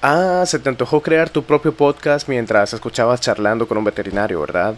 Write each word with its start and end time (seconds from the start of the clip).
Ah, 0.00 0.44
se 0.46 0.60
te 0.60 0.68
antojó 0.68 1.02
crear 1.02 1.28
tu 1.28 1.42
propio 1.42 1.74
podcast 1.74 2.28
mientras 2.28 2.72
escuchabas 2.72 3.20
charlando 3.20 3.66
con 3.66 3.78
un 3.78 3.84
veterinario, 3.84 4.40
¿verdad? 4.40 4.76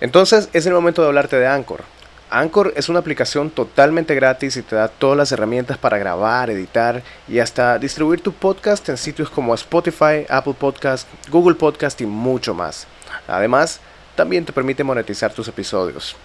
Entonces 0.00 0.48
es 0.52 0.66
el 0.66 0.72
momento 0.72 1.02
de 1.02 1.08
hablarte 1.08 1.36
de 1.36 1.46
Anchor. 1.46 1.84
Anchor 2.30 2.72
es 2.74 2.88
una 2.88 2.98
aplicación 2.98 3.50
totalmente 3.50 4.14
gratis 4.16 4.56
y 4.56 4.62
te 4.62 4.74
da 4.74 4.88
todas 4.88 5.16
las 5.16 5.30
herramientas 5.30 5.78
para 5.78 5.98
grabar, 5.98 6.50
editar 6.50 7.00
y 7.28 7.38
hasta 7.38 7.78
distribuir 7.78 8.22
tu 8.22 8.32
podcast 8.32 8.88
en 8.88 8.96
sitios 8.96 9.30
como 9.30 9.54
Spotify, 9.54 10.26
Apple 10.28 10.54
Podcast, 10.58 11.06
Google 11.30 11.54
Podcast 11.54 12.00
y 12.00 12.06
mucho 12.06 12.52
más. 12.52 12.88
Además, 13.28 13.78
también 14.16 14.44
te 14.44 14.52
permite 14.52 14.82
monetizar 14.82 15.32
tus 15.32 15.46
episodios. 15.46 16.16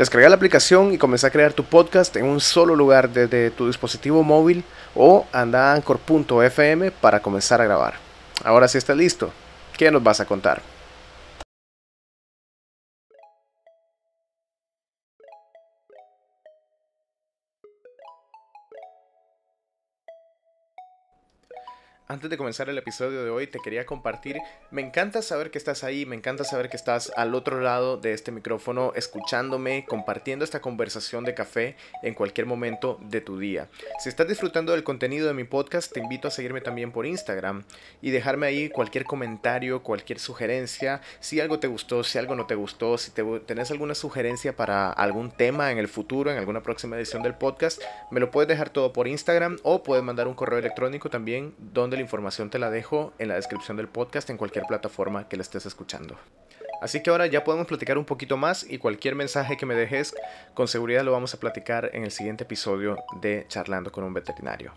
Descarga 0.00 0.30
la 0.30 0.36
aplicación 0.36 0.94
y 0.94 0.96
comienza 0.96 1.26
a 1.26 1.30
crear 1.30 1.52
tu 1.52 1.62
podcast 1.62 2.16
en 2.16 2.24
un 2.24 2.40
solo 2.40 2.74
lugar 2.74 3.10
desde 3.10 3.50
tu 3.50 3.66
dispositivo 3.66 4.22
móvil 4.22 4.64
o 4.94 5.26
anda 5.30 5.72
a 5.72 5.74
anchor.fm 5.74 6.90
para 6.90 7.20
comenzar 7.20 7.60
a 7.60 7.66
grabar. 7.66 7.96
Ahora 8.42 8.66
sí 8.66 8.78
estás 8.78 8.96
listo, 8.96 9.30
¿qué 9.76 9.90
nos 9.90 10.02
vas 10.02 10.20
a 10.20 10.24
contar? 10.24 10.62
Antes 22.10 22.28
de 22.28 22.36
comenzar 22.36 22.68
el 22.68 22.76
episodio 22.76 23.22
de 23.22 23.30
hoy, 23.30 23.46
te 23.46 23.60
quería 23.60 23.86
compartir. 23.86 24.36
Me 24.72 24.82
encanta 24.82 25.22
saber 25.22 25.52
que 25.52 25.58
estás 25.58 25.84
ahí, 25.84 26.06
me 26.06 26.16
encanta 26.16 26.42
saber 26.42 26.68
que 26.68 26.76
estás 26.76 27.12
al 27.14 27.36
otro 27.36 27.60
lado 27.60 27.98
de 27.98 28.12
este 28.12 28.32
micrófono, 28.32 28.92
escuchándome, 28.96 29.84
compartiendo 29.88 30.44
esta 30.44 30.60
conversación 30.60 31.22
de 31.22 31.34
café 31.34 31.76
en 32.02 32.14
cualquier 32.14 32.48
momento 32.48 32.98
de 33.00 33.20
tu 33.20 33.38
día. 33.38 33.68
Si 34.00 34.08
estás 34.08 34.26
disfrutando 34.26 34.72
del 34.72 34.82
contenido 34.82 35.28
de 35.28 35.34
mi 35.34 35.44
podcast, 35.44 35.92
te 35.92 36.00
invito 36.00 36.26
a 36.26 36.32
seguirme 36.32 36.60
también 36.60 36.90
por 36.90 37.06
Instagram 37.06 37.62
y 38.02 38.10
dejarme 38.10 38.48
ahí 38.48 38.70
cualquier 38.70 39.04
comentario, 39.04 39.84
cualquier 39.84 40.18
sugerencia. 40.18 41.02
Si 41.20 41.38
algo 41.38 41.60
te 41.60 41.68
gustó, 41.68 42.02
si 42.02 42.18
algo 42.18 42.34
no 42.34 42.44
te 42.48 42.56
gustó, 42.56 42.98
si 42.98 43.12
te, 43.12 43.22
tenés 43.46 43.70
alguna 43.70 43.94
sugerencia 43.94 44.56
para 44.56 44.90
algún 44.90 45.30
tema 45.30 45.70
en 45.70 45.78
el 45.78 45.86
futuro, 45.86 46.32
en 46.32 46.38
alguna 46.38 46.64
próxima 46.64 46.96
edición 46.96 47.22
del 47.22 47.34
podcast, 47.34 47.80
me 48.10 48.18
lo 48.18 48.32
puedes 48.32 48.48
dejar 48.48 48.70
todo 48.70 48.92
por 48.92 49.06
Instagram 49.06 49.58
o 49.62 49.84
puedes 49.84 50.02
mandar 50.02 50.26
un 50.26 50.34
correo 50.34 50.58
electrónico 50.58 51.08
también 51.08 51.54
donde 51.56 51.99
información 52.00 52.50
te 52.50 52.58
la 52.58 52.70
dejo 52.70 53.12
en 53.18 53.28
la 53.28 53.34
descripción 53.34 53.76
del 53.76 53.88
podcast 53.88 54.30
en 54.30 54.36
cualquier 54.36 54.64
plataforma 54.66 55.28
que 55.28 55.36
la 55.36 55.42
estés 55.42 55.66
escuchando. 55.66 56.18
Así 56.80 57.02
que 57.02 57.10
ahora 57.10 57.26
ya 57.26 57.44
podemos 57.44 57.66
platicar 57.66 57.98
un 57.98 58.06
poquito 58.06 58.36
más 58.36 58.64
y 58.68 58.78
cualquier 58.78 59.14
mensaje 59.14 59.56
que 59.56 59.66
me 59.66 59.74
dejes, 59.74 60.14
con 60.54 60.66
seguridad 60.66 61.04
lo 61.04 61.12
vamos 61.12 61.34
a 61.34 61.40
platicar 61.40 61.90
en 61.92 62.04
el 62.04 62.10
siguiente 62.10 62.44
episodio 62.44 62.96
de 63.20 63.44
Charlando 63.48 63.92
con 63.92 64.02
un 64.04 64.14
veterinario. 64.14 64.72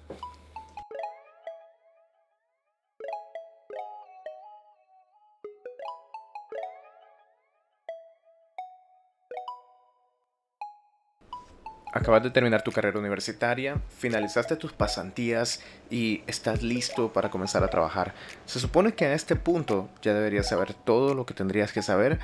Acabas 11.94 12.24
de 12.24 12.32
terminar 12.32 12.64
tu 12.64 12.72
carrera 12.72 12.98
universitaria, 12.98 13.78
finalizaste 14.00 14.56
tus 14.56 14.74
pasantías 14.74 15.64
y 15.92 16.24
estás 16.26 16.64
listo 16.64 17.14
para 17.14 17.30
comenzar 17.30 17.64
a 17.64 17.68
trabajar. 17.68 18.16
Se 18.48 18.60
supone 18.60 18.96
que 18.96 19.06
a 19.06 19.14
este 19.14 19.36
punto 19.36 19.88
ya 20.02 20.16
deberías 20.16 20.50
saber 20.50 20.74
todo 20.74 21.14
lo 21.14 21.28
que 21.28 21.36
tendrías 21.36 21.72
que 21.72 21.84
saber 21.84 22.18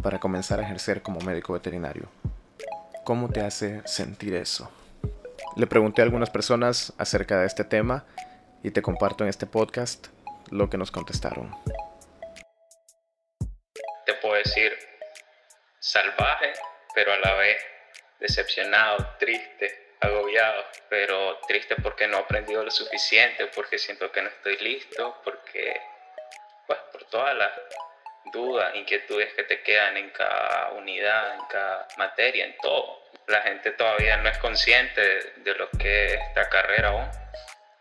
para 0.00 0.20
comenzar 0.20 0.60
a 0.60 0.62
ejercer 0.62 1.02
como 1.02 1.18
médico 1.22 1.54
veterinario. 1.54 2.08
¿Cómo 3.02 3.28
te 3.28 3.40
hace 3.40 3.82
sentir 3.84 4.32
eso? 4.34 4.70
Le 5.56 5.66
pregunté 5.66 6.02
a 6.02 6.04
algunas 6.04 6.30
personas 6.30 6.92
acerca 6.96 7.40
de 7.40 7.46
este 7.46 7.64
tema 7.64 8.04
y 8.62 8.70
te 8.70 8.80
comparto 8.80 9.24
en 9.24 9.30
este 9.30 9.46
podcast 9.46 10.06
lo 10.52 10.70
que 10.70 10.78
nos 10.78 10.92
contestaron. 10.92 11.52
Te 14.06 14.14
puedo 14.22 14.34
decir 14.34 14.70
salvaje, 15.80 16.52
pero 16.94 17.12
a 17.12 17.18
la 17.18 17.34
vez 17.34 17.56
decepcionado, 18.18 19.16
triste, 19.18 19.94
agobiado, 20.00 20.64
pero 20.88 21.38
triste 21.46 21.76
porque 21.76 22.06
no 22.06 22.18
he 22.18 22.20
aprendido 22.20 22.62
lo 22.64 22.70
suficiente, 22.70 23.46
porque 23.48 23.78
siento 23.78 24.10
que 24.12 24.22
no 24.22 24.28
estoy 24.28 24.56
listo, 24.58 25.20
porque, 25.24 25.80
pues, 26.66 26.78
por 26.92 27.04
todas 27.04 27.36
las 27.36 27.52
dudas, 28.32 28.74
inquietudes 28.74 29.32
que 29.34 29.44
te 29.44 29.62
quedan 29.62 29.96
en 29.96 30.10
cada 30.10 30.72
unidad, 30.72 31.34
en 31.34 31.46
cada 31.46 31.86
materia, 31.96 32.44
en 32.44 32.56
todo. 32.58 33.02
La 33.26 33.42
gente 33.42 33.72
todavía 33.72 34.16
no 34.18 34.28
es 34.28 34.38
consciente 34.38 35.32
de 35.36 35.54
lo 35.54 35.68
que 35.70 36.06
es 36.06 36.20
esta 36.28 36.48
carrera 36.48 36.88
aún. 36.88 37.08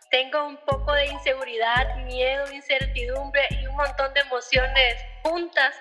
Tengo 0.10 0.46
un 0.46 0.58
poco 0.58 0.94
de 0.94 1.06
inseguridad, 1.06 1.96
miedo, 1.98 2.52
incertidumbre 2.52 3.44
y 3.50 3.68
un 3.68 3.76
montón 3.76 4.14
de 4.14 4.22
emociones 4.22 4.96
juntas. 5.24 5.76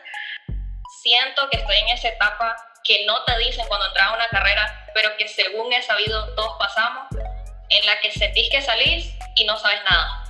Siento 1.03 1.49
que 1.51 1.59
estoy 1.59 1.77
en 1.77 1.89
esa 1.91 2.09
etapa 2.09 2.57
que 2.85 3.07
no 3.07 3.25
te 3.25 3.37
dicen 3.39 3.67
cuando 3.67 3.87
entras 3.87 4.11
a 4.11 4.15
una 4.15 4.29
carrera, 4.29 4.91
pero 4.95 5.17
que 5.17 5.27
según 5.27 5.73
he 5.73 5.83
sabido 5.83 6.35
todos 6.35 6.57
pasamos, 6.59 7.09
en 7.71 7.87
la 7.87 7.99
que 8.01 8.13
sentís 8.13 8.51
que 8.51 8.61
salís 8.61 9.15
y 9.35 9.45
no 9.45 9.57
sabes 9.57 9.81
nada. 9.85 10.21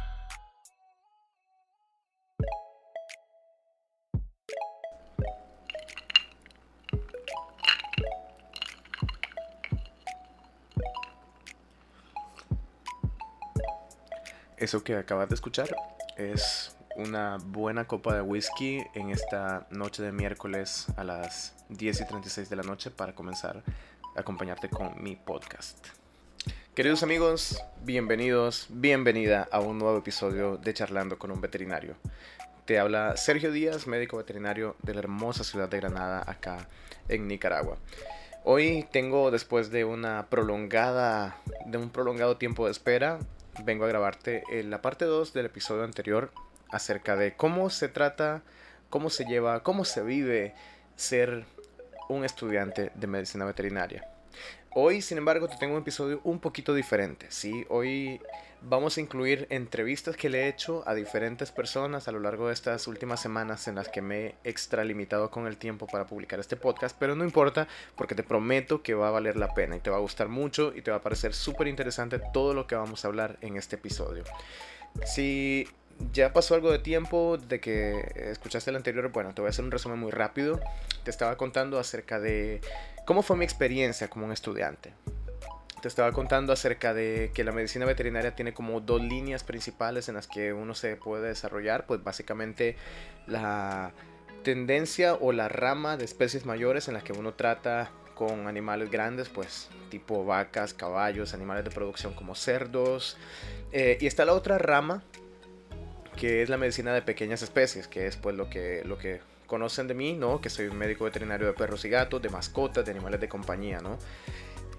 Eso 14.57 14.83
que 14.83 14.97
acabas 14.97 15.29
de 15.29 15.35
escuchar 15.35 15.69
es 16.17 16.75
una 16.97 17.39
buena 17.45 17.87
copa 17.87 18.15
de 18.15 18.23
whisky 18.23 18.85
en 18.95 19.11
esta 19.11 19.67
noche 19.71 20.03
de 20.03 20.13
miércoles 20.13 20.87
a 20.97 21.05
las 21.05 21.55
10 21.69 22.01
y 22.01 22.07
36 22.07 22.49
de 22.49 22.57
la 22.57 22.63
noche 22.63 22.91
para 22.91 23.15
comenzar 23.15 23.63
a 24.17 24.21
acompañarte 24.21 24.69
con 24.69 25.03
mi 25.03 25.17
podcast. 25.17 25.87
Queridos 26.75 27.03
amigos, 27.03 27.63
bienvenidos, 27.83 28.67
bienvenida 28.71 29.49
a 29.51 29.61
un 29.61 29.79
nuevo 29.79 29.99
episodio 29.99 30.57
de 30.57 30.73
Charlando 30.73 31.19
con 31.19 31.31
un 31.31 31.41
veterinario. 31.41 31.97
Te 32.65 32.79
habla 32.79 33.17
Sergio 33.17 33.51
Díaz, 33.51 33.87
médico 33.87 34.17
veterinario 34.17 34.77
de 34.83 34.95
la 34.95 35.01
hermosa 35.01 35.43
ciudad 35.43 35.69
de 35.69 35.81
Granada, 35.81 36.23
acá 36.27 36.69
en 37.09 37.27
Nicaragua. 37.27 37.77
Hoy 38.45 38.87
tengo, 38.93 39.31
después 39.31 39.71
de 39.71 39.85
una 39.85 40.27
prolongada, 40.31 41.41
de 41.67 41.79
un 41.79 41.91
prolongado 41.91 42.37
tiempo 42.37 42.67
de 42.67 42.73
espera, 42.73 43.19
vengo 43.65 43.85
a 43.85 43.89
grabarte 43.89 44.45
la 44.65 44.81
parte 44.81 45.05
2 45.05 45.33
del 45.33 45.47
episodio 45.47 45.83
anterior 45.83 46.31
acerca 46.71 47.17
de 47.17 47.35
cómo 47.35 47.71
se 47.71 47.89
trata, 47.89 48.43
cómo 48.91 49.11
se 49.11 49.25
lleva, 49.25 49.63
cómo 49.63 49.85
se 49.85 50.03
vive 50.03 50.55
ser 50.97 51.45
un 52.09 52.25
estudiante 52.25 52.93
de 52.95 53.07
medicina 53.07 53.45
veterinaria. 53.45 54.09
Hoy, 54.77 55.03
sin 55.03 55.19
embargo, 55.19 55.49
te 55.49 55.57
tengo 55.57 55.75
un 55.75 55.83
episodio 55.83 56.21
un 56.25 56.41
poquito 56.41 56.75
diferente, 56.75 57.27
¿sí? 57.31 57.65
Hoy 57.69 58.21
vamos 58.61 58.97
a 58.97 59.01
incluir 59.01 59.47
entrevistas 59.51 60.17
que 60.17 60.29
le 60.29 60.45
he 60.45 60.49
hecho 60.49 60.83
a 60.87 60.95
diferentes 60.95 61.53
personas 61.53 62.09
a 62.09 62.13
lo 62.13 62.19
largo 62.19 62.49
de 62.49 62.55
estas 62.55 62.89
últimas 62.89 63.21
semanas 63.21 63.69
en 63.69 63.77
las 63.77 63.89
que 63.89 64.03
me 64.03 64.27
he 64.27 64.35
extralimitado 64.43 65.31
con 65.31 65.47
el 65.47 65.59
tiempo 65.59 65.87
para 65.87 66.07
publicar 66.07 66.41
este 66.41 66.57
podcast, 66.57 66.97
pero 66.99 67.15
no 67.15 67.25
importa 67.25 67.69
porque 67.95 68.15
te 68.15 68.23
prometo 68.23 68.83
que 68.83 68.95
va 68.95 69.09
a 69.09 69.13
valer 69.13 69.37
la 69.37 69.55
pena 69.55 69.77
y 69.77 69.81
te 69.81 69.91
va 69.91 69.99
a 69.99 70.01
gustar 70.01 70.29
mucho 70.29 70.73
y 70.75 70.83
te 70.83 70.91
va 70.91 70.97
a 70.97 71.03
parecer 71.03 71.35
súper 71.35 71.69
interesante 71.69 72.21
todo 72.33 72.55
lo 72.55 72.67
que 72.67 72.75
vamos 72.75 73.05
a 73.05 73.09
hablar 73.09 73.37
en 73.43 73.57
este 73.57 73.77
episodio. 73.77 74.25
Si 75.05 75.69
ya 76.13 76.33
pasó 76.33 76.55
algo 76.55 76.71
de 76.71 76.79
tiempo 76.79 77.39
de 77.39 77.61
que 77.61 78.13
escuchaste 78.31 78.71
el 78.71 78.77
anterior. 78.77 79.11
Bueno, 79.13 79.35
te 79.35 79.41
voy 79.41 79.49
a 79.49 79.51
hacer 79.51 79.65
un 79.65 79.71
resumen 79.71 79.99
muy 79.99 80.11
rápido. 80.11 80.61
Te 81.03 81.11
estaba 81.11 81.37
contando 81.37 81.79
acerca 81.79 82.21
de 82.21 82.61
cómo 83.05 83.23
fue 83.23 83.37
mi 83.37 83.45
experiencia 83.45 84.09
como 84.09 84.27
un 84.27 84.33
estudiante. 84.33 84.95
Te 85.83 85.89
estaba 85.89 86.13
contando 86.13 86.53
acerca 86.53 86.95
de 86.95 87.31
que 87.35 87.45
la 87.45 87.53
medicina 87.53 87.85
veterinaria 87.85 88.35
tiene 88.35 88.55
como 88.55 88.81
dos 88.81 89.03
líneas 89.03 89.45
principales 89.45 90.09
en 90.09 90.15
las 90.15 90.27
que 90.27 90.53
uno 90.53 90.75
se 90.75 90.97
puede 90.97 91.29
desarrollar. 91.29 91.87
Pues 91.87 92.03
básicamente 92.03 92.77
la 93.27 93.93
tendencia 94.43 95.15
o 95.15 95.33
la 95.33 95.49
rama 95.49 95.97
de 95.97 96.05
especies 96.05 96.47
mayores 96.47 96.89
en 96.89 96.95
las 96.95 97.03
que 97.03 97.13
uno 97.13 97.35
trata 97.35 97.91
con 98.15 98.47
animales 98.47 98.91
grandes, 98.91 99.29
pues 99.29 99.69
tipo 99.91 100.25
vacas, 100.25 100.73
caballos, 100.73 101.35
animales 101.35 101.65
de 101.65 101.71
producción 101.71 102.15
como 102.15 102.35
cerdos. 102.35 103.17
Eh, 103.73 103.99
y 104.01 104.07
está 104.07 104.25
la 104.25 104.35
otra 104.35 104.57
rama 104.59 105.03
que 106.17 106.43
es 106.43 106.49
la 106.49 106.57
medicina 106.57 106.93
de 106.93 107.03
pequeñas 107.03 107.43
especies, 107.43 107.89
que 107.89 108.07
es 108.07 108.17
pues 108.17 108.37
lo 108.37 108.49
que, 108.49 108.83
lo 108.85 108.99
que 108.99 109.21
conocen 109.47 109.89
de 109.89 109.95
mí, 109.95 110.15
¿no? 110.15 110.41
Que 110.41 110.51
soy 110.51 110.67
un 110.67 110.77
médico 110.77 111.05
veterinario 111.05 111.47
de 111.47 111.53
perros 111.53 111.85
y 111.85 111.89
gatos, 111.89 112.23
de 112.23 112.29
mascotas, 112.29 112.85
de 112.85 112.91
animales 112.91 113.21
de 113.21 113.29
compañía, 113.29 113.81
¿no? 113.81 113.99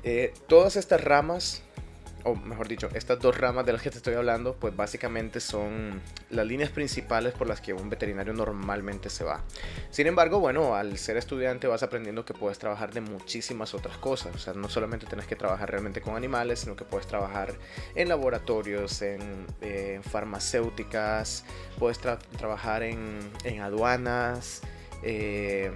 Eh, 0.03 0.33
todas 0.47 0.75
estas 0.75 1.03
ramas 1.03 1.63
o 2.25 2.36
mejor 2.36 2.68
dicho, 2.68 2.89
estas 2.94 3.19
dos 3.19 3.38
ramas 3.38 3.66
de 3.66 3.74
las 3.74 3.81
que 3.83 3.92
te 3.92 3.98
estoy 3.98 4.16
hablando, 4.16 4.56
pues 4.56 4.75
básicamente 4.75 5.39
son 5.39 6.01
las 6.31 6.45
líneas 6.45 6.72
principales 6.72 7.33
por 7.33 7.48
las 7.48 7.62
que 7.62 7.72
un 7.74 7.88
veterinario 7.88 8.33
normalmente 8.33 9.12
se 9.12 9.24
va. 9.24 9.44
Sin 9.92 10.07
embargo, 10.07 10.39
bueno, 10.39 10.75
al 10.75 10.98
ser 10.98 11.18
estudiante 11.18 11.68
vas 11.68 11.83
aprendiendo 11.83 12.25
que 12.25 12.33
puedes 12.33 12.57
trabajar 12.57 12.92
de 12.94 13.01
muchísimas 13.01 13.75
otras 13.75 13.98
cosas. 13.98 14.36
O 14.36 14.39
sea, 14.39 14.54
no 14.54 14.68
solamente 14.69 15.06
tienes 15.06 15.27
que 15.27 15.36
trabajar 15.36 15.69
realmente 15.69 16.01
con 16.01 16.16
animales, 16.16 16.62
sino 16.62 16.75
que 16.75 16.83
puedes 16.83 17.06
trabajar 17.06 17.54
en 17.94 18.10
laboratorios, 18.10 19.04
en, 19.04 19.45
eh, 19.62 20.01
farmacéuticas, 20.10 21.45
puedes 21.78 22.00
trabajar 22.00 22.81
en, 22.81 23.19
en 23.44 23.62
aduanas. 23.62 24.62
Eh, 25.04 25.71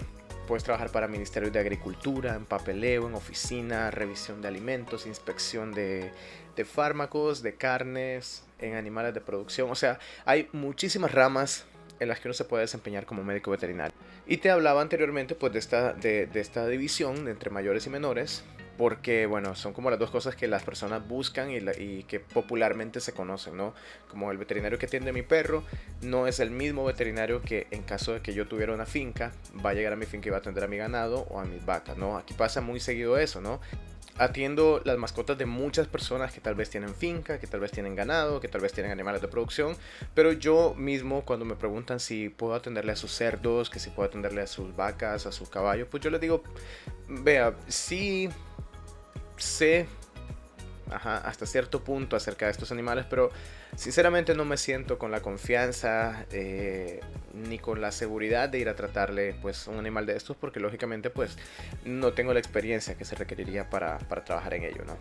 Puedes 0.50 0.63
trabajar 0.63 0.92
para 0.92 1.07
Ministerio 1.07 1.52
de 1.52 1.60
Agricultura, 1.60 2.34
en 2.34 2.44
papeleo, 2.44 3.07
en 3.07 3.13
oficina, 3.13 3.92
revisión 3.92 4.42
de 4.42 4.48
alimentos, 4.48 5.06
inspección 5.06 5.72
de, 5.74 6.12
fármacos, 6.65 7.41
de 7.41 7.56
carnes, 7.56 8.44
en 8.59 8.75
animales 8.75 9.13
de 9.13 9.21
producción. 9.21 9.69
O 9.69 9.75
sea, 9.75 10.00
hay 10.25 10.50
muchísimas 10.51 11.11
ramas 11.11 11.65
en 12.00 12.07
las 12.07 12.19
que 12.19 12.27
uno 12.27 12.33
se 12.33 12.45
puede 12.45 12.61
desempeñar 12.61 13.06
como 13.06 13.23
médico 13.23 13.51
veterinario. 13.51 13.94
Y 14.25 14.38
te 14.38 14.50
hablaba 14.50 14.81
anteriormente 14.81 15.35
pues 15.35 15.53
de 15.53 15.59
esta, 15.59 15.94
de, 15.94 16.27
de 16.27 16.39
esta 16.39 16.67
división 16.67 17.27
entre 17.27 17.50
mayores 17.50 17.85
y 17.88 17.89
menores, 17.89 18.44
porque 18.79 19.25
bueno, 19.25 19.56
son 19.56 19.73
como 19.73 19.89
las 19.89 20.00
dos 20.00 20.09
cosas 20.09 20.38
que 20.38 20.47
las 20.47 20.63
personas 20.63 21.06
buscan 21.06 21.51
y, 21.51 22.03
que 22.03 22.21
popularmente 22.21 23.01
se 23.01 23.11
conocen, 23.11 23.57
¿no? 23.57 23.73
Como 24.09 24.31
el 24.31 24.38
veterinario 24.38 24.79
que 24.79 24.85
atiende 24.85 25.09
a 25.09 25.13
mi 25.13 25.21
perro 25.21 25.65
no 26.01 26.27
es 26.27 26.39
el 26.39 26.50
mismo 26.50 26.85
veterinario 26.85 27.41
que 27.41 27.67
en 27.71 27.83
caso 27.83 28.13
de 28.13 28.21
que 28.21 28.33
yo 28.33 28.47
tuviera 28.47 28.73
una 28.73 28.85
finca, 28.85 29.33
va 29.65 29.71
a 29.71 29.73
llegar 29.73 29.91
a 29.91 29.97
mi 29.97 30.06
finca 30.06 30.29
y 30.29 30.31
va 30.31 30.38
a 30.38 30.39
atender 30.39 30.63
a 30.63 30.67
mi 30.69 30.77
ganado 30.77 31.27
o 31.29 31.41
a 31.41 31.44
mis 31.44 31.65
vacas, 31.65 31.97
¿no? 31.97 32.17
Aquí 32.17 32.33
pasa 32.33 32.61
muy 32.61 32.79
seguido 32.79 33.17
eso, 33.17 33.41
¿no? 33.41 33.59
Atiendo 34.19 34.81
las 34.83 34.98
mascotas 34.98 35.38
de 35.38 35.45
muchas 35.45 35.88
personas 35.88 36.33
que 36.33 36.42
tal 36.42 36.54
vez 36.54 36.69
tienen 36.69 36.94
finca, 36.94 37.39
que 37.39 37.48
tal 37.48 37.62
vez 37.62 37.71
tienen 37.71 37.95
ganado, 37.95 38.39
que 38.39 38.50
tal 38.50 38.62
vez 38.62 38.74
tienen 38.74 38.92
animales 38.92 39.21
de 39.21 39.30
producción, 39.30 39.77
pero 40.13 40.33
yo 40.33 40.75
mismo 40.77 41.24
cuando 41.24 41.45
me 41.45 41.56
preguntan 41.56 42.00
si 42.01 42.30
puedo 42.30 42.54
atenderle 42.54 42.92
a 42.92 42.95
sus 42.98 43.12
cerdos, 43.12 43.69
que 43.69 43.80
si 43.80 43.89
puedo 43.89 44.10
atenderle 44.10 44.42
a 44.42 44.48
sus 44.48 44.75
vacas, 44.75 45.25
a 45.25 45.31
sus 45.31 45.50
caballos, 45.50 45.88
pues 45.89 46.04
yo 46.04 46.10
les 46.10 46.19
digo, 46.19 46.44
vea, 47.07 47.56
sí 47.68 48.30
sé 49.38 49.88
hasta 50.91 51.45
cierto 51.45 51.83
punto 51.83 52.15
acerca 52.15 52.45
de 52.45 52.51
estos 52.51 52.71
animales, 52.71 53.06
pero 53.09 53.30
sinceramente 53.75 54.36
no 54.36 54.45
me 54.45 54.57
siento 54.57 54.97
con 54.97 55.12
la 55.12 55.21
confianza 55.21 56.25
eh, 56.31 57.00
ni 57.33 57.59
con 57.59 57.81
la 57.81 57.91
seguridad 57.91 58.50
de 58.50 58.59
ir 58.59 58.69
a 58.69 58.75
tratarle 58.75 59.36
pues 59.41 59.68
un 59.68 59.77
animal 59.77 60.06
de 60.06 60.15
estos 60.15 60.36
porque 60.38 60.59
lógicamente 60.59 61.09
pues 61.09 61.38
no 61.86 62.13
tengo 62.13 62.33
la 62.33 62.39
experiencia 62.39 62.95
que 62.95 63.06
se 63.06 63.15
requeriría 63.15 63.69
para, 63.69 63.97
para 64.00 64.24
trabajar 64.24 64.53
en 64.53 64.63
ello, 64.63 64.83
¿no? 64.86 64.97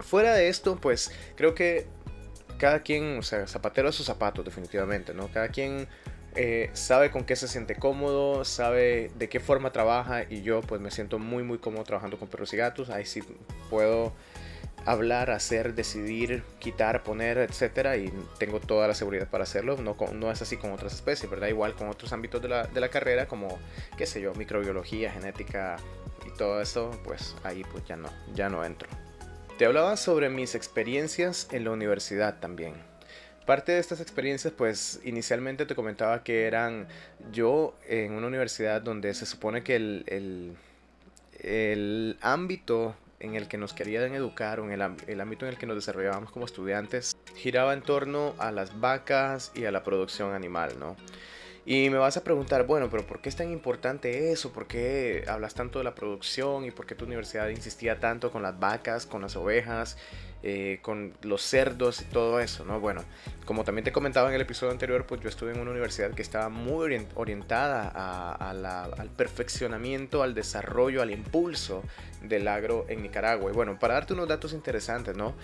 Fuera 0.00 0.34
de 0.34 0.48
esto 0.48 0.76
pues 0.76 1.12
creo 1.36 1.54
que 1.54 1.86
cada 2.58 2.80
quien, 2.80 3.18
o 3.18 3.22
sea, 3.22 3.46
zapatero 3.46 3.88
a 3.88 3.92
sus 3.92 4.06
zapatos 4.06 4.44
definitivamente, 4.44 5.12
¿no? 5.12 5.28
Cada 5.28 5.48
quien 5.48 5.88
eh, 6.36 6.70
sabe 6.72 7.10
con 7.12 7.24
qué 7.24 7.36
se 7.36 7.46
siente 7.46 7.76
cómodo, 7.76 8.44
sabe 8.44 9.10
de 9.16 9.28
qué 9.28 9.38
forma 9.38 9.70
trabaja 9.70 10.24
y 10.28 10.42
yo 10.42 10.62
pues 10.62 10.80
me 10.80 10.90
siento 10.90 11.20
muy 11.20 11.44
muy 11.44 11.58
cómodo 11.58 11.84
trabajando 11.84 12.18
con 12.18 12.28
perros 12.28 12.52
y 12.52 12.56
gatos. 12.56 12.90
Ahí 12.90 13.04
sí 13.06 13.22
puedo 13.70 14.12
hablar, 14.84 15.30
hacer, 15.30 15.74
decidir, 15.74 16.42
quitar, 16.58 17.02
poner, 17.02 17.38
etcétera 17.38 17.96
y 17.96 18.12
tengo 18.38 18.60
toda 18.60 18.88
la 18.88 18.94
seguridad 18.94 19.28
para 19.28 19.44
hacerlo. 19.44 19.76
No, 19.76 20.30
es 20.30 20.42
así 20.42 20.56
con 20.56 20.72
otras 20.72 20.94
especies, 20.94 21.30
¿verdad? 21.30 21.48
Igual 21.48 21.74
con 21.74 21.88
otros 21.88 22.12
ámbitos 22.12 22.42
de 22.42 22.48
la, 22.48 22.66
de 22.66 22.80
la 22.80 22.88
carrera 22.88 23.26
como, 23.26 23.58
qué 23.96 24.06
sé 24.06 24.20
yo, 24.20 24.34
microbiología, 24.34 25.10
genética 25.10 25.76
y 26.26 26.36
todo 26.36 26.60
eso, 26.60 26.90
pues 27.04 27.36
ahí 27.44 27.64
pues 27.70 27.84
ya 27.86 27.96
no, 27.96 28.08
ya 28.34 28.48
no 28.48 28.64
entro. 28.64 28.88
Te 29.58 29.66
hablaba 29.66 29.96
sobre 29.96 30.28
mis 30.30 30.56
experiencias 30.56 31.48
en 31.52 31.64
la 31.64 31.70
universidad 31.70 32.40
también. 32.40 32.74
Parte 33.46 33.72
de 33.72 33.78
estas 33.78 34.00
experiencias, 34.00 34.52
pues 34.56 35.00
inicialmente 35.04 35.66
te 35.66 35.74
comentaba 35.74 36.24
que 36.24 36.46
eran 36.46 36.88
yo 37.30 37.76
en 37.86 38.14
una 38.14 38.26
universidad 38.26 38.80
donde 38.80 39.12
se 39.14 39.26
supone 39.26 39.62
que 39.62 39.76
el, 39.76 40.56
el, 41.40 42.16
ámbito 42.22 42.96
en 43.24 43.34
el 43.34 43.48
que 43.48 43.58
nos 43.58 43.72
querían 43.72 44.14
educar 44.14 44.60
o 44.60 44.64
en 44.64 44.72
el, 44.72 44.94
el, 45.06 45.20
ámbito 45.20 45.46
en 45.46 45.52
el 45.52 45.58
que 45.58 45.66
nos 45.66 45.76
desarrollábamos 45.76 46.30
como 46.30 46.44
estudiantes 46.44 47.16
giraba 47.34 47.72
en 47.72 47.82
torno 47.82 48.34
a 48.38 48.52
las 48.52 48.80
vacas 48.80 49.52
y 49.54 49.64
a 49.64 49.72
la 49.72 49.82
producción 49.82 50.32
animal, 50.32 50.78
¿no? 50.78 50.96
Y 51.66 51.88
me 51.88 51.96
vas 51.96 52.18
a 52.18 52.24
preguntar, 52.24 52.66
bueno, 52.66 52.90
pero 52.90 53.06
¿por 53.06 53.20
qué 53.20 53.30
es 53.30 53.36
tan 53.36 53.50
importante 53.50 54.32
eso? 54.32 54.52
¿Por 54.52 54.66
qué 54.66 55.24
hablas 55.26 55.54
tanto 55.54 55.78
de 55.78 55.84
la 55.84 55.94
producción 55.94 56.66
y 56.66 56.70
por 56.70 56.84
qué 56.84 56.94
tu 56.94 57.06
universidad 57.06 57.48
insistía 57.48 58.00
tanto 58.00 58.30
con 58.30 58.42
las 58.42 58.60
vacas, 58.60 59.06
con 59.06 59.22
las 59.22 59.34
ovejas 59.34 59.96
eh, 60.46 60.78
con 60.82 61.14
los 61.22 61.40
cerdos 61.40 62.02
y 62.02 62.04
todo 62.04 62.38
eso, 62.38 62.66
¿no? 62.66 62.78
Bueno, 62.78 63.02
como 63.46 63.64
también 63.64 63.82
te 63.82 63.92
comentaba 63.92 64.28
en 64.28 64.34
el 64.34 64.42
episodio 64.42 64.72
anterior, 64.72 65.06
pues 65.06 65.22
yo 65.22 65.30
estuve 65.30 65.52
en 65.52 65.58
una 65.58 65.70
universidad 65.70 66.10
que 66.10 66.20
estaba 66.20 66.50
muy 66.50 67.06
orientada 67.14 67.88
al 67.88 69.08
perfeccionamiento, 69.16 70.22
al 70.22 70.34
desarrollo, 70.34 71.00
al 71.00 71.10
impulso 71.12 71.82
del 72.20 72.46
agro 72.46 72.84
en 72.90 73.02
Nicaragua. 73.02 73.50
Y 73.50 73.54
bueno, 73.54 73.78
para 73.78 73.94
darte 73.94 74.12
unos 74.12 74.28
datos 74.28 74.52
interesantes, 74.52 75.16
¿no? 75.16 75.34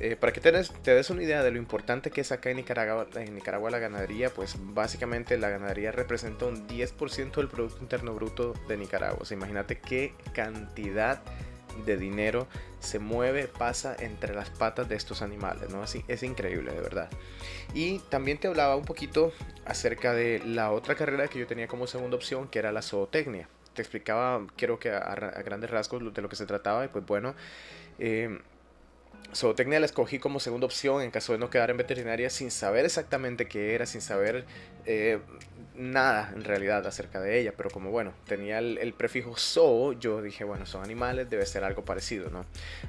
Eh, 0.00 0.16
para 0.16 0.32
que 0.32 0.40
te 0.40 0.50
des, 0.50 1.10
una 1.10 1.22
idea 1.22 1.44
de 1.44 1.52
lo 1.52 1.58
importante 1.58 2.10
que 2.10 2.22
es 2.22 2.32
acá 2.32 2.50
en 2.50 2.56
Nicaragua, 2.56 3.06
en 3.14 3.36
Nicaragua 3.36 3.70
la 3.70 3.78
ganadería, 3.78 4.30
pues 4.30 4.56
básicamente 4.58 5.38
la 5.38 5.50
ganadería 5.50 5.92
representa 5.92 6.46
un 6.46 6.66
10% 6.66 7.36
del 7.36 7.46
Producto 7.46 7.78
Interno 7.80 8.12
Bruto 8.12 8.54
de 8.66 8.76
Nicaragua. 8.76 9.18
O 9.20 9.24
sea, 9.24 9.36
imagínate 9.36 9.78
qué 9.78 10.14
cantidad 10.32 11.22
dinero 11.84 12.46
se 12.80 12.98
mueve, 12.98 13.48
pasa 13.48 13.96
entre 13.98 14.34
las 14.34 14.50
patas 14.50 14.88
de 14.88 14.96
estos 14.96 15.22
animales, 15.22 15.70
¿no? 15.70 15.82
Así 15.82 16.04
es 16.08 16.22
increíble, 16.22 16.72
de 16.72 16.80
verdad. 16.80 17.10
Y 17.74 17.98
también 18.10 18.38
te 18.38 18.48
hablaba 18.48 18.76
un 18.76 18.84
poquito 18.84 19.32
acerca 19.64 20.12
de 20.12 20.42
la 20.44 20.70
otra 20.70 20.94
carrera 20.94 21.28
que 21.28 21.38
yo 21.38 21.46
tenía 21.46 21.68
como 21.68 21.86
segunda 21.86 22.16
opción, 22.16 22.48
que 22.48 22.58
era 22.58 22.72
la 22.72 22.82
zootecnia. 22.82 23.48
Te 23.74 23.82
explicaba, 23.82 24.46
creo 24.56 24.78
que 24.78 24.90
a, 24.90 25.14
grandes 25.44 25.70
rasgos 25.70 26.14
de 26.14 26.22
lo 26.22 26.28
que 26.28 26.36
se 26.36 26.46
trataba, 26.46 26.84
y 26.84 26.88
pues 26.88 27.04
bueno, 27.06 27.34
eh, 27.98 28.38
zootecnia 29.34 29.80
la 29.80 29.86
escogí 29.86 30.18
como 30.18 30.40
segunda 30.40 30.66
opción 30.66 31.02
en 31.02 31.10
caso 31.10 31.32
de 31.32 31.38
no 31.38 31.50
quedar 31.50 31.70
en 31.70 31.76
veterinaria 31.76 32.30
sin 32.30 32.50
saber 32.50 32.84
exactamente 32.84 33.46
qué 33.46 33.74
era, 33.74 33.86
sin 33.86 34.00
saber 34.00 34.46
eh, 34.86 35.20
nada 35.78 36.32
en 36.34 36.44
realidad 36.44 36.86
acerca 36.86 37.20
de 37.20 37.40
ella, 37.40 37.54
pero 37.56 37.70
como 37.70 37.90
bueno, 37.90 38.12
tenía 38.26 38.58
el, 38.58 38.92
prefijo 38.92 39.36
zoo, 39.36 39.92
yo 39.92 40.20
dije, 40.20 40.44
bueno, 40.44 40.66
son 40.66 40.82
animales, 40.82 41.30
debe 41.30 41.46
ser 41.46 41.64
algo 41.64 41.84
parecido, 41.84 42.30
¿no? 42.30 42.44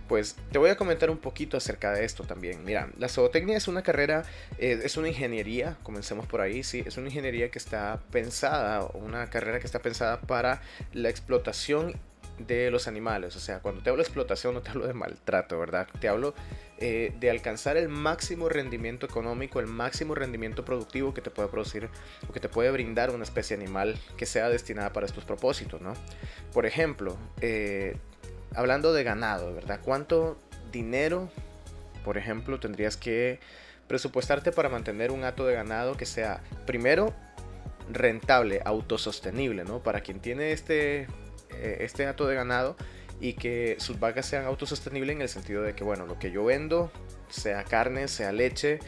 Pues 0.07 0.36
te 0.51 0.57
voy 0.57 0.71
a 0.71 0.75
comentar 0.75 1.09
un 1.09 1.18
poquito 1.18 1.57
acerca 1.57 1.91
de 1.94 2.03
esto 2.03 2.24
también. 2.24 2.65
Mira, 2.65 2.89
la 2.97 3.07
zootecnia 3.07 3.57
es 3.57 3.68
una 3.68 3.83
carrera, 3.83 4.24
eh, 4.57 4.80
es 4.83 4.97
una 4.97 5.07
ingeniería, 5.07 5.77
comencemos 5.83 6.25
por 6.25 6.41
ahí, 6.41 6.63
sí, 6.63 6.83
es 6.86 6.97
una 6.97 7.07
ingeniería 7.07 7.50
que 7.51 7.59
está 7.59 8.00
pensada, 8.12 8.86
una 8.94 9.30
carrera 9.30 9.59
que 9.59 9.65
está 9.65 9.80
pensada 9.80 10.19
para 10.21 10.62
la 10.94 11.09
explotación 11.09 11.95
de 12.39 12.71
los 12.71 12.88
animales. 12.88 13.36
O 13.36 13.39
sea, 13.39 13.59
cuando 13.59 13.81
te 13.81 13.89
hablo 13.89 14.01
de 14.01 14.07
explotación 14.07 14.53
no 14.53 14.62
te 14.62 14.69
hablo 14.69 14.88
de 14.88 14.94
maltrato, 14.94 15.59
¿verdad? 15.59 15.88
Te 16.00 16.07
hablo 16.07 16.33
eh, 16.77 17.13
de 17.19 17.30
alcanzar 17.30 17.77
el 17.77 17.89
máximo 17.89 18.50
rendimiento 18.50 19.06
económico, 19.06 19.59
el 19.59 19.68
máximo 19.68 20.15
rendimiento 20.15 20.63
productivo 20.65 21.13
que 21.13 21.21
te 21.21 21.30
puede 21.30 21.50
producir 21.50 21.89
o 22.27 22.33
que 22.33 22.39
te 22.39 22.50
puede 22.50 22.72
brindar 22.72 23.12
una 23.12 23.24
especie 23.24 23.55
animal 23.55 24.00
que 24.17 24.25
sea 24.25 24.50
destinada 24.50 24.93
para 24.93 25.05
estos 25.05 25.25
propósitos, 25.25 25.81
¿no? 25.81 25.93
Por 26.53 26.65
ejemplo, 26.65 27.17
eh, 27.41 27.98
hablando 28.55 28.93
de 28.93 29.03
ganado, 29.03 29.53
¿verdad? 29.53 29.79
¿Cuánto 29.84 30.38
dinero, 30.72 31.29
por 32.03 32.17
ejemplo, 32.17 32.60
tendrías 32.60 32.98
que 32.98 33.39
presupuestarte 33.88 34.51
para 34.51 34.69
mantener 34.69 35.12
un 35.12 35.24
hato 35.24 35.46
de 35.46 35.55
ganado 35.55 35.98
que 35.98 36.05
sea, 36.05 36.41
primero, 36.65 37.13
rentable, 37.91 38.62
autosostenible, 38.63 39.63
¿no? 39.63 39.79
Para 39.79 40.01
quien 40.01 40.19
tiene 40.19 40.51
este 40.51 41.08
eh, 41.51 41.77
este 41.82 42.06
hato 42.06 42.27
de 42.27 42.36
ganado 42.36 42.75
y 43.20 43.34
que 43.34 43.75
sus 43.79 44.00
vacas 44.00 44.25
sean 44.25 44.46
autosostenibles 44.46 45.15
en 45.15 45.22
el 45.22 45.29
sentido 45.29 45.62
de 45.62 45.75
que, 45.75 45.84
bueno, 45.84 46.06
lo 46.06 46.18
que 46.20 46.32
yo 46.32 46.46
vendo, 46.46 46.91
sea 47.29 47.63
carne, 47.63 48.08
sea 48.08 48.32
leche, 48.32 48.79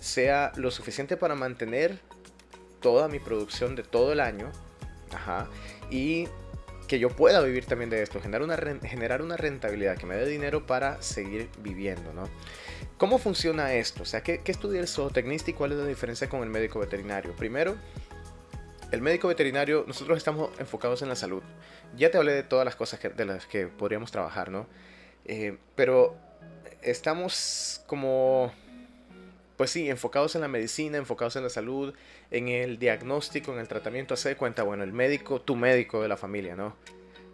sea 0.00 0.52
lo 0.56 0.70
suficiente 0.70 1.16
para 1.16 1.34
mantener 1.34 2.00
toda 2.80 3.08
mi 3.08 3.18
producción 3.18 3.76
de 3.76 3.82
todo 3.82 4.12
el 4.12 4.20
año. 4.20 4.50
y 5.90 6.28
que 6.88 6.98
yo 6.98 7.10
pueda 7.10 7.42
vivir 7.42 7.66
también 7.66 7.90
de 7.90 8.02
esto, 8.02 8.20
generar 8.20 8.42
una, 8.42 8.56
generar 8.56 9.20
una 9.20 9.36
rentabilidad 9.36 9.98
que 9.98 10.06
me 10.06 10.16
dé 10.16 10.26
dinero 10.26 10.66
para 10.66 11.00
seguir 11.02 11.50
viviendo, 11.58 12.14
¿no? 12.14 12.24
¿Cómo 12.96 13.18
funciona 13.18 13.74
esto? 13.74 14.02
O 14.02 14.06
sea, 14.06 14.22
¿qué, 14.22 14.40
qué 14.42 14.50
estudia 14.50 14.80
el 14.80 14.88
zootecnista 14.88 15.50
y 15.50 15.54
cuál 15.54 15.72
es 15.72 15.78
la 15.78 15.86
diferencia 15.86 16.28
con 16.28 16.42
el 16.42 16.48
médico 16.48 16.80
veterinario? 16.80 17.36
Primero, 17.36 17.76
el 18.90 19.02
médico 19.02 19.28
veterinario, 19.28 19.84
nosotros 19.86 20.16
estamos 20.16 20.50
enfocados 20.58 21.02
en 21.02 21.08
la 21.08 21.16
salud. 21.16 21.42
Ya 21.96 22.10
te 22.10 22.18
hablé 22.18 22.32
de 22.32 22.42
todas 22.42 22.64
las 22.64 22.76
cosas 22.76 23.00
de 23.00 23.24
las 23.24 23.46
que 23.46 23.66
podríamos 23.66 24.10
trabajar, 24.10 24.50
¿no? 24.50 24.66
Eh, 25.26 25.58
pero 25.74 26.16
estamos 26.80 27.82
como, 27.86 28.52
pues 29.56 29.70
sí, 29.70 29.90
enfocados 29.90 30.34
en 30.36 30.40
la 30.40 30.48
medicina, 30.48 30.96
enfocados 30.96 31.36
en 31.36 31.42
la 31.42 31.50
salud, 31.50 31.94
en 32.30 32.48
el 32.48 32.78
diagnóstico, 32.78 33.52
en 33.52 33.58
el 33.58 33.68
tratamiento. 33.68 34.14
Hace 34.14 34.30
de 34.30 34.36
cuenta, 34.36 34.62
bueno, 34.62 34.84
el 34.84 34.92
médico, 34.92 35.40
tu 35.40 35.54
médico 35.54 36.00
de 36.00 36.08
la 36.08 36.16
familia, 36.16 36.56
¿no? 36.56 36.74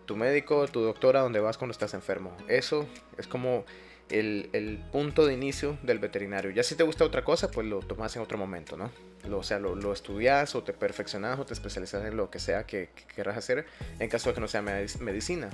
Tu 0.06 0.16
médico, 0.16 0.66
tu 0.66 0.80
doctora, 0.80 1.20
donde 1.20 1.40
vas 1.40 1.56
cuando 1.56 1.72
estás 1.72 1.94
enfermo. 1.94 2.36
Eso 2.48 2.86
es 3.16 3.28
como 3.28 3.64
el, 4.10 4.84
punto 4.92 5.26
de 5.26 5.34
inicio 5.34 5.78
del 5.82 5.98
veterinario. 5.98 6.50
Ya 6.50 6.62
si 6.62 6.74
te 6.74 6.82
gusta 6.82 7.04
otra 7.04 7.24
cosa, 7.24 7.50
pues 7.50 7.66
lo 7.66 7.80
tomas 7.80 8.14
en 8.16 8.22
otro 8.22 8.38
momento, 8.38 8.76
¿no? 8.76 8.90
Lo, 9.28 9.38
o 9.38 9.42
sea, 9.42 9.58
lo, 9.58 9.74
lo, 9.74 9.92
estudias 9.92 10.54
o 10.54 10.62
te 10.62 10.72
perfeccionas 10.72 11.38
o 11.38 11.46
te 11.46 11.54
especializas 11.54 12.04
en 12.04 12.16
lo 12.16 12.30
que 12.30 12.38
sea 12.38 12.66
que, 12.66 12.90
quieras 13.14 13.36
hacer 13.36 13.66
en 13.98 14.08
caso 14.08 14.28
de 14.28 14.34
que 14.34 14.40
no 14.40 14.48
sea 14.48 14.62
medicina. 14.62 15.50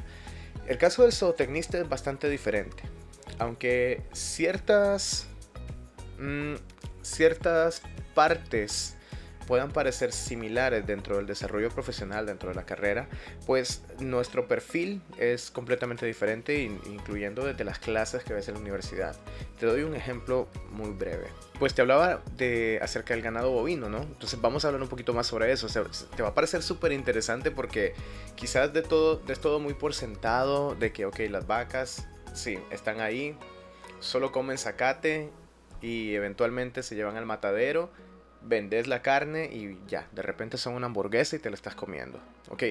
El 0.67 0.79
caso 0.79 1.03
del 1.03 1.13
zootecnista 1.13 1.79
es 1.79 1.89
bastante 1.89 2.29
diferente. 2.29 2.83
Aunque 3.39 4.03
ciertas, 4.13 5.27
mm, 6.19 6.55
ciertas 7.03 7.83
partes 8.15 8.97
puedan 9.47 9.71
parecer 9.71 10.13
similares 10.13 10.87
dentro 10.87 11.17
del 11.17 11.27
desarrollo 11.27 11.71
profesional, 11.71 12.27
dentro 12.27 12.51
de 12.51 12.55
la 12.55 12.65
carrera, 12.65 13.09
pues 13.47 13.83
nuestro 13.99 14.47
perfil 14.47 15.03
es 15.19 15.51
completamente 15.51 16.07
diferente, 16.07 16.63
incluyendo 16.63 17.45
desde 17.45 17.65
las 17.65 17.79
clases 17.79 18.23
que 18.25 18.33
ves 18.33 18.49
en 18.49 18.55
la 18.55 18.61
universidad. 18.61 19.17
Te 19.59 19.67
doy 19.67 19.83
un 19.83 19.95
ejemplo 19.95 20.49
muy 20.71 20.91
breve. 20.91 21.27
Pues 21.59 21.75
te 21.75 21.83
hablaba 21.83 22.23
de 22.37 22.79
acerca 22.83 23.15
del 23.15 23.23
ganado 23.23 23.51
bovino, 23.51 23.89
¿no? 23.89 24.03
Entonces 24.03 24.41
vamos 24.41 24.65
a 24.65 24.69
hablar 24.69 24.83
un 24.83 24.89
poquito 24.89 25.13
más 25.13 25.27
sobre 25.27 25.53
eso. 25.53 25.67
te 26.17 26.23
va 26.23 26.29
a 26.31 26.35
parecer 26.35 26.63
súper 26.63 26.93
interesante 26.93 27.51
porque 27.51 27.95
quizás 28.37 28.73
de 28.73 28.83
todo, 28.83 29.17
de 29.17 29.37
todo 29.37 29.59
muy 29.59 29.75
por 29.75 29.95
sentado, 29.95 30.75
de 30.75 30.93
que, 30.93 31.07
ok, 31.07 31.21
las 31.31 31.47
vacas, 31.47 32.07
sí, 32.35 32.59
están 32.71 33.01
ahí, 33.01 33.37
solo 34.01 34.33
comen 34.33 34.59
zacate 34.59 35.31
y 35.83 36.15
eventualmente 36.15 36.83
se 36.83 36.95
llevan 36.95 37.17
al 37.17 37.27
matadero 37.27 37.91
vendes 38.43 38.87
la 38.87 39.03
carne 39.03 39.47
y 39.47 39.79
ya, 39.87 40.07
de 40.13 40.23
repente 40.23 40.59
son 40.59 40.75
una 40.75 40.87
hamburguesa 40.87 41.37
y 41.37 41.39
te 41.39 41.51
la 41.51 41.57
estás 41.57 41.75
comiendo. 41.75 42.21
Ok, 42.49 42.65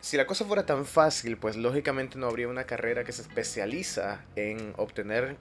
si 0.00 0.16
la 0.16 0.26
cosa 0.26 0.44
fuera 0.44 0.64
tan 0.64 0.86
fácil, 0.86 1.36
pues 1.36 1.56
lógicamente 1.56 2.18
no 2.18 2.26
habría 2.26 2.48
una 2.48 2.64
carrera 2.64 3.04
que 3.04 3.12
se 3.12 3.22
especializa 3.22 4.24
en 4.36 4.72
obtener 4.76 5.36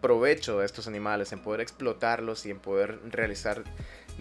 provecho 0.00 0.60
de 0.60 0.66
estos 0.66 0.86
animales, 0.86 1.32
en 1.32 1.40
poder 1.40 1.60
explotarlos 1.60 2.46
y 2.46 2.50
en 2.50 2.58
poder 2.58 2.98
realizar 3.10 3.64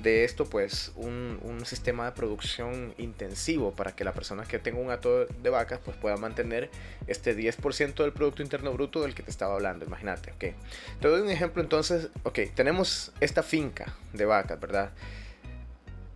de 0.01 0.23
esto 0.23 0.45
pues 0.45 0.91
un, 0.95 1.39
sistema 1.65 2.05
de 2.05 2.11
producción 2.13 2.93
intensivo 2.97 3.71
para 3.71 3.93
que 3.93 4.03
la 4.03 4.13
persona 4.13 4.43
que 4.43 4.59
tenga 4.59 4.79
un 4.79 4.91
hato 4.91 5.25
de 5.25 5.49
vacas 5.49 5.79
pues 5.83 5.97
pueda 5.97 6.15
mantener 6.15 6.69
este 7.05 7.35
10% 7.35 7.95
del 7.95 8.13
Producto 8.13 8.41
Interno 8.41 8.71
Bruto 8.71 9.01
del 9.01 9.13
que 9.13 9.23
te 9.23 9.29
estaba 9.29 9.55
hablando, 9.55 9.85
imagínate, 9.85 10.31
ok. 10.31 10.55
Te 11.01 11.07
doy 11.07 11.21
un 11.21 11.29
ejemplo 11.29 11.61
entonces, 11.61 12.07
ok, 12.23 12.39
tenemos 12.55 13.11
esta 13.19 13.43
finca 13.43 13.93
de 14.13 14.25
vacas, 14.25 14.59
¿verdad? 14.59 14.91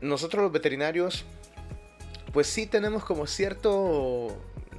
Nosotros 0.01 0.43
los 0.43 0.51
veterinarios 0.51 1.25
pues 2.31 2.47
sí 2.47 2.65
tenemos 2.65 3.03
como 3.03 3.27
cierto 3.27 4.35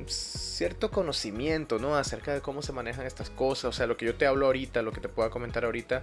cierto 0.06 0.90
conocimiento, 0.90 1.78
¿no? 1.78 1.96
Acerca 1.96 2.34
de 2.34 2.40
cómo 2.40 2.62
se 2.62 2.72
manejan 2.72 3.06
estas 3.06 3.30
cosas. 3.30 3.64
O 3.66 3.72
sea, 3.72 3.86
lo 3.86 3.96
que 3.96 4.06
yo 4.06 4.14
te 4.16 4.26
hablo 4.26 4.46
ahorita, 4.46 4.82
lo 4.82 4.92
que 4.92 5.00
te 5.00 5.08
puedo 5.08 5.30
comentar 5.30 5.64
ahorita, 5.64 6.02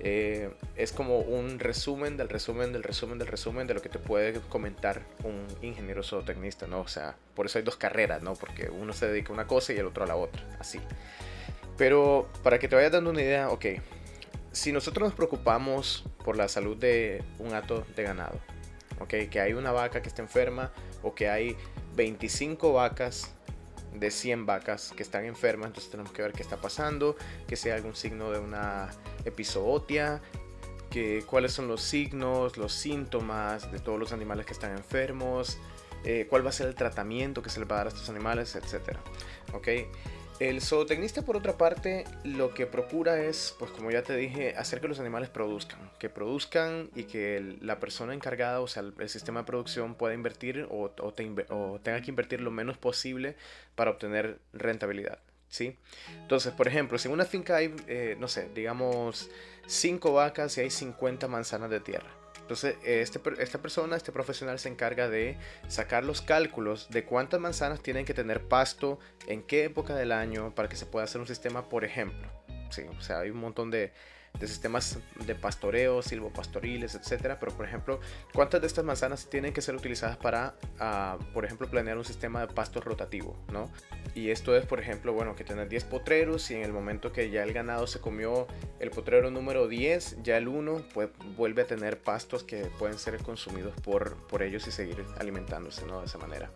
eh, 0.00 0.50
es 0.76 0.92
como 0.92 1.18
un 1.18 1.58
resumen 1.58 2.16
del 2.16 2.28
resumen 2.28 2.72
del 2.72 2.82
resumen 2.82 3.18
del 3.18 3.28
resumen 3.28 3.66
de 3.66 3.74
lo 3.74 3.82
que 3.82 3.88
te 3.88 3.98
puede 3.98 4.40
comentar 4.48 5.02
un 5.24 5.46
ingeniero 5.62 6.02
zootecnista, 6.02 6.66
¿no? 6.66 6.80
O 6.80 6.88
sea, 6.88 7.16
por 7.34 7.46
eso 7.46 7.58
hay 7.58 7.64
dos 7.64 7.76
carreras, 7.76 8.22
¿no? 8.22 8.34
Porque 8.34 8.68
uno 8.70 8.92
se 8.92 9.08
dedica 9.08 9.30
a 9.30 9.32
una 9.32 9.46
cosa 9.46 9.72
y 9.72 9.78
el 9.78 9.86
otro 9.86 10.04
a 10.04 10.06
la 10.06 10.16
otra, 10.16 10.42
así. 10.58 10.80
Pero 11.76 12.28
para 12.42 12.58
que 12.58 12.68
te 12.68 12.76
vayas 12.76 12.92
dando 12.92 13.10
una 13.10 13.22
idea, 13.22 13.50
ok, 13.50 13.66
si 14.52 14.72
nosotros 14.72 15.08
nos 15.08 15.14
preocupamos 15.14 16.04
por 16.24 16.36
la 16.36 16.48
salud 16.48 16.76
de 16.76 17.22
un 17.38 17.54
hato 17.54 17.86
de 17.94 18.02
ganado, 18.02 18.38
ok, 19.00 19.28
que 19.30 19.40
hay 19.40 19.52
una 19.52 19.72
vaca 19.72 20.02
que 20.02 20.08
está 20.08 20.22
enferma 20.22 20.72
o 21.02 21.14
que 21.14 21.28
hay 21.28 21.56
25 21.94 22.72
vacas 22.72 23.35
de 23.94 24.10
100 24.10 24.46
vacas 24.46 24.92
que 24.96 25.02
están 25.02 25.24
enfermas, 25.24 25.68
entonces 25.68 25.90
tenemos 25.90 26.12
que 26.12 26.22
ver 26.22 26.32
qué 26.32 26.42
está 26.42 26.56
pasando, 26.56 27.16
que 27.46 27.56
sea 27.56 27.74
algún 27.74 27.94
signo 27.94 28.30
de 28.30 28.38
una 28.38 28.90
episootia, 29.24 30.20
que, 30.90 31.24
cuáles 31.26 31.52
son 31.52 31.68
los 31.68 31.82
signos, 31.82 32.56
los 32.56 32.72
síntomas 32.72 33.70
de 33.72 33.78
todos 33.78 33.98
los 33.98 34.12
animales 34.12 34.46
que 34.46 34.52
están 34.52 34.72
enfermos, 34.72 35.58
eh, 36.04 36.26
cuál 36.28 36.44
va 36.44 36.50
a 36.50 36.52
ser 36.52 36.68
el 36.68 36.74
tratamiento 36.74 37.42
que 37.42 37.50
se 37.50 37.60
les 37.60 37.68
va 37.68 37.74
a 37.74 37.78
dar 37.78 37.86
a 37.86 37.90
estos 37.90 38.08
animales, 38.08 38.54
etc. 38.54 38.96
¿ok? 39.52 39.68
El 40.38 40.60
zootecnista, 40.60 41.22
por 41.22 41.34
otra 41.38 41.56
parte, 41.56 42.04
lo 42.22 42.52
que 42.52 42.66
procura 42.66 43.22
es, 43.22 43.56
pues 43.58 43.70
como 43.70 43.90
ya 43.90 44.02
te 44.02 44.14
dije, 44.14 44.54
hacer 44.54 44.82
que 44.82 44.88
los 44.88 45.00
animales 45.00 45.30
produzcan, 45.30 45.90
que 45.98 46.10
produzcan 46.10 46.90
y 46.94 47.04
que 47.04 47.56
la 47.62 47.80
persona 47.80 48.12
encargada, 48.12 48.60
o 48.60 48.68
sea, 48.68 48.82
el, 48.82 49.08
sistema 49.08 49.40
de 49.40 49.46
producción 49.46 49.94
pueda 49.94 50.12
invertir 50.12 50.68
o, 50.70 50.90
tenga 50.90 52.02
que 52.02 52.10
invertir 52.10 52.42
lo 52.42 52.50
menos 52.50 52.76
posible 52.76 53.34
para 53.76 53.90
obtener 53.90 54.38
rentabilidad, 54.52 55.20
¿sí? 55.48 55.78
Entonces, 56.20 56.52
por 56.52 56.68
ejemplo, 56.68 56.98
si 56.98 57.08
en 57.08 57.14
una 57.14 57.24
finca 57.24 57.56
hay, 57.56 57.74
eh, 57.86 58.16
no 58.20 58.28
sé, 58.28 58.50
digamos, 58.54 59.30
5 59.66 60.12
vacas 60.12 60.58
y 60.58 60.60
hay 60.60 60.70
50 60.70 61.28
manzanas 61.28 61.70
de 61.70 61.80
tierra, 61.80 62.10
entonces, 62.46 62.76
este, 62.84 63.20
esta 63.40 63.58
persona, 63.58 63.96
este 63.96 64.12
profesional 64.12 64.60
se 64.60 64.68
encarga 64.68 65.08
de 65.08 65.36
sacar 65.66 66.04
los 66.04 66.22
cálculos 66.22 66.88
de 66.90 67.04
cuántas 67.04 67.40
manzanas 67.40 67.82
tienen 67.82 68.04
que 68.04 68.14
tener 68.14 68.40
pasto, 68.46 69.00
en 69.26 69.42
qué 69.42 69.64
época 69.64 69.96
del 69.96 70.12
año, 70.12 70.54
para 70.54 70.68
que 70.68 70.76
se 70.76 70.86
pueda 70.86 71.06
hacer 71.06 71.20
un 71.20 71.26
sistema, 71.26 71.68
por 71.68 71.84
ejemplo. 71.84 72.28
Sí, 72.70 72.82
o 72.82 73.00
sea, 73.00 73.18
hay 73.18 73.30
un 73.30 73.38
montón 73.38 73.72
de, 73.72 73.92
de 74.38 74.48
sistemas 74.48 74.98
de 75.24 75.34
pastoreo, 75.34 76.02
silvopastoriles, 76.02 76.94
etcétera, 76.94 77.38
pero 77.40 77.52
por 77.52 77.66
ejemplo, 77.66 78.00
¿cuántas 78.34 78.60
de 78.60 78.66
estas 78.66 78.84
manzanas 78.84 79.28
tienen 79.30 79.52
que 79.52 79.62
ser 79.62 79.74
utilizadas 79.74 80.16
para, 80.16 80.54
uh, 80.80 81.22
por 81.32 81.44
ejemplo, 81.44 81.68
planear 81.68 81.96
un 81.96 82.04
sistema 82.04 82.40
de 82.40 82.52
pasto 82.52 82.80
rotativo, 82.80 83.36
¿no? 83.52 83.70
Y 84.14 84.30
esto 84.30 84.56
es, 84.56 84.64
por 84.64 84.80
ejemplo, 84.80 85.12
bueno, 85.12 85.36
que 85.36 85.44
tener 85.44 85.68
10 85.68 85.84
potreros 85.84 86.50
y 86.50 86.54
en 86.54 86.62
el 86.62 86.72
momento 86.72 87.12
que 87.12 87.30
ya 87.30 87.42
el 87.42 87.52
ganado 87.52 87.86
se 87.86 88.00
comió 88.00 88.46
el 88.80 88.90
potrero 88.90 89.30
número 89.30 89.68
10, 89.68 90.22
ya 90.22 90.36
el 90.36 90.48
1 90.48 90.84
pues, 90.94 91.10
vuelve 91.36 91.62
a 91.62 91.66
tener 91.66 92.00
pastos 92.00 92.42
que 92.42 92.64
pueden 92.78 92.98
ser 92.98 93.18
consumidos 93.22 93.74
por, 93.82 94.16
por 94.26 94.42
ellos 94.42 94.66
y 94.66 94.70
seguir 94.70 95.04
alimentándose, 95.18 95.84
¿no? 95.86 96.00
De 96.00 96.06
esa 96.06 96.18
manera. 96.18 96.50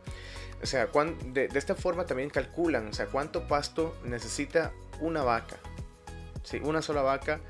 O 0.62 0.66
sea, 0.66 0.88
de, 1.32 1.48
de 1.48 1.58
esta 1.58 1.74
forma 1.74 2.04
también 2.04 2.30
calculan, 2.30 2.88
o 2.88 2.92
sea, 2.92 3.06
cuánto 3.06 3.46
pasto 3.46 3.96
necesita 4.04 4.72
una 5.00 5.22
vaca. 5.22 5.56
Sí, 6.42 6.60
una 6.62 6.80
sola 6.82 7.02
vaca 7.02 7.40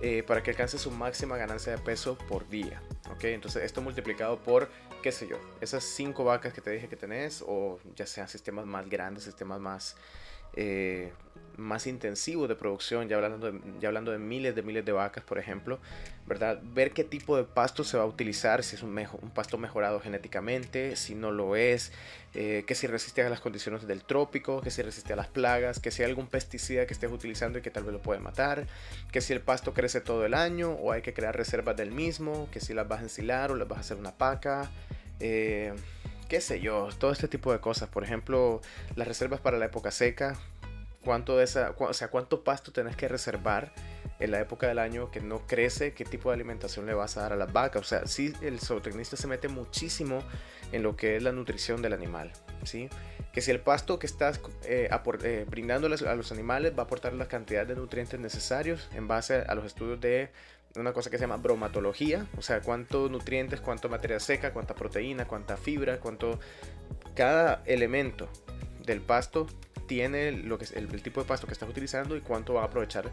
eh, 0.00 0.22
para 0.22 0.42
que 0.42 0.50
alcance 0.50 0.78
su 0.78 0.90
máxima 0.90 1.36
ganancia 1.36 1.72
de 1.72 1.78
peso 1.78 2.16
por 2.28 2.48
día. 2.48 2.82
¿ok? 3.10 3.24
Entonces 3.24 3.64
esto 3.64 3.80
multiplicado 3.80 4.42
por, 4.42 4.70
qué 5.02 5.12
sé 5.12 5.26
yo, 5.26 5.38
esas 5.60 5.84
cinco 5.84 6.24
vacas 6.24 6.52
que 6.52 6.60
te 6.60 6.70
dije 6.70 6.88
que 6.88 6.96
tenés, 6.96 7.44
o 7.46 7.78
ya 7.96 8.06
sean 8.06 8.28
sistemas 8.28 8.66
más 8.66 8.88
grandes, 8.88 9.24
sistemas 9.24 9.60
más 9.60 9.96
eh, 10.54 11.12
más 11.58 11.86
intensivo 11.86 12.48
de 12.48 12.54
producción, 12.54 13.08
ya 13.08 13.16
hablando 13.16 13.52
de, 13.52 13.60
ya 13.80 13.88
hablando 13.88 14.12
de 14.12 14.18
miles 14.18 14.54
de 14.54 14.62
miles 14.62 14.84
de 14.84 14.92
vacas, 14.92 15.24
por 15.24 15.38
ejemplo, 15.38 15.78
¿verdad? 16.26 16.60
Ver 16.62 16.92
qué 16.92 17.04
tipo 17.04 17.36
de 17.36 17.44
pasto 17.44 17.84
se 17.84 17.98
va 17.98 18.04
a 18.04 18.06
utilizar, 18.06 18.62
si 18.62 18.76
es 18.76 18.82
un, 18.82 18.96
un 18.96 19.30
pasto 19.30 19.58
mejorado 19.58 20.00
genéticamente, 20.00 20.96
si 20.96 21.14
no 21.14 21.32
lo 21.32 21.56
es, 21.56 21.92
eh, 22.34 22.64
que 22.66 22.74
si 22.74 22.86
resiste 22.86 23.22
a 23.22 23.28
las 23.28 23.40
condiciones 23.40 23.86
del 23.86 24.04
trópico, 24.04 24.60
que 24.60 24.70
si 24.70 24.82
resiste 24.82 25.12
a 25.12 25.16
las 25.16 25.26
plagas, 25.26 25.80
que 25.80 25.90
si 25.90 26.02
hay 26.02 26.08
algún 26.08 26.28
pesticida 26.28 26.86
que 26.86 26.94
estés 26.94 27.10
utilizando 27.10 27.58
y 27.58 27.62
que 27.62 27.70
tal 27.70 27.84
vez 27.84 27.92
lo 27.92 28.00
puede 28.00 28.20
matar, 28.20 28.66
que 29.10 29.20
si 29.20 29.32
el 29.32 29.40
pasto 29.40 29.74
crece 29.74 30.00
todo 30.00 30.24
el 30.24 30.34
año 30.34 30.70
o 30.72 30.92
hay 30.92 31.02
que 31.02 31.12
crear 31.12 31.36
reservas 31.36 31.76
del 31.76 31.90
mismo, 31.90 32.48
que 32.52 32.60
si 32.60 32.72
las 32.72 32.86
vas 32.86 33.00
a 33.00 33.02
ensilar 33.02 33.50
o 33.50 33.56
las 33.56 33.66
vas 33.66 33.78
a 33.78 33.80
hacer 33.80 33.96
una 33.96 34.12
paca. 34.12 34.70
Eh, 35.20 35.74
qué 36.28 36.40
sé 36.40 36.60
yo, 36.60 36.88
todo 36.98 37.10
este 37.10 37.28
tipo 37.28 37.52
de 37.52 37.60
cosas. 37.60 37.88
Por 37.88 38.04
ejemplo, 38.04 38.60
las 38.96 39.08
reservas 39.08 39.40
para 39.40 39.58
la 39.58 39.66
época 39.66 39.90
seca. 39.90 40.38
Cuánto 41.04 41.36
de 41.36 41.44
esa, 41.44 41.74
o 41.78 41.92
sea, 41.92 42.08
cuánto 42.08 42.44
pasto 42.44 42.72
tenés 42.72 42.96
que 42.96 43.08
reservar 43.08 43.72
en 44.18 44.32
la 44.32 44.40
época 44.40 44.66
del 44.66 44.78
año 44.78 45.10
que 45.10 45.20
no 45.20 45.46
crece, 45.46 45.92
qué 45.94 46.04
tipo 46.04 46.30
de 46.30 46.34
alimentación 46.34 46.86
le 46.86 46.94
vas 46.94 47.16
a 47.16 47.22
dar 47.22 47.32
a 47.32 47.36
las 47.36 47.52
vacas. 47.52 47.82
O 47.82 47.84
sea, 47.84 48.06
sí, 48.06 48.32
el 48.42 48.58
zootecnista 48.60 49.16
se 49.16 49.26
mete 49.26 49.48
muchísimo 49.48 50.22
en 50.72 50.82
lo 50.82 50.96
que 50.96 51.16
es 51.16 51.22
la 51.22 51.32
nutrición 51.32 51.82
del 51.82 51.92
animal. 51.92 52.32
¿sí? 52.64 52.88
Que 53.32 53.40
si 53.40 53.50
el 53.50 53.60
pasto 53.60 53.98
que 53.98 54.06
estás 54.06 54.40
eh, 54.64 54.90
eh, 55.22 55.46
brindándoles 55.48 56.02
a 56.02 56.14
los 56.14 56.32
animales 56.32 56.72
va 56.76 56.82
a 56.82 56.86
aportar 56.86 57.12
la 57.12 57.28
cantidad 57.28 57.66
de 57.66 57.76
nutrientes 57.76 58.18
necesarios 58.18 58.88
en 58.94 59.06
base 59.08 59.44
a 59.46 59.54
los 59.54 59.64
estudios 59.64 60.00
de 60.00 60.30
una 60.76 60.92
cosa 60.92 61.10
que 61.10 61.16
se 61.16 61.22
llama 61.22 61.38
bromatología, 61.38 62.26
o 62.36 62.42
sea, 62.42 62.60
cuántos 62.60 63.10
nutrientes, 63.10 63.60
cuánta 63.60 63.88
materia 63.88 64.20
seca, 64.20 64.52
cuánta 64.52 64.74
proteína, 64.74 65.26
cuánta 65.26 65.56
fibra, 65.56 65.98
cuánto 65.98 66.38
cada 67.14 67.62
elemento 67.64 68.28
del 68.84 69.00
pasto 69.00 69.46
tiene 69.88 70.30
lo 70.30 70.58
que 70.58 70.64
es 70.64 70.72
el, 70.72 70.86
tipo 71.02 71.20
de 71.20 71.26
pasto 71.26 71.48
que 71.48 71.52
estás 71.52 71.68
utilizando 71.68 72.16
y 72.16 72.20
cuánto 72.20 72.54
va 72.54 72.62
a 72.62 72.66
aprovechar 72.66 73.10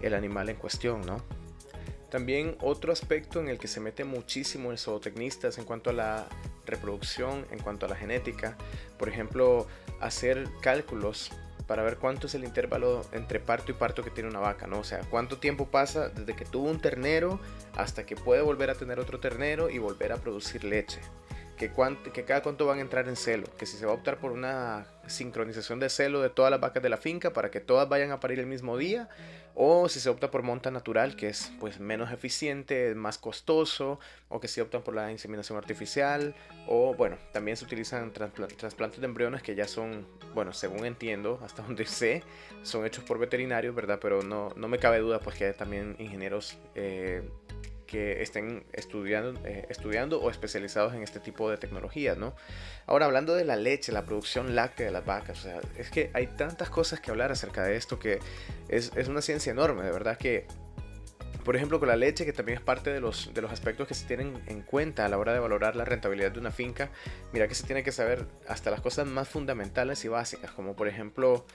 el 0.00 0.14
animal 0.14 0.48
en 0.48 0.56
cuestión, 0.56 1.00
¿no? 1.00 1.24
También 2.10 2.56
otro 2.60 2.92
aspecto 2.92 3.40
en 3.40 3.48
el 3.48 3.58
que 3.58 3.66
se 3.66 3.80
mete 3.80 4.04
muchísimo 4.04 4.70
el 4.70 4.78
zootecnista 4.78 5.48
es 5.48 5.58
en 5.58 5.64
cuanto 5.64 5.90
a 5.90 5.92
la 5.92 6.28
reproducción, 6.64 7.44
en 7.50 7.58
cuanto 7.58 7.86
a 7.86 7.88
la 7.88 7.96
genética. 7.96 8.56
Por 8.98 9.08
ejemplo, 9.08 9.66
hacer 10.00 10.48
cálculos 10.62 11.32
para 11.66 11.82
ver 11.82 11.98
cuánto 11.98 12.26
es 12.26 12.34
el 12.34 12.44
intervalo 12.44 13.04
entre 13.12 13.40
parto 13.40 13.72
y 13.72 13.74
parto 13.74 14.02
que 14.02 14.10
tiene 14.10 14.30
una 14.30 14.38
vaca, 14.38 14.66
¿no? 14.66 14.78
O 14.78 14.84
sea, 14.84 15.00
cuánto 15.10 15.38
tiempo 15.38 15.66
pasa 15.66 16.08
desde 16.08 16.34
que 16.34 16.46
tuvo 16.46 16.70
un 16.70 16.80
ternero 16.80 17.40
hasta 17.76 18.06
que 18.06 18.16
puede 18.16 18.40
volver 18.40 18.70
a 18.70 18.74
tener 18.74 18.98
otro 19.00 19.20
ternero 19.20 19.68
y 19.68 19.78
volver 19.78 20.12
a 20.12 20.16
producir 20.16 20.64
leche. 20.64 21.00
Que, 21.58 22.24
cada 22.24 22.42
cuánto 22.42 22.66
van 22.66 22.78
a 22.78 22.80
entrar 22.80 23.08
en 23.08 23.16
celo, 23.16 23.46
que 23.58 23.66
si 23.66 23.76
se 23.76 23.84
va 23.84 23.92
a 23.92 23.94
optar 23.94 24.18
por 24.18 24.32
una 24.32 24.86
sincronización 25.06 25.80
de 25.80 25.90
celo 25.90 26.20
de 26.22 26.30
todas 26.30 26.50
las 26.50 26.60
vacas 26.60 26.82
de 26.82 26.88
la 26.88 26.96
finca 26.96 27.32
para 27.32 27.50
que 27.50 27.60
todas 27.60 27.88
vayan 27.88 28.12
a 28.12 28.20
parir 28.20 28.38
el 28.38 28.46
mismo 28.46 28.76
día, 28.76 29.08
o 29.54 29.88
si 29.88 29.98
se 29.98 30.08
opta 30.08 30.30
por 30.30 30.42
monta 30.42 30.70
natural, 30.70 31.16
que 31.16 31.28
es 31.28 31.50
pues 31.58 31.80
menos 31.80 32.12
eficiente, 32.12 32.94
más 32.94 33.18
costoso, 33.18 33.98
o 34.28 34.38
que 34.38 34.46
si 34.46 34.60
optan 34.60 34.82
por 34.82 34.94
la 34.94 35.10
inseminación 35.10 35.58
artificial, 35.58 36.34
o 36.68 36.94
bueno, 36.94 37.16
también 37.32 37.56
se 37.56 37.64
utilizan 37.64 38.12
trasplantes 38.12 39.00
de 39.00 39.06
embriones 39.06 39.42
que 39.42 39.56
ya 39.56 39.66
son, 39.66 40.06
bueno, 40.34 40.52
según 40.52 40.86
entiendo, 40.86 41.40
hasta 41.44 41.62
donde 41.62 41.86
sé, 41.86 42.22
son 42.62 42.86
hechos 42.86 43.02
por 43.02 43.18
veterinarios, 43.18 43.74
¿verdad? 43.74 43.98
Pero 44.00 44.22
no, 44.22 44.50
no 44.54 44.68
me 44.68 44.78
cabe 44.78 45.00
duda 45.00 45.18
pues 45.18 45.36
que 45.36 45.46
hay 45.46 45.52
también 45.54 45.96
ingenieros 45.98 46.56
eh, 46.76 47.28
que 47.88 48.22
estén 48.22 48.64
estudiando, 48.72 49.40
eh, 49.44 49.66
estudiando 49.68 50.20
o 50.20 50.30
especializados 50.30 50.94
en 50.94 51.02
este 51.02 51.18
tipo 51.18 51.50
de 51.50 51.56
tecnologías, 51.56 52.16
¿no? 52.16 52.36
Ahora, 52.86 53.06
hablando 53.06 53.34
de 53.34 53.44
la 53.44 53.56
leche, 53.56 53.90
la 53.90 54.04
producción 54.04 54.54
láctea 54.54 54.86
de 54.86 54.92
las 54.92 55.04
vacas, 55.04 55.48
es 55.76 55.90
que 55.90 56.10
hay 56.14 56.28
tantas 56.28 56.70
cosas 56.70 57.00
que 57.00 57.10
hablar 57.10 57.32
acerca 57.32 57.64
de 57.64 57.76
esto 57.76 57.98
que 57.98 58.20
es, 58.68 58.92
es 58.94 59.08
una 59.08 59.22
ciencia 59.22 59.50
enorme, 59.50 59.82
de 59.82 59.90
verdad 59.90 60.16
que 60.16 60.46
por 61.48 61.56
ejemplo, 61.56 61.78
con 61.78 61.88
la 61.88 61.96
leche, 61.96 62.26
que 62.26 62.34
también 62.34 62.58
es 62.58 62.62
parte 62.62 62.90
de 62.90 63.00
los, 63.00 63.32
de 63.32 63.40
los 63.40 63.50
aspectos 63.50 63.88
que 63.88 63.94
se 63.94 64.04
tienen 64.06 64.38
en 64.48 64.60
cuenta 64.60 65.06
a 65.06 65.08
la 65.08 65.16
hora 65.16 65.32
de 65.32 65.38
valorar 65.38 65.76
la 65.76 65.86
rentabilidad 65.86 66.30
de 66.30 66.40
una 66.40 66.50
finca, 66.50 66.90
mira 67.32 67.48
que 67.48 67.54
se 67.54 67.64
tiene 67.64 67.82
que 67.82 67.90
saber 67.90 68.26
hasta 68.46 68.70
las 68.70 68.82
cosas 68.82 69.06
más 69.06 69.30
fundamentales 69.30 70.04
y 70.04 70.08
básicas, 70.08 70.50
como 70.50 70.76
por 70.76 70.88
ejemplo, 70.88 71.46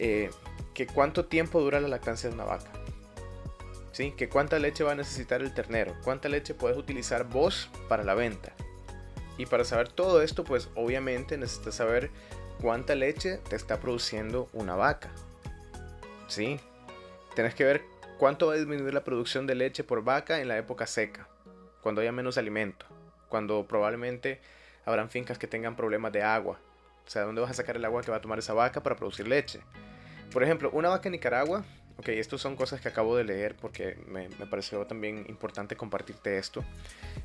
eh, 0.00 0.30
que 0.74 0.88
cuánto 0.88 1.26
tiempo 1.26 1.60
dura 1.60 1.78
la 1.78 1.86
lactancia 1.86 2.28
de 2.28 2.34
una 2.34 2.44
vaca. 2.44 2.72
¿Sí? 3.92 4.12
Que 4.12 4.28
cuánta 4.28 4.58
leche 4.58 4.84
va 4.84 4.92
a 4.92 4.96
necesitar 4.96 5.42
el 5.42 5.52
ternero, 5.52 5.96
cuánta 6.04 6.28
leche 6.28 6.54
puedes 6.54 6.78
utilizar 6.78 7.24
vos 7.24 7.68
para 7.88 8.04
la 8.04 8.14
venta. 8.14 8.52
Y 9.36 9.46
para 9.46 9.64
saber 9.64 9.88
todo 9.88 10.22
esto, 10.22 10.44
pues 10.44 10.68
obviamente 10.74 11.38
necesitas 11.38 11.74
saber 11.76 12.10
cuánta 12.60 12.94
leche 12.94 13.38
te 13.48 13.56
está 13.56 13.80
produciendo 13.80 14.48
una 14.52 14.74
vaca. 14.74 15.10
¿Sí? 16.28 16.60
Tienes 17.34 17.54
que 17.54 17.64
ver 17.64 17.82
cuánto 18.18 18.48
va 18.48 18.52
a 18.52 18.56
disminuir 18.56 18.92
la 18.92 19.02
producción 19.02 19.46
de 19.46 19.54
leche 19.54 19.82
por 19.82 20.04
vaca 20.04 20.40
en 20.40 20.48
la 20.48 20.58
época 20.58 20.86
seca, 20.86 21.26
cuando 21.80 22.02
haya 22.02 22.12
menos 22.12 22.36
alimento, 22.36 22.84
cuando 23.28 23.66
probablemente 23.66 24.40
habrán 24.84 25.08
fincas 25.08 25.38
que 25.38 25.46
tengan 25.46 25.74
problemas 25.74 26.12
de 26.12 26.22
agua. 26.22 26.58
O 27.06 27.10
sea, 27.10 27.22
¿dónde 27.22 27.40
vas 27.40 27.50
a 27.50 27.54
sacar 27.54 27.76
el 27.76 27.84
agua 27.84 28.02
que 28.02 28.10
va 28.10 28.18
a 28.18 28.20
tomar 28.20 28.38
esa 28.38 28.52
vaca 28.52 28.82
para 28.82 28.96
producir 28.96 29.26
leche? 29.26 29.60
Por 30.32 30.42
ejemplo, 30.42 30.70
una 30.72 30.90
vaca 30.90 31.08
en 31.08 31.12
Nicaragua 31.12 31.64
Ok, 32.00 32.08
estas 32.08 32.40
son 32.40 32.56
cosas 32.56 32.80
que 32.80 32.88
acabo 32.88 33.14
de 33.14 33.24
leer 33.24 33.54
porque 33.56 33.98
me, 34.06 34.26
pareció 34.46 34.86
también 34.86 35.26
importante 35.28 35.76
compartirte 35.76 36.38
esto. 36.38 36.64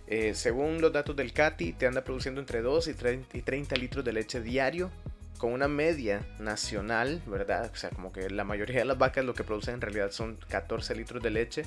Eh, 0.05 0.35
según 0.35 0.81
los 0.81 0.91
datos 0.91 1.15
del 1.15 1.31
CATI, 1.31 1.71
te 1.71 1.87
anda 1.87 2.03
produciendo 2.03 2.41
entre 2.41 2.61
2 2.61 2.89
y 2.89 2.93
30, 2.93 3.37
y 3.37 3.41
30 3.41 3.73
litros 3.77 4.03
de 4.03 4.11
leche 4.11 4.41
diario, 4.41 4.91
con 5.37 5.53
una 5.53 5.69
media 5.69 6.27
nacional, 6.39 7.21
¿verdad? 7.25 7.71
O 7.73 7.75
sea, 7.77 7.89
como 7.89 8.11
que 8.11 8.29
la 8.29 8.43
mayoría 8.43 8.79
de 8.79 8.83
las 8.83 8.97
vacas 8.97 9.23
lo 9.23 9.33
que 9.33 9.45
producen 9.45 9.75
en 9.75 9.81
realidad 9.81 10.11
son 10.11 10.35
14 10.49 10.93
litros 10.93 11.23
de 11.23 11.29
leche 11.29 11.63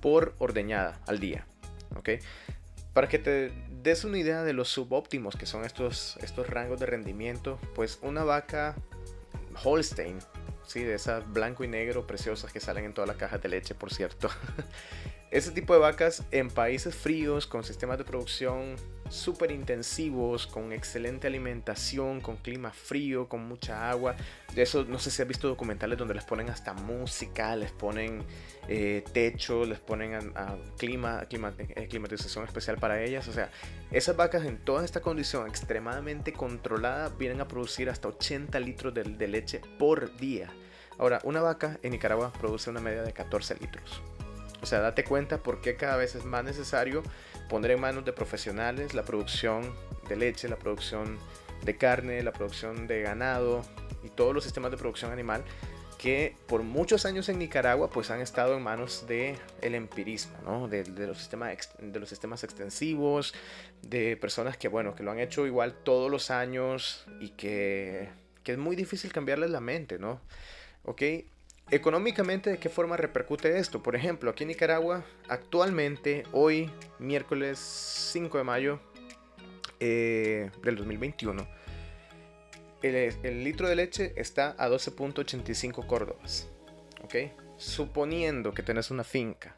por 0.00 0.36
ordeñada 0.38 1.00
al 1.08 1.18
día. 1.18 1.44
¿Ok? 1.96 2.10
Para 2.92 3.08
que 3.08 3.18
te 3.18 3.50
des 3.82 4.04
una 4.04 4.18
idea 4.18 4.44
de 4.44 4.52
los 4.52 4.68
subóptimos 4.68 5.34
que 5.34 5.46
son 5.46 5.64
estos, 5.64 6.16
estos 6.22 6.48
rangos 6.48 6.78
de 6.78 6.86
rendimiento, 6.86 7.58
pues 7.74 7.98
una 8.02 8.22
vaca 8.22 8.76
Holstein 9.64 10.20
¿sí? 10.66 10.82
De 10.82 10.94
esas 10.94 11.30
blanco 11.32 11.64
y 11.64 11.68
negro 11.68 12.06
preciosas 12.06 12.52
que 12.52 12.60
salen 12.60 12.84
en 12.84 12.94
todas 12.94 13.08
las 13.08 13.16
cajas 13.16 13.42
de 13.42 13.48
leche, 13.48 13.74
por 13.74 13.92
cierto. 13.92 14.28
Ese 15.30 15.50
tipo 15.50 15.74
de 15.74 15.80
vacas 15.80 16.22
en 16.30 16.50
países 16.50 16.94
fríos, 16.94 17.46
con 17.46 17.64
sistemas 17.64 17.98
de 17.98 18.04
producción 18.04 18.76
súper 19.10 19.50
intensivos, 19.50 20.46
con 20.46 20.72
excelente 20.72 21.26
alimentación, 21.26 22.20
con 22.20 22.36
clima 22.36 22.70
frío, 22.72 23.28
con 23.28 23.46
mucha 23.46 23.90
agua. 23.90 24.16
De 24.54 24.62
eso 24.62 24.84
no 24.84 24.98
sé 24.98 25.10
si 25.10 25.22
has 25.22 25.28
visto 25.28 25.48
documentales 25.48 25.98
donde 25.98 26.14
les 26.14 26.24
ponen 26.24 26.50
hasta 26.50 26.72
música, 26.72 27.56
les 27.56 27.72
ponen 27.72 28.24
eh, 28.68 29.04
techo, 29.12 29.64
les 29.64 29.78
ponen 29.80 30.32
clima, 30.76 31.24
eh, 31.28 31.88
climatización 31.88 32.44
especial 32.44 32.78
para 32.78 33.02
ellas. 33.02 33.28
O 33.28 33.32
sea, 33.32 33.50
esas 33.90 34.16
vacas 34.16 34.44
en 34.44 34.58
toda 34.58 34.84
esta 34.84 35.00
condición 35.00 35.46
extremadamente 35.46 36.32
controlada 36.32 37.08
vienen 37.10 37.40
a 37.40 37.48
producir 37.48 37.90
hasta 37.90 38.08
80 38.08 38.58
litros 38.60 38.94
de, 38.94 39.04
de 39.04 39.28
leche 39.28 39.60
por 39.78 40.16
día. 40.16 40.48
Ahora, 40.98 41.20
una 41.24 41.40
vaca 41.40 41.78
en 41.82 41.92
Nicaragua 41.92 42.32
produce 42.32 42.70
una 42.70 42.80
media 42.80 43.02
de 43.02 43.12
14 43.12 43.56
litros. 43.56 44.02
O 44.62 44.66
sea, 44.66 44.80
date 44.80 45.04
cuenta 45.04 45.42
por 45.42 45.60
qué 45.60 45.76
cada 45.76 45.96
vez 45.96 46.14
es 46.14 46.24
más 46.24 46.42
necesario 46.42 47.02
poner 47.48 47.72
en 47.72 47.80
manos 47.80 48.04
de 48.04 48.12
profesionales 48.12 48.94
la 48.94 49.04
producción 49.04 49.74
de 50.08 50.16
leche, 50.16 50.48
la 50.48 50.56
producción 50.56 51.18
de 51.64 51.76
carne, 51.76 52.22
la 52.22 52.32
producción 52.32 52.86
de 52.86 53.02
ganado 53.02 53.62
y 54.04 54.10
todos 54.10 54.34
los 54.34 54.44
sistemas 54.44 54.70
de 54.70 54.76
producción 54.76 55.12
animal 55.12 55.44
que 55.98 56.36
por 56.46 56.62
muchos 56.62 57.06
años 57.06 57.28
en 57.28 57.38
Nicaragua 57.38 57.90
pues 57.90 58.10
han 58.10 58.20
estado 58.20 58.56
en 58.56 58.62
manos 58.62 59.06
de 59.06 59.36
el 59.62 59.74
empirismo, 59.74 60.36
¿no? 60.44 60.68
de, 60.68 60.84
los 61.06 61.18
sistemas, 61.18 61.70
de 61.78 61.98
los 61.98 62.08
sistemas 62.08 62.44
extensivos, 62.44 63.34
de 63.82 64.16
personas 64.16 64.56
que 64.56 64.68
bueno, 64.68 64.94
que 64.94 65.02
lo 65.02 65.10
han 65.10 65.20
hecho 65.20 65.46
igual 65.46 65.74
todos 65.74 66.10
los 66.10 66.30
años 66.30 67.06
y 67.20 67.30
que, 67.30 68.10
que 68.42 68.52
es 68.52 68.58
muy 68.58 68.76
difícil 68.76 69.12
cambiarles 69.12 69.50
la 69.50 69.60
mente, 69.60 69.98
¿no? 69.98 70.20
¿Ok? 70.84 71.02
Económicamente, 71.70 72.50
¿de 72.50 72.58
qué 72.58 72.68
forma 72.68 72.96
repercute 72.96 73.58
esto? 73.58 73.82
Por 73.82 73.96
ejemplo, 73.96 74.30
aquí 74.30 74.44
en 74.44 74.48
Nicaragua, 74.48 75.04
actualmente, 75.28 76.22
hoy, 76.30 76.70
miércoles 77.00 77.58
5 77.58 78.38
de 78.38 78.44
mayo 78.44 78.80
eh, 79.80 80.50
del 80.62 80.76
2021, 80.76 81.44
el, 82.82 83.42
litro 83.42 83.68
de 83.68 83.74
leche 83.74 84.12
está 84.14 84.54
a 84.58 84.68
12.85 84.68 85.86
córdobas. 85.86 86.48
¿Ok? 87.02 87.14
Suponiendo 87.56 88.54
que 88.54 88.62
tenés 88.62 88.92
una 88.92 89.02
finca 89.02 89.56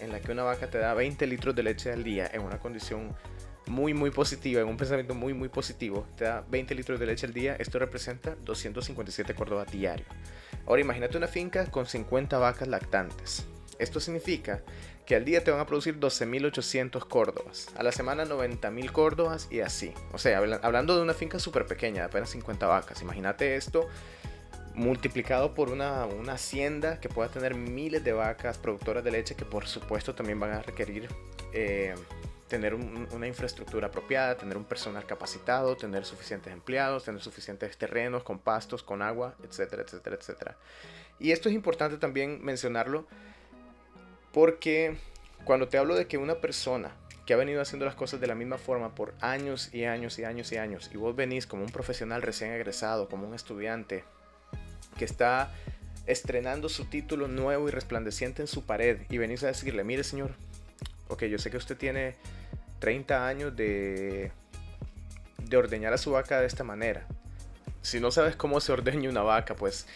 en 0.00 0.10
la 0.10 0.20
que 0.20 0.32
una 0.32 0.42
vaca 0.42 0.68
te 0.68 0.78
da 0.78 0.92
20 0.94 1.24
litros 1.28 1.54
de 1.54 1.62
leche 1.62 1.92
al 1.92 2.02
día 2.02 2.28
en 2.32 2.42
una 2.42 2.58
condición 2.58 3.16
muy 3.66 3.94
muy 3.94 4.10
positiva, 4.10 4.60
en 4.60 4.68
un 4.68 4.76
pensamiento 4.76 5.14
muy 5.14 5.34
muy 5.34 5.48
positivo, 5.48 6.06
te 6.16 6.24
da 6.24 6.44
20 6.48 6.74
litros 6.74 6.98
de 6.98 7.06
leche 7.06 7.26
al 7.26 7.34
día, 7.34 7.54
esto 7.58 7.78
representa 7.78 8.34
257 8.44 9.34
córdobas 9.34 9.70
diario. 9.70 10.06
Ahora 10.68 10.82
imagínate 10.82 11.16
una 11.16 11.28
finca 11.28 11.64
con 11.70 11.86
50 11.86 12.36
vacas 12.36 12.68
lactantes. 12.68 13.46
Esto 13.78 14.00
significa 14.00 14.60
que 15.06 15.16
al 15.16 15.24
día 15.24 15.42
te 15.42 15.50
van 15.50 15.60
a 15.60 15.66
producir 15.66 15.98
12.800 15.98 17.08
córdobas, 17.08 17.68
a 17.74 17.82
la 17.82 17.90
semana 17.90 18.26
90.000 18.26 18.92
córdobas 18.92 19.48
y 19.50 19.60
así. 19.60 19.94
O 20.12 20.18
sea, 20.18 20.36
hablando 20.60 20.94
de 20.94 21.02
una 21.02 21.14
finca 21.14 21.38
súper 21.38 21.64
pequeña, 21.64 22.02
de 22.02 22.08
apenas 22.08 22.28
50 22.28 22.66
vacas, 22.66 23.00
imagínate 23.00 23.56
esto 23.56 23.88
multiplicado 24.74 25.54
por 25.54 25.70
una, 25.70 26.04
hacienda 26.30 27.00
que 27.00 27.08
pueda 27.08 27.30
tener 27.30 27.54
miles 27.54 28.04
de 28.04 28.12
vacas 28.12 28.58
productoras 28.58 29.02
de 29.02 29.10
leche 29.10 29.34
que 29.34 29.46
por 29.46 29.66
supuesto 29.66 30.14
también 30.14 30.38
van 30.38 30.52
a 30.52 30.62
requerir 30.62 31.08
eh, 31.52 31.94
tener 32.48 32.74
una 32.74 33.26
infraestructura 33.26 33.88
apropiada, 33.88 34.36
tener 34.36 34.56
un 34.56 34.64
personal 34.64 35.04
capacitado, 35.06 35.76
tener 35.76 36.04
suficientes 36.04 36.52
empleados, 36.52 37.04
tener 37.04 37.20
suficientes 37.20 37.76
terrenos 37.76 38.22
con 38.22 38.38
pastos, 38.38 38.82
con 38.82 39.02
agua, 39.02 39.34
etcétera, 39.44 39.82
etcétera, 39.82 40.16
etcétera. 40.16 40.56
Y 41.18 41.32
esto 41.32 41.48
es 41.48 41.54
importante 41.54 41.98
también 41.98 42.42
mencionarlo 42.42 43.06
porque 44.32 44.96
cuando 45.44 45.68
te 45.68 45.78
hablo 45.78 45.94
de 45.94 46.06
que 46.06 46.18
una 46.18 46.36
persona 46.36 46.92
que 47.26 47.34
ha 47.34 47.36
venido 47.36 47.60
haciendo 47.60 47.84
las 47.84 47.94
cosas 47.94 48.20
de 48.20 48.26
la 48.26 48.34
misma 48.34 48.56
forma 48.56 48.94
por 48.94 49.14
años 49.20 49.74
y 49.74 49.84
años 49.84 50.18
y 50.18 50.24
años 50.24 50.50
y 50.50 50.56
años, 50.56 50.90
y 50.92 50.96
vos 50.96 51.14
venís 51.14 51.46
como 51.46 51.62
un 51.62 51.70
profesional 51.70 52.22
recién 52.22 52.52
egresado, 52.52 53.08
como 53.08 53.28
un 53.28 53.34
estudiante 53.34 54.04
que 54.96 55.04
está 55.04 55.52
estrenando 56.06 56.70
su 56.70 56.86
título 56.86 57.28
nuevo 57.28 57.68
y 57.68 57.70
resplandeciente 57.70 58.40
en 58.40 58.48
su 58.48 58.64
pared, 58.64 59.00
y 59.10 59.18
venís 59.18 59.42
a 59.42 59.48
decirle, 59.48 59.84
mire 59.84 60.04
señor, 60.04 60.30
ok, 61.08 61.24
yo 61.24 61.38
sé 61.38 61.50
que 61.50 61.58
usted 61.58 61.76
tiene 61.76 62.14
30 62.78 63.26
años 63.26 63.56
de, 63.56 64.32
de 65.38 65.56
ordeñar 65.56 65.92
a 65.92 65.98
su 65.98 66.12
vaca 66.12 66.40
de 66.40 66.46
esta 66.46 66.64
manera. 66.64 67.06
Si 67.82 68.00
no 68.00 68.10
sabes 68.10 68.36
cómo 68.36 68.60
se 68.60 68.72
ordeña 68.72 69.08
una 69.08 69.22
vaca, 69.22 69.54
pues 69.54 69.86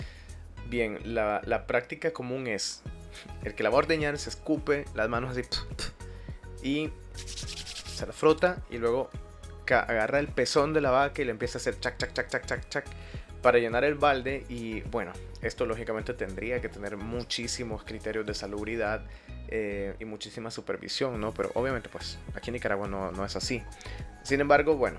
bien, 0.68 0.99
la, 1.05 1.64
práctica 1.66 2.12
común 2.12 2.47
es, 2.47 2.83
el 3.45 3.55
que 3.55 3.62
la 3.62 3.71
va 3.71 3.77
a 3.77 3.79
ordeñar 3.79 4.18
se 4.18 4.31
escupe 4.31 4.87
las 4.95 5.09
manos 5.09 5.37
así 5.37 5.42
y 6.62 6.90
se 7.14 8.07
la 8.07 8.12
frota 8.12 8.59
y 8.71 8.79
luego 8.79 9.11
agarra 9.66 10.18
el 10.18 10.29
pezón 10.29 10.75
de 10.75 10.81
la 10.81 10.90
vaca 10.90 11.23
y 11.23 11.25
le 11.25 11.31
empieza 11.31 11.59
a 11.59 11.61
hacer 11.61 11.79
chac, 11.81 11.97
chac, 11.97 12.12
chac, 12.12 12.29
chac, 12.29 12.47
chac, 12.47 12.68
chac 12.68 12.87
para 13.42 13.59
llenar 13.59 13.85
el 13.85 13.95
balde 13.95 14.45
y 14.49 14.83
bueno, 14.83 15.12
esto 15.40 15.66
lógicamente 15.66 16.14
tendría 16.14 16.61
que 16.61 16.68
tener 16.68 16.97
muchísimos 16.97 17.83
criterios 17.85 18.27
de 18.27 18.35
salubridad 18.35 19.03
eh, 19.54 19.94
y 20.00 20.06
muchísima 20.06 20.50
supervisión, 20.50 21.20
¿no? 21.20 21.34
Pero 21.34 21.50
obviamente 21.52 21.90
pues 21.90 22.16
aquí 22.34 22.48
en 22.48 22.54
Nicaragua 22.54 22.88
no, 22.88 23.12
no, 23.12 23.22
es 23.22 23.36
así. 23.36 23.62
Sin 24.22 24.40
embargo, 24.40 24.76
bueno, 24.76 24.98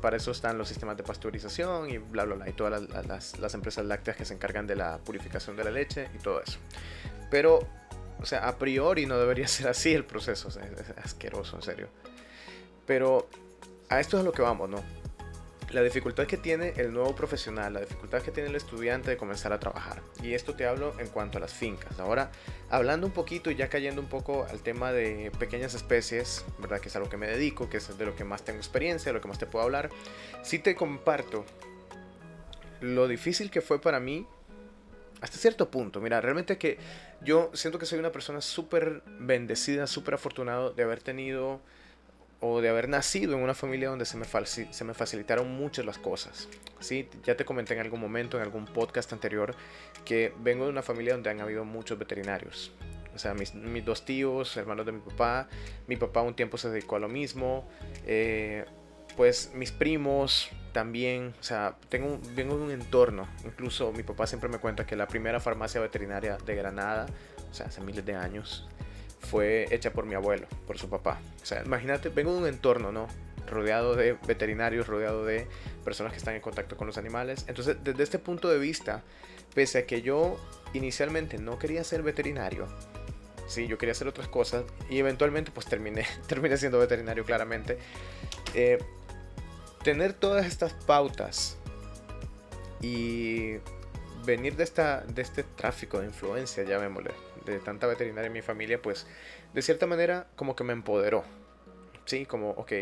para 0.00 0.16
eso 0.16 0.30
están 0.30 0.56
los 0.56 0.68
sistemas 0.68 0.96
de 0.96 1.02
pasteurización 1.02 1.90
y 1.90 1.98
bla, 1.98 2.24
bla, 2.24 2.36
bla, 2.36 2.48
y 2.48 2.54
todas 2.54 2.80
las, 2.88 3.38
las, 3.38 3.54
empresas 3.54 3.84
lácteas 3.84 4.16
que 4.16 4.24
se 4.24 4.32
encargan 4.32 4.66
de 4.66 4.74
la 4.74 4.96
purificación 4.96 5.54
de 5.54 5.64
la 5.64 5.70
leche 5.70 6.08
y 6.14 6.18
todo 6.18 6.40
eso. 6.40 6.58
Pero, 7.30 7.58
o 8.18 8.24
sea, 8.24 8.48
a 8.48 8.56
priori 8.56 9.04
no 9.04 9.18
debería 9.18 9.46
ser 9.46 9.68
así 9.68 9.92
el 9.92 10.06
proceso, 10.06 10.48
es 10.48 10.58
asqueroso, 11.04 11.56
en 11.56 11.62
serio. 11.62 11.88
Pero 12.86 13.28
a 13.90 14.00
esto 14.00 14.16
es 14.16 14.22
a 14.22 14.24
lo 14.24 14.32
que 14.32 14.40
vamos, 14.40 14.70
¿no? 14.70 14.82
La 15.72 15.82
dificultad 15.82 16.26
que 16.26 16.36
tiene 16.36 16.72
el 16.78 16.92
nuevo 16.92 17.14
profesional, 17.14 17.72
la 17.72 17.80
dificultad 17.80 18.22
que 18.22 18.32
tiene 18.32 18.48
el 18.48 18.56
estudiante 18.56 19.10
de 19.10 19.16
comenzar 19.16 19.52
a 19.52 19.60
trabajar. 19.60 20.02
Y 20.20 20.34
esto 20.34 20.54
te 20.54 20.66
hablo 20.66 20.98
en 20.98 21.06
cuanto 21.06 21.38
a 21.38 21.40
las 21.40 21.52
fincas. 21.52 22.00
Ahora, 22.00 22.32
hablando 22.70 23.06
un 23.06 23.12
poquito 23.12 23.52
y 23.52 23.54
ya 23.54 23.68
cayendo 23.68 24.00
un 24.00 24.08
poco 24.08 24.46
al 24.50 24.60
tema 24.62 24.90
de 24.90 25.30
pequeñas 25.38 25.74
especies, 25.74 26.44
¿verdad? 26.58 26.80
Que 26.80 26.88
es 26.88 26.96
a 26.96 26.98
lo 26.98 27.08
que 27.08 27.16
me 27.16 27.28
dedico, 27.28 27.70
que 27.70 27.76
es 27.76 27.96
de 27.96 28.04
lo 28.04 28.16
que 28.16 28.24
más 28.24 28.44
tengo 28.44 28.58
experiencia, 28.58 29.10
de 29.10 29.12
lo 29.12 29.20
que 29.20 29.28
más 29.28 29.38
te 29.38 29.46
puedo 29.46 29.64
hablar. 29.64 29.90
Sí 30.42 30.58
te 30.58 30.74
comparto 30.74 31.44
lo 32.80 33.06
difícil 33.06 33.48
que 33.50 33.60
fue 33.60 33.80
para 33.80 34.00
mí 34.00 34.26
hasta 35.20 35.38
cierto 35.38 35.70
punto. 35.70 36.00
Mira, 36.00 36.20
realmente 36.20 36.58
que 36.58 36.78
yo 37.22 37.50
siento 37.54 37.78
que 37.78 37.86
soy 37.86 38.00
una 38.00 38.10
persona 38.10 38.40
súper 38.40 39.02
bendecida, 39.06 39.86
súper 39.86 40.14
afortunado 40.14 40.72
de 40.72 40.82
haber 40.82 41.00
tenido 41.00 41.60
o 42.40 42.60
de 42.60 42.68
haber 42.68 42.88
nacido 42.88 43.34
en 43.34 43.42
una 43.42 43.54
familia 43.54 43.90
donde 43.90 44.06
se 44.06 44.16
me, 44.16 44.24
se 44.24 44.84
me 44.84 44.94
facilitaron 44.94 45.50
muchas 45.50 45.84
las 45.84 45.98
cosas. 45.98 46.48
¿sí? 46.80 47.08
Ya 47.24 47.36
te 47.36 47.44
comenté 47.44 47.74
en 47.74 47.80
algún 47.80 48.00
momento, 48.00 48.38
en 48.38 48.42
algún 48.42 48.64
podcast 48.64 49.12
anterior, 49.12 49.54
que 50.04 50.32
vengo 50.40 50.64
de 50.64 50.70
una 50.70 50.82
familia 50.82 51.12
donde 51.12 51.30
han 51.30 51.40
habido 51.40 51.64
muchos 51.64 51.98
veterinarios. 51.98 52.72
O 53.14 53.18
sea, 53.18 53.34
mis, 53.34 53.54
mis 53.54 53.84
dos 53.84 54.04
tíos, 54.04 54.56
hermanos 54.56 54.86
de 54.86 54.92
mi 54.92 55.00
papá, 55.00 55.48
mi 55.86 55.96
papá 55.96 56.22
un 56.22 56.34
tiempo 56.34 56.56
se 56.56 56.70
dedicó 56.70 56.96
a 56.96 57.00
lo 57.00 57.08
mismo, 57.08 57.68
eh, 58.06 58.64
pues 59.16 59.50
mis 59.54 59.72
primos, 59.72 60.50
también, 60.72 61.34
o 61.38 61.42
sea, 61.42 61.76
tengo, 61.88 62.20
vengo 62.34 62.56
de 62.56 62.62
un 62.62 62.70
entorno, 62.70 63.28
incluso 63.44 63.92
mi 63.92 64.02
papá 64.02 64.26
siempre 64.26 64.48
me 64.48 64.58
cuenta 64.58 64.86
que 64.86 64.96
la 64.96 65.08
primera 65.08 65.40
farmacia 65.40 65.80
veterinaria 65.80 66.38
de 66.38 66.54
Granada, 66.54 67.06
o 67.50 67.54
sea, 67.54 67.66
hace 67.66 67.80
miles 67.80 68.04
de 68.04 68.14
años, 68.14 68.68
fue 69.20 69.66
hecha 69.70 69.92
por 69.92 70.06
mi 70.06 70.14
abuelo, 70.14 70.46
por 70.66 70.78
su 70.78 70.88
papá. 70.88 71.20
O 71.42 71.46
sea, 71.46 71.62
imagínate, 71.64 72.08
vengo 72.08 72.32
de 72.32 72.38
un 72.38 72.46
entorno, 72.46 72.90
¿no? 72.92 73.06
Rodeado 73.46 73.94
de 73.94 74.14
veterinarios, 74.26 74.86
rodeado 74.86 75.24
de 75.24 75.46
personas 75.84 76.12
que 76.12 76.18
están 76.18 76.34
en 76.34 76.40
contacto 76.40 76.76
con 76.76 76.86
los 76.86 76.98
animales. 76.98 77.44
Entonces, 77.48 77.76
desde 77.82 78.02
este 78.02 78.18
punto 78.18 78.48
de 78.48 78.58
vista, 78.58 79.02
pese 79.54 79.78
a 79.78 79.86
que 79.86 80.02
yo 80.02 80.38
inicialmente 80.72 81.38
no 81.38 81.58
quería 81.58 81.84
ser 81.84 82.02
veterinario, 82.02 82.66
sí, 83.50 83.66
yo 83.66 83.78
quería 83.78 83.92
hacer 83.92 84.06
otras 84.06 84.28
cosas 84.28 84.64
y 84.88 84.98
eventualmente 84.98 85.50
pues 85.50 85.66
terminé, 85.66 86.06
terminé 86.26 86.56
siendo 86.56 86.78
veterinario 86.78 87.24
claramente. 87.24 87.78
Eh, 88.54 88.78
tener 89.82 90.12
todas 90.12 90.46
estas 90.46 90.72
pautas 90.72 91.56
y 92.80 93.56
venir 94.24 94.56
de, 94.56 94.64
esta, 94.64 95.00
de 95.00 95.22
este 95.22 95.42
tráfico 95.42 96.00
de 96.00 96.06
influencia, 96.06 96.62
llamémosle, 96.62 97.10
de 97.44 97.58
tanta 97.60 97.86
veterinaria 97.86 98.26
en 98.26 98.32
mi 98.32 98.42
familia, 98.42 98.80
pues 98.80 99.06
de 99.54 99.62
cierta 99.62 99.86
manera 99.86 100.26
como 100.36 100.56
que 100.56 100.64
me 100.64 100.72
empoderó. 100.72 101.24
Sí, 102.04 102.26
como, 102.26 102.50
ok, 102.50 102.72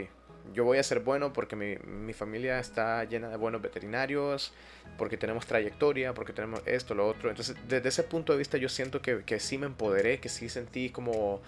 yo 0.55 0.64
voy 0.64 0.79
a 0.79 0.83
ser 0.83 1.01
bueno 1.01 1.33
porque 1.33 1.57
mi, 1.57 1.77
mi, 1.77 2.12
familia 2.12 2.59
está 2.59 3.05
llena 3.05 3.29
de 3.29 3.37
buenos 3.37 3.61
veterinarios, 3.61 4.53
porque 4.97 5.16
tenemos 5.16 5.47
trayectoria, 5.47 6.14
porque 6.14 6.33
tenemos 6.33 6.62
esto, 6.66 6.94
lo 6.94 7.07
otro. 7.07 7.31
Entonces, 7.31 7.57
desde 7.68 7.88
ese 7.88 8.03
punto 8.03 8.33
de 8.33 8.38
vista 8.38 8.57
yo 8.59 8.68
siento 8.68 9.03
que, 9.03 9.25
que 9.25 9.40
sí 9.40 9.59
me 9.59 9.66
empoderé, 9.66 10.21
que 10.21 10.29
sí 10.29 10.49
sentí 10.49 10.90
como, 10.90 11.40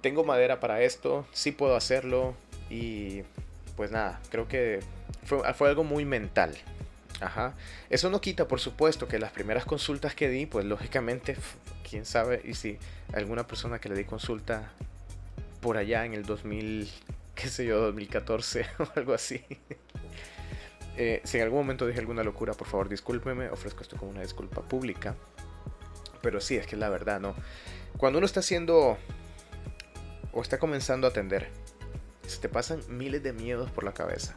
tengo 0.00 0.24
madera 0.24 0.60
para 0.60 0.82
esto, 0.82 1.26
sí 1.32 1.52
puedo 1.52 1.76
hacerlo 1.76 2.34
y 2.70 3.22
pues 3.76 3.90
nada, 3.90 4.20
creo 4.30 4.48
que 4.48 4.80
fue, 5.24 5.52
fue 5.54 5.68
algo 5.68 5.84
muy 5.84 6.04
mental. 6.04 6.56
Ajá. 7.20 7.54
Eso 7.88 8.10
no 8.10 8.20
quita, 8.20 8.46
por 8.46 8.60
supuesto, 8.60 9.08
que 9.08 9.18
las 9.18 9.32
primeras 9.32 9.64
consultas 9.64 10.14
que 10.14 10.28
di, 10.28 10.46
pues 10.46 10.64
lógicamente, 10.64 11.36
quién 11.88 12.04
sabe, 12.04 12.40
y 12.44 12.54
si 12.54 12.78
alguna 13.12 13.46
persona 13.46 13.78
que 13.78 13.88
le 13.88 13.94
di 13.94 14.04
consulta 14.04 14.72
por 15.60 15.76
allá 15.76 16.04
en 16.04 16.14
el 16.14 16.24
2000, 16.24 16.90
qué 17.34 17.48
sé 17.48 17.64
yo, 17.64 17.80
2014 17.80 18.66
o 18.78 18.88
algo 18.96 19.14
así. 19.14 19.44
Eh, 20.98 21.20
si 21.24 21.36
en 21.36 21.42
algún 21.42 21.58
momento 21.58 21.86
dije 21.86 22.00
alguna 22.00 22.24
locura, 22.24 22.54
por 22.54 22.66
favor 22.66 22.88
discúlpeme, 22.88 23.50
ofrezco 23.50 23.82
esto 23.82 23.98
como 23.98 24.12
una 24.12 24.22
disculpa 24.22 24.62
pública. 24.62 25.14
Pero 26.22 26.40
sí, 26.40 26.56
es 26.56 26.66
que 26.66 26.74
es 26.74 26.78
la 26.78 26.88
verdad, 26.88 27.20
¿no? 27.20 27.34
Cuando 27.98 28.16
uno 28.16 28.24
está 28.24 28.40
haciendo 28.40 28.96
o 30.32 30.40
está 30.40 30.58
comenzando 30.58 31.06
a 31.06 31.10
atender 31.10 31.50
se 32.26 32.40
te 32.40 32.48
pasan 32.48 32.80
miles 32.88 33.22
de 33.22 33.32
miedos 33.32 33.70
por 33.70 33.84
la 33.84 33.94
cabeza. 33.94 34.36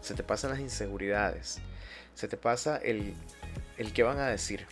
Se 0.00 0.14
te 0.14 0.22
pasan 0.22 0.50
las 0.50 0.60
inseguridades. 0.60 1.58
Se 2.14 2.28
te 2.28 2.36
pasa 2.36 2.76
el, 2.76 3.14
el 3.76 3.92
que 3.92 4.02
van 4.02 4.18
a 4.18 4.26
decir. 4.28 4.66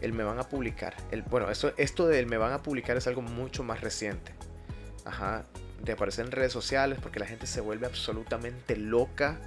El 0.00 0.12
me 0.12 0.24
van 0.24 0.38
a 0.38 0.44
publicar. 0.44 0.94
El, 1.10 1.22
bueno, 1.22 1.50
esto, 1.50 1.72
esto 1.76 2.06
del 2.06 2.26
me 2.26 2.36
van 2.36 2.52
a 2.52 2.62
publicar 2.62 2.96
es 2.96 3.06
algo 3.06 3.22
mucho 3.22 3.62
más 3.62 3.80
reciente. 3.80 4.32
Ajá. 5.04 5.44
De 5.82 5.92
aparecer 5.92 6.24
en 6.26 6.32
redes 6.32 6.52
sociales 6.52 6.98
porque 7.02 7.20
la 7.20 7.26
gente 7.26 7.46
se 7.46 7.60
vuelve 7.60 7.86
absolutamente 7.86 8.76
loca 8.76 9.38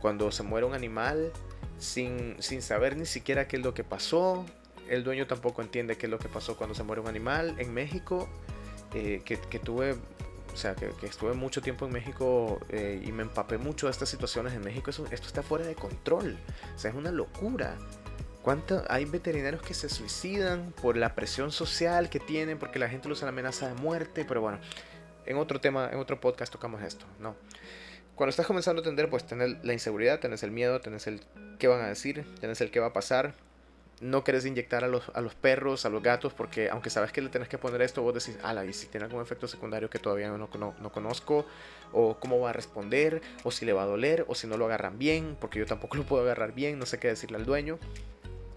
cuando 0.00 0.32
se 0.32 0.42
muere 0.42 0.66
un 0.66 0.74
animal 0.74 1.30
sin, 1.78 2.36
sin 2.40 2.62
saber 2.62 2.96
ni 2.96 3.06
siquiera 3.06 3.46
qué 3.48 3.56
es 3.56 3.62
lo 3.62 3.74
que 3.74 3.84
pasó. 3.84 4.44
El 4.88 5.04
dueño 5.04 5.26
tampoco 5.26 5.62
entiende 5.62 5.96
qué 5.96 6.06
es 6.06 6.10
lo 6.10 6.18
que 6.18 6.28
pasó 6.28 6.56
cuando 6.56 6.74
se 6.74 6.82
muere 6.82 7.00
un 7.00 7.08
animal. 7.08 7.54
En 7.58 7.72
México, 7.72 8.28
eh, 8.94 9.22
que, 9.24 9.38
que, 9.38 9.58
tuve 9.58 9.96
o 10.54 10.56
sea, 10.56 10.76
que, 10.76 10.92
estuve 11.02 11.34
mucho 11.34 11.60
tiempo 11.60 11.84
en 11.84 11.92
México 11.92 12.60
eh, 12.68 13.02
y 13.04 13.10
me 13.10 13.22
empapé 13.22 13.58
mucho 13.58 13.86
de 13.86 13.92
estas 13.92 14.08
situaciones 14.08 14.52
en 14.52 14.62
México, 14.62 14.90
eso, 14.90 15.04
esto 15.10 15.26
está 15.26 15.42
fuera 15.42 15.66
de 15.66 15.74
control. 15.74 16.38
O 16.74 16.78
sea, 16.78 16.90
es 16.90 16.96
una 16.96 17.10
locura. 17.10 17.76
¿Cuánto, 18.44 18.84
hay 18.90 19.06
veterinarios 19.06 19.62
que 19.62 19.72
se 19.72 19.88
suicidan 19.88 20.74
por 20.82 20.98
la 20.98 21.14
presión 21.14 21.50
social 21.50 22.10
que 22.10 22.20
tienen, 22.20 22.58
porque 22.58 22.78
la 22.78 22.90
gente 22.90 23.08
los 23.08 23.22
amenaza 23.22 23.68
de 23.68 23.74
muerte, 23.80 24.26
pero 24.28 24.42
bueno, 24.42 24.58
en 25.24 25.38
otro 25.38 25.62
tema, 25.62 25.88
en 25.90 25.98
otro 25.98 26.20
podcast 26.20 26.52
tocamos 26.52 26.82
esto, 26.82 27.06
¿no? 27.20 27.36
Cuando 28.14 28.28
estás 28.28 28.46
comenzando 28.46 28.80
a 28.80 28.82
atender, 28.82 29.08
pues 29.08 29.26
tenés 29.26 29.64
la 29.64 29.72
inseguridad, 29.72 30.20
tenés 30.20 30.42
el 30.42 30.50
miedo, 30.50 30.78
tenés 30.82 31.06
el 31.06 31.22
qué 31.58 31.68
van 31.68 31.80
a 31.80 31.86
decir, 31.86 32.22
tenés 32.38 32.60
el 32.60 32.70
qué 32.70 32.80
va 32.80 32.88
a 32.88 32.92
pasar, 32.92 33.32
no 34.02 34.24
querés 34.24 34.44
inyectar 34.44 34.84
a 34.84 34.88
los, 34.88 35.08
a 35.14 35.22
los, 35.22 35.34
perros, 35.34 35.86
a 35.86 35.88
los 35.88 36.02
gatos, 36.02 36.34
porque 36.34 36.68
aunque 36.68 36.90
sabes 36.90 37.12
que 37.12 37.22
le 37.22 37.30
tenés 37.30 37.48
que 37.48 37.56
poner 37.56 37.80
esto, 37.80 38.02
vos 38.02 38.12
decís, 38.12 38.38
ala, 38.42 38.66
y 38.66 38.74
si 38.74 38.88
tiene 38.88 39.06
algún 39.06 39.22
efecto 39.22 39.48
secundario 39.48 39.88
que 39.88 39.98
todavía 39.98 40.28
no, 40.28 40.36
no, 40.36 40.74
no, 40.78 40.92
conozco, 40.92 41.46
o 41.92 42.18
cómo 42.20 42.40
va 42.40 42.50
a 42.50 42.52
responder, 42.52 43.22
o 43.42 43.50
si 43.50 43.64
le 43.64 43.72
va 43.72 43.84
a 43.84 43.86
doler, 43.86 44.26
o 44.28 44.34
si 44.34 44.46
no 44.46 44.58
lo 44.58 44.66
agarran 44.66 44.98
bien, 44.98 45.34
porque 45.40 45.60
yo 45.60 45.64
tampoco 45.64 45.96
lo 45.96 46.02
puedo 46.04 46.24
agarrar 46.24 46.52
bien, 46.52 46.78
no 46.78 46.84
sé 46.84 46.98
qué 46.98 47.08
decirle 47.08 47.38
al 47.38 47.46
dueño. 47.46 47.78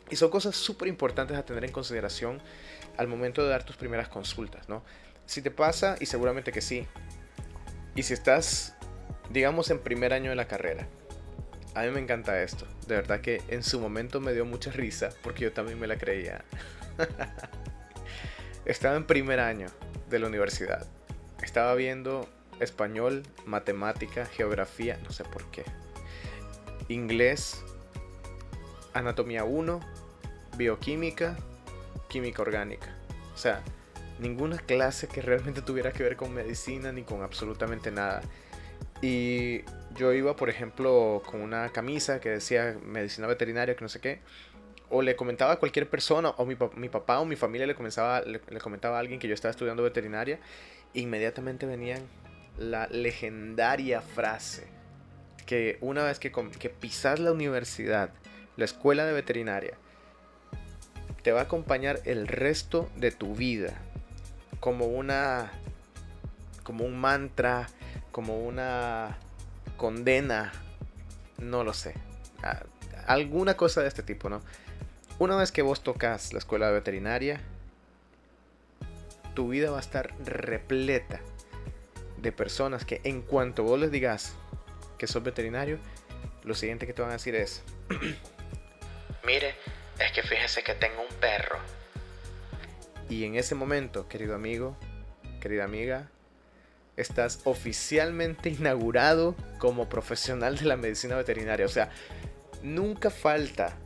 Y 0.09 0.15
son 0.15 0.29
cosas 0.29 0.55
súper 0.55 0.87
importantes 0.87 1.37
a 1.37 1.45
tener 1.45 1.65
en 1.65 1.71
consideración 1.71 2.41
al 2.97 3.07
momento 3.07 3.43
de 3.43 3.49
dar 3.49 3.63
tus 3.63 3.75
primeras 3.75 4.07
consultas, 4.07 4.69
¿no? 4.69 4.83
Si 5.25 5.41
te 5.41 5.51
pasa, 5.51 5.97
y 5.99 6.05
seguramente 6.05 6.51
que 6.51 6.61
sí, 6.61 6.87
y 7.95 8.03
si 8.03 8.13
estás, 8.13 8.75
digamos, 9.29 9.69
en 9.69 9.79
primer 9.79 10.13
año 10.13 10.29
de 10.29 10.35
la 10.35 10.47
carrera, 10.47 10.87
a 11.75 11.83
mí 11.83 11.91
me 11.91 11.99
encanta 11.99 12.41
esto. 12.41 12.65
De 12.87 12.95
verdad 12.95 13.21
que 13.21 13.41
en 13.49 13.63
su 13.63 13.79
momento 13.79 14.19
me 14.19 14.33
dio 14.33 14.45
mucha 14.45 14.71
risa 14.71 15.09
porque 15.21 15.43
yo 15.43 15.51
también 15.51 15.79
me 15.79 15.87
la 15.87 15.97
creía. 15.97 16.43
Estaba 18.65 18.95
en 18.95 19.05
primer 19.05 19.39
año 19.39 19.67
de 20.09 20.19
la 20.19 20.27
universidad. 20.27 20.87
Estaba 21.43 21.75
viendo 21.75 22.27
español, 22.59 23.23
matemática, 23.45 24.25
geografía, 24.25 24.97
no 25.03 25.11
sé 25.11 25.23
por 25.23 25.45
qué. 25.51 25.65
Inglés, 26.87 27.63
anatomía 28.93 29.43
1, 29.43 29.79
bioquímica, 30.57 31.37
química 32.09 32.41
orgánica. 32.41 32.87
O 33.33 33.37
sea, 33.37 33.61
ninguna 34.19 34.57
clase 34.57 35.07
que 35.07 35.21
realmente 35.21 35.61
tuviera 35.65 35.91
que 35.91 36.03
ver 36.03 36.15
con 36.15 36.33
medicina 36.33 36.91
ni 36.91 37.03
con 37.03 37.21
absolutamente 37.21 37.91
nada. 37.91 38.21
Y 39.01 39.61
yo 39.95 40.13
iba, 40.13 40.35
por 40.35 40.49
ejemplo, 40.49 41.21
con 41.25 41.41
una 41.41 41.69
camisa 41.69 42.19
que 42.19 42.29
decía 42.29 42.77
medicina 42.83 43.27
veterinaria, 43.27 43.75
que 43.75 43.83
no 43.83 43.89
sé 43.89 43.99
qué, 43.99 44.19
o 44.89 45.01
le 45.01 45.15
comentaba 45.15 45.53
a 45.53 45.55
cualquier 45.57 45.89
persona, 45.89 46.29
o 46.29 46.45
mi, 46.45 46.57
mi 46.75 46.89
papá 46.89 47.19
o 47.19 47.25
mi 47.25 47.35
familia 47.35 47.67
le, 47.67 47.75
comenzaba, 47.75 48.21
le, 48.21 48.39
comentaba 48.59 48.97
a 48.97 48.99
alguien 48.99 49.19
que 49.19 49.27
yo 49.27 49.33
estaba 49.33 49.51
estudiando 49.51 49.83
veterinaria, 49.83 50.39
inmediatamente 50.93 51.65
venían 51.65 52.01
la 52.57 52.87
legendaria 52.87 54.01
frase 54.01 54.67
que 55.45 55.77
una 55.81 56.03
vez 56.03 56.19
que, 56.19 56.31
que 56.31 56.69
pisas 56.69 57.19
la 57.19 57.31
universidad, 57.31 58.09
la 58.55 58.65
escuela 58.65 59.05
de 59.05 59.13
veterinaria, 59.13 59.77
te 61.23 61.31
va 61.31 61.41
a 61.41 61.43
acompañar 61.43 61.99
el 62.05 62.27
resto 62.27 62.89
de 62.95 63.11
tu 63.11 63.35
vida 63.35 63.73
como 64.59 64.85
una 64.85 65.51
como 66.63 66.83
un 66.83 66.99
mantra, 66.99 67.67
como 68.11 68.39
una 68.39 69.17
condena, 69.77 70.51
no 71.37 71.63
lo 71.63 71.73
sé, 71.73 71.93
alguna 73.05 73.55
cosa 73.55 73.81
de 73.81 73.87
este 73.87 74.03
tipo, 74.03 74.29
¿no? 74.29 74.41
Una 75.17 75.37
vez 75.37 75.51
que 75.53 75.61
vos 75.61 75.81
tocas 75.81 76.33
la 76.33 76.39
escuela 76.39 76.69
veterinaria, 76.69 77.39
tu 79.33 79.47
vida 79.47 79.71
va 79.71 79.77
a 79.77 79.81
estar 79.81 80.13
repleta 80.25 81.21
de 82.21 82.31
personas 82.31 82.83
que 82.83 82.99
en 83.03 83.21
cuanto 83.21 83.63
vos 83.63 83.79
les 83.79 83.91
digas 83.91 84.33
que 84.97 85.07
sos 85.07 85.23
veterinario, 85.23 85.77
lo 86.43 86.53
siguiente 86.55 86.85
que 86.85 86.93
te 86.93 87.01
van 87.01 87.11
a 87.11 87.13
decir 87.13 87.35
es, 87.35 87.63
mire, 89.25 89.55
es 89.99 90.11
que 90.11 90.21
fíjese 90.23 90.63
que 90.63 90.73
tengo 90.73 91.01
un 91.01 91.15
perro. 91.19 91.59
Y 93.09 93.23
en 93.23 93.35
ese 93.35 93.55
momento, 93.55 94.07
querido 94.07 94.35
amigo, 94.35 94.75
querida 95.39 95.63
amiga, 95.63 96.09
estás 96.97 97.41
oficialmente 97.45 98.49
inaugurado 98.49 99.35
como 99.59 99.87
profesional 99.87 100.57
de 100.57 100.65
la 100.65 100.77
medicina 100.77 101.15
veterinaria. 101.15 101.65
O 101.65 101.69
sea, 101.69 101.89
nunca 102.63 103.09
falta, 103.09 103.77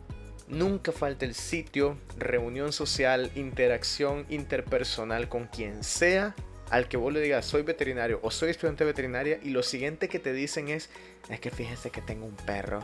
nunca 0.47 0.91
falta 0.91 1.25
el 1.25 1.35
sitio, 1.35 1.97
reunión 2.17 2.73
social, 2.73 3.31
interacción 3.35 4.25
interpersonal 4.29 5.29
con 5.29 5.45
quien 5.47 5.83
sea 5.83 6.35
al 6.71 6.87
que 6.87 6.95
vos 6.95 7.11
le 7.11 7.19
digas 7.19 7.45
soy 7.45 7.63
veterinario 7.63 8.21
o 8.23 8.31
soy 8.31 8.49
estudiante 8.49 8.85
veterinaria 8.85 9.39
y 9.43 9.49
lo 9.49 9.61
siguiente 9.61 10.07
que 10.07 10.19
te 10.19 10.31
dicen 10.31 10.69
es, 10.69 10.89
es 11.29 11.41
que 11.41 11.51
fíjese 11.51 11.89
que 11.89 12.01
tengo 12.01 12.25
un 12.25 12.35
perro 12.37 12.81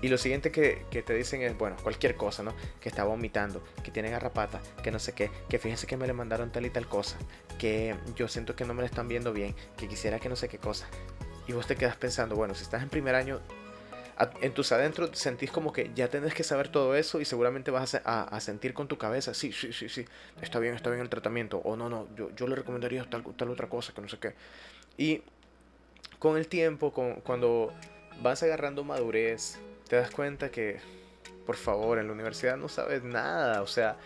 y 0.00 0.08
lo 0.08 0.18
siguiente 0.18 0.52
que, 0.52 0.84
te 1.02 1.14
dicen 1.14 1.42
es, 1.42 1.56
bueno, 1.58 1.76
cualquier 1.82 2.14
cosa, 2.14 2.42
¿no? 2.42 2.54
Que 2.80 2.88
está 2.88 3.04
vomitando, 3.04 3.62
que 3.82 3.90
tiene 3.90 4.10
garrapata, 4.10 4.60
que 4.82 4.90
no 4.90 4.98
sé 4.98 5.12
qué, 5.12 5.30
que 5.48 5.58
fíjense 5.58 5.86
que 5.86 5.96
me 5.96 6.06
le 6.06 6.12
mandaron 6.12 6.52
tal 6.52 6.66
y 6.66 6.70
tal 6.70 6.86
cosa, 6.86 7.16
que 7.58 7.96
yo 8.14 8.28
siento 8.28 8.54
que 8.54 8.64
no 8.64 8.74
me 8.74 8.82
la 8.82 8.86
están 8.86 9.08
viendo 9.08 9.32
bien, 9.32 9.56
que 9.76 9.88
quisiera 9.88 10.20
que 10.20 10.28
no 10.28 10.36
sé 10.36 10.48
qué 10.48 10.58
cosa. 10.58 10.86
Y 11.48 11.52
vos 11.52 11.66
te 11.66 11.76
quedas 11.76 11.96
pensando, 11.96 12.36
bueno, 12.36 12.54
si 12.54 12.62
estás 12.62 12.82
en 12.82 12.90
primer 12.90 13.14
año, 13.14 13.40
en 14.40 14.52
tus 14.52 14.72
adentros 14.72 15.10
sentís 15.14 15.50
como 15.50 15.72
que 15.72 15.90
ya 15.94 16.08
tenés 16.08 16.34
que 16.34 16.42
saber 16.42 16.68
todo 16.68 16.94
eso 16.96 17.20
y 17.20 17.24
seguramente 17.24 17.70
vas 17.70 17.94
a, 18.04 18.40
sentir 18.40 18.74
con 18.74 18.88
tu 18.88 18.98
cabeza, 18.98 19.34
sí, 19.34 19.52
sí, 19.52 19.72
sí, 19.72 19.88
sí, 19.88 20.04
está 20.40 20.58
bien, 20.58 20.74
está 20.74 20.90
bien 20.90 21.02
el 21.02 21.08
tratamiento, 21.08 21.58
o 21.58 21.76
no, 21.76 21.88
no, 21.88 22.08
yo, 22.16 22.30
yo 22.36 22.46
le 22.46 22.54
recomendaría 22.54 23.04
tal, 23.08 23.24
tal 23.34 23.50
otra 23.50 23.68
cosa, 23.68 23.92
que 23.92 24.00
no 24.00 24.08
sé 24.08 24.18
qué. 24.18 24.34
Y 24.96 25.22
con 26.18 26.36
el 26.36 26.48
tiempo, 26.48 26.92
con, 26.92 27.20
cuando 27.20 27.72
vas 28.22 28.42
agarrando 28.42 28.82
madurez, 28.84 29.58
te 29.88 29.96
das 29.96 30.10
cuenta 30.10 30.50
que, 30.50 30.78
por 31.46 31.56
favor, 31.56 31.98
en 31.98 32.06
la 32.06 32.12
universidad 32.12 32.56
no 32.56 32.68
sabes 32.68 33.02
nada. 33.02 33.62
O 33.62 33.66
sea, 33.66 33.96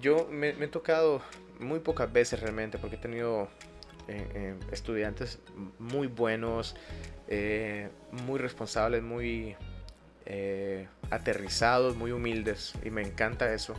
yo 0.00 0.28
me, 0.30 0.50
he 0.50 0.68
tocado 0.68 1.22
muy 1.58 1.80
pocas 1.80 2.12
veces 2.12 2.40
realmente 2.40 2.78
porque 2.78 2.96
he 2.96 2.98
tenido 2.98 3.48
eh, 4.08 4.26
eh, 4.34 4.54
estudiantes 4.72 5.38
muy 5.78 6.06
buenos, 6.06 6.76
eh, 7.28 7.88
muy 8.10 8.38
responsables, 8.38 9.02
muy 9.02 9.56
aterrizados, 11.10 11.96
muy 11.96 12.12
humildes 12.12 12.74
y 12.84 12.90
me 12.90 13.00
encanta 13.00 13.50
eso. 13.54 13.72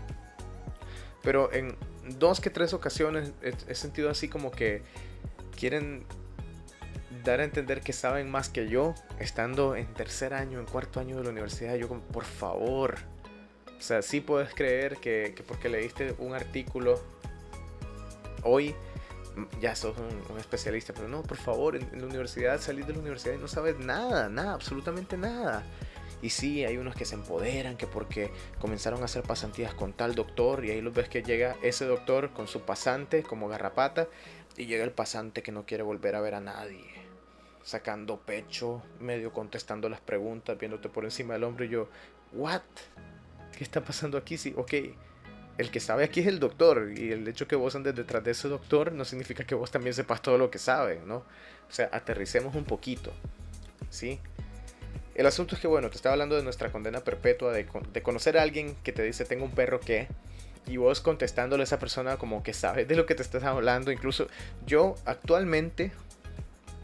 Pero 1.21 1.53
en 1.53 1.75
dos 2.17 2.41
que 2.41 2.49
tres 2.49 2.73
ocasiones 2.73 3.33
he 3.43 3.75
sentido 3.75 4.09
así 4.09 4.29
como 4.29 4.49
que 4.49 4.81
quieren 5.55 6.05
dar 7.23 7.39
a 7.39 7.43
entender 7.43 7.81
que 7.81 7.93
saben 7.93 8.29
más 8.29 8.49
que 8.49 8.67
yo, 8.67 8.95
estando 9.19 9.75
en 9.75 9.87
tercer 9.93 10.33
año, 10.33 10.59
en 10.59 10.65
cuarto 10.65 10.99
año 10.99 11.17
de 11.17 11.23
la 11.23 11.29
universidad, 11.29 11.75
yo 11.75 11.87
por 11.87 12.25
favor, 12.25 12.97
o 13.77 13.81
sea, 13.81 14.01
sí 14.01 14.21
puedes 14.21 14.53
creer 14.53 14.97
que, 14.97 15.33
porque 15.47 15.69
leíste 15.69 16.15
un 16.19 16.33
artículo 16.33 17.01
hoy, 18.43 18.75
ya 19.61 19.75
sos 19.75 19.95
un, 19.97 20.37
especialista, 20.37 20.93
pero 20.93 21.07
no, 21.07 21.23
por 21.23 21.37
favor, 21.37 21.75
en, 21.75 21.87
la 21.99 22.05
universidad, 22.05 22.59
salís 22.59 22.87
de 22.87 22.93
la 22.93 22.99
universidad 22.99 23.35
y 23.35 23.37
no 23.37 23.47
sabes 23.47 23.79
nada, 23.79 24.29
nada, 24.29 24.53
absolutamente 24.53 25.17
nada. 25.17 25.63
Y 26.21 26.31
sí, 26.31 26.65
hay 26.65 26.75
unos 26.75 26.95
que 26.95 27.05
se 27.05 27.15
empoderan, 27.15 27.77
que 27.77 27.87
porque 27.87 28.29
comenzaron 28.59 29.01
a 29.01 29.05
hacer 29.05 29.23
pasantías 29.23 29.73
con 29.73 29.93
tal 29.93 30.15
doctor, 30.15 30.65
y 30.65 30.71
ahí 30.71 30.81
los 30.81 30.93
ves 30.93 31.07
que 31.07 31.23
llega 31.23 31.55
ese 31.61 31.85
doctor 31.85 32.31
con 32.31 32.47
su 32.47 32.61
pasante 32.61 33.23
como 33.23 33.47
garrapata, 33.47 34.09
y 34.57 34.65
llega 34.65 34.83
el 34.83 34.91
pasante 34.91 35.41
que 35.41 35.53
no 35.53 35.65
quiere 35.65 35.83
volver 35.83 36.15
a 36.15 36.21
ver 36.21 36.35
a 36.35 36.41
nadie 36.41 37.08
sacando 37.69 38.17
pecho, 38.17 38.81
medio 38.99 39.31
contestando 39.31 39.89
las 39.89 40.01
preguntas, 40.01 40.57
viéndote 40.57 40.89
por 40.89 41.05
encima 41.05 41.35
del 41.35 41.43
hombro 41.43 41.65
y 41.65 41.69
yo, 41.69 41.87
¿what? 42.33 42.63
¿Qué 43.55 43.63
está 43.63 43.81
pasando 43.81 44.17
aquí? 44.17 44.39
Sí, 44.39 44.55
ok, 44.57 44.73
el 45.59 45.69
que 45.69 45.79
sabe 45.79 46.03
aquí 46.03 46.21
es 46.21 46.25
el 46.25 46.39
doctor 46.39 46.91
y 46.97 47.11
el 47.11 47.27
hecho 47.27 47.47
que 47.47 47.55
vos 47.55 47.75
andes 47.75 47.93
detrás 47.93 48.23
de 48.23 48.31
ese 48.31 48.47
doctor 48.47 48.91
no 48.91 49.05
significa 49.05 49.43
que 49.43 49.53
vos 49.53 49.69
también 49.69 49.93
sepas 49.93 50.23
todo 50.23 50.39
lo 50.39 50.49
que 50.49 50.57
sabe, 50.57 50.99
¿no? 51.05 51.17
O 51.17 51.71
sea, 51.71 51.89
aterricemos 51.91 52.55
un 52.55 52.63
poquito, 52.63 53.13
¿sí? 53.91 54.19
El 55.13 55.27
asunto 55.27 55.53
es 55.53 55.61
que, 55.61 55.67
bueno, 55.67 55.91
te 55.91 55.95
estaba 55.97 56.13
hablando 56.13 56.35
de 56.35 56.41
nuestra 56.41 56.71
condena 56.71 57.01
perpetua, 57.01 57.51
de, 57.51 57.67
de 57.93 58.01
conocer 58.01 58.39
a 58.39 58.41
alguien 58.41 58.75
que 58.83 58.93
te 58.93 59.03
dice, 59.03 59.25
tengo 59.25 59.45
un 59.45 59.51
perro 59.51 59.79
que, 59.79 60.07
y 60.65 60.77
vos 60.77 61.01
contestándole 61.01 61.61
a 61.61 61.65
esa 61.65 61.77
persona 61.77 62.17
como 62.17 62.41
que 62.41 62.53
sabe 62.53 62.85
de 62.85 62.95
lo 62.95 63.05
que 63.05 63.13
te 63.13 63.21
estás 63.21 63.43
hablando. 63.43 63.91
Incluso 63.91 64.27
yo 64.65 64.95
actualmente 65.05 65.91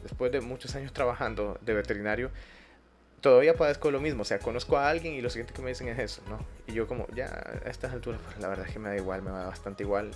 después 0.06 0.32
de 0.32 0.40
muchos 0.40 0.76
años 0.76 0.94
trabajando 0.94 1.58
de 1.62 1.74
veterinario, 1.74 2.30
todavía 3.22 3.56
padezco 3.56 3.90
lo 3.90 4.00
mismo. 4.00 4.22
O 4.22 4.26
sea, 4.26 4.38
conozco 4.38 4.78
a 4.78 4.88
alguien 4.88 5.16
y 5.16 5.22
lo 5.22 5.32
siguiente 5.32 5.52
que 5.52 5.64
me 5.64 5.70
dicen 5.70 5.88
es 5.88 5.98
eso, 5.98 6.22
¿no? 6.30 6.40
Y 6.68 6.74
yo 6.74 6.88
como, 6.88 7.08
ya, 7.16 7.26
a 7.26 7.70
estas 7.70 7.92
alturas, 7.92 8.22
pues 8.24 8.38
la 8.38 8.48
verdad 8.48 8.68
es 8.68 8.74
que 8.74 8.78
me 8.78 8.90
da 8.90 8.96
igual, 8.96 9.24
me 9.24 9.32
da 9.32 9.48
bastante 9.48 9.84
igual. 9.84 10.12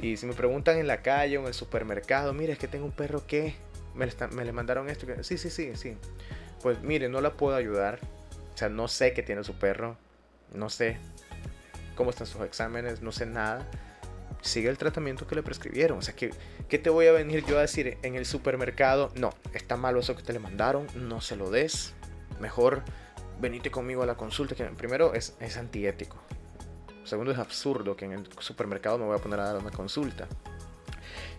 Y 0.00 0.16
si 0.16 0.26
me 0.26 0.32
preguntan 0.32 0.78
en 0.78 0.86
la 0.86 1.02
calle 1.02 1.38
o 1.38 1.40
en 1.40 1.48
el 1.48 1.54
supermercado, 1.54 2.32
mire, 2.32 2.52
es 2.52 2.58
que 2.60 2.68
tengo 2.68 2.84
un 2.84 2.92
perro 2.92 3.26
que 3.26 3.56
me 3.94 4.06
le, 4.06 4.12
me 4.28 4.44
le 4.44 4.52
mandaron 4.52 4.88
esto. 4.88 5.06
Sí, 5.22 5.38
sí, 5.38 5.50
sí, 5.50 5.72
sí. 5.74 5.96
Pues 6.62 6.80
mire, 6.82 7.08
no 7.08 7.20
la 7.20 7.32
puedo 7.32 7.56
ayudar. 7.56 7.98
O 8.54 8.56
sea, 8.56 8.68
no 8.68 8.86
sé 8.86 9.12
qué 9.12 9.24
tiene 9.24 9.42
su 9.42 9.58
perro. 9.58 9.96
No 10.54 10.70
sé 10.70 10.98
cómo 11.96 12.10
están 12.10 12.28
sus 12.28 12.42
exámenes, 12.42 13.02
no 13.02 13.10
sé 13.10 13.26
nada 13.26 13.66
sigue 14.42 14.68
el 14.68 14.78
tratamiento 14.78 15.26
que 15.26 15.34
le 15.34 15.42
prescribieron. 15.42 15.98
O 15.98 16.02
sea, 16.02 16.14
que 16.14 16.30
¿qué 16.68 16.78
te 16.78 16.90
voy 16.90 17.06
a 17.06 17.12
venir 17.12 17.44
yo 17.44 17.58
a 17.58 17.62
decir 17.62 17.98
en 18.02 18.14
el 18.14 18.26
supermercado? 18.26 19.10
No, 19.16 19.34
está 19.54 19.76
malo 19.76 20.00
eso 20.00 20.16
que 20.16 20.22
te 20.22 20.32
le 20.32 20.38
mandaron, 20.38 20.86
no 20.94 21.20
se 21.20 21.36
lo 21.36 21.50
des. 21.50 21.94
Mejor 22.40 22.82
venite 23.40 23.70
conmigo 23.70 24.02
a 24.02 24.06
la 24.06 24.16
consulta. 24.16 24.54
Que 24.54 24.64
primero 24.64 25.14
es, 25.14 25.34
es 25.40 25.56
antiético. 25.56 26.16
Segundo, 27.04 27.32
es 27.32 27.38
absurdo 27.38 27.96
que 27.96 28.04
en 28.04 28.12
el 28.12 28.28
supermercado 28.38 28.98
me 28.98 29.04
voy 29.04 29.18
a 29.18 29.22
poner 29.22 29.40
a 29.40 29.44
dar 29.44 29.56
una 29.56 29.70
consulta. 29.70 30.28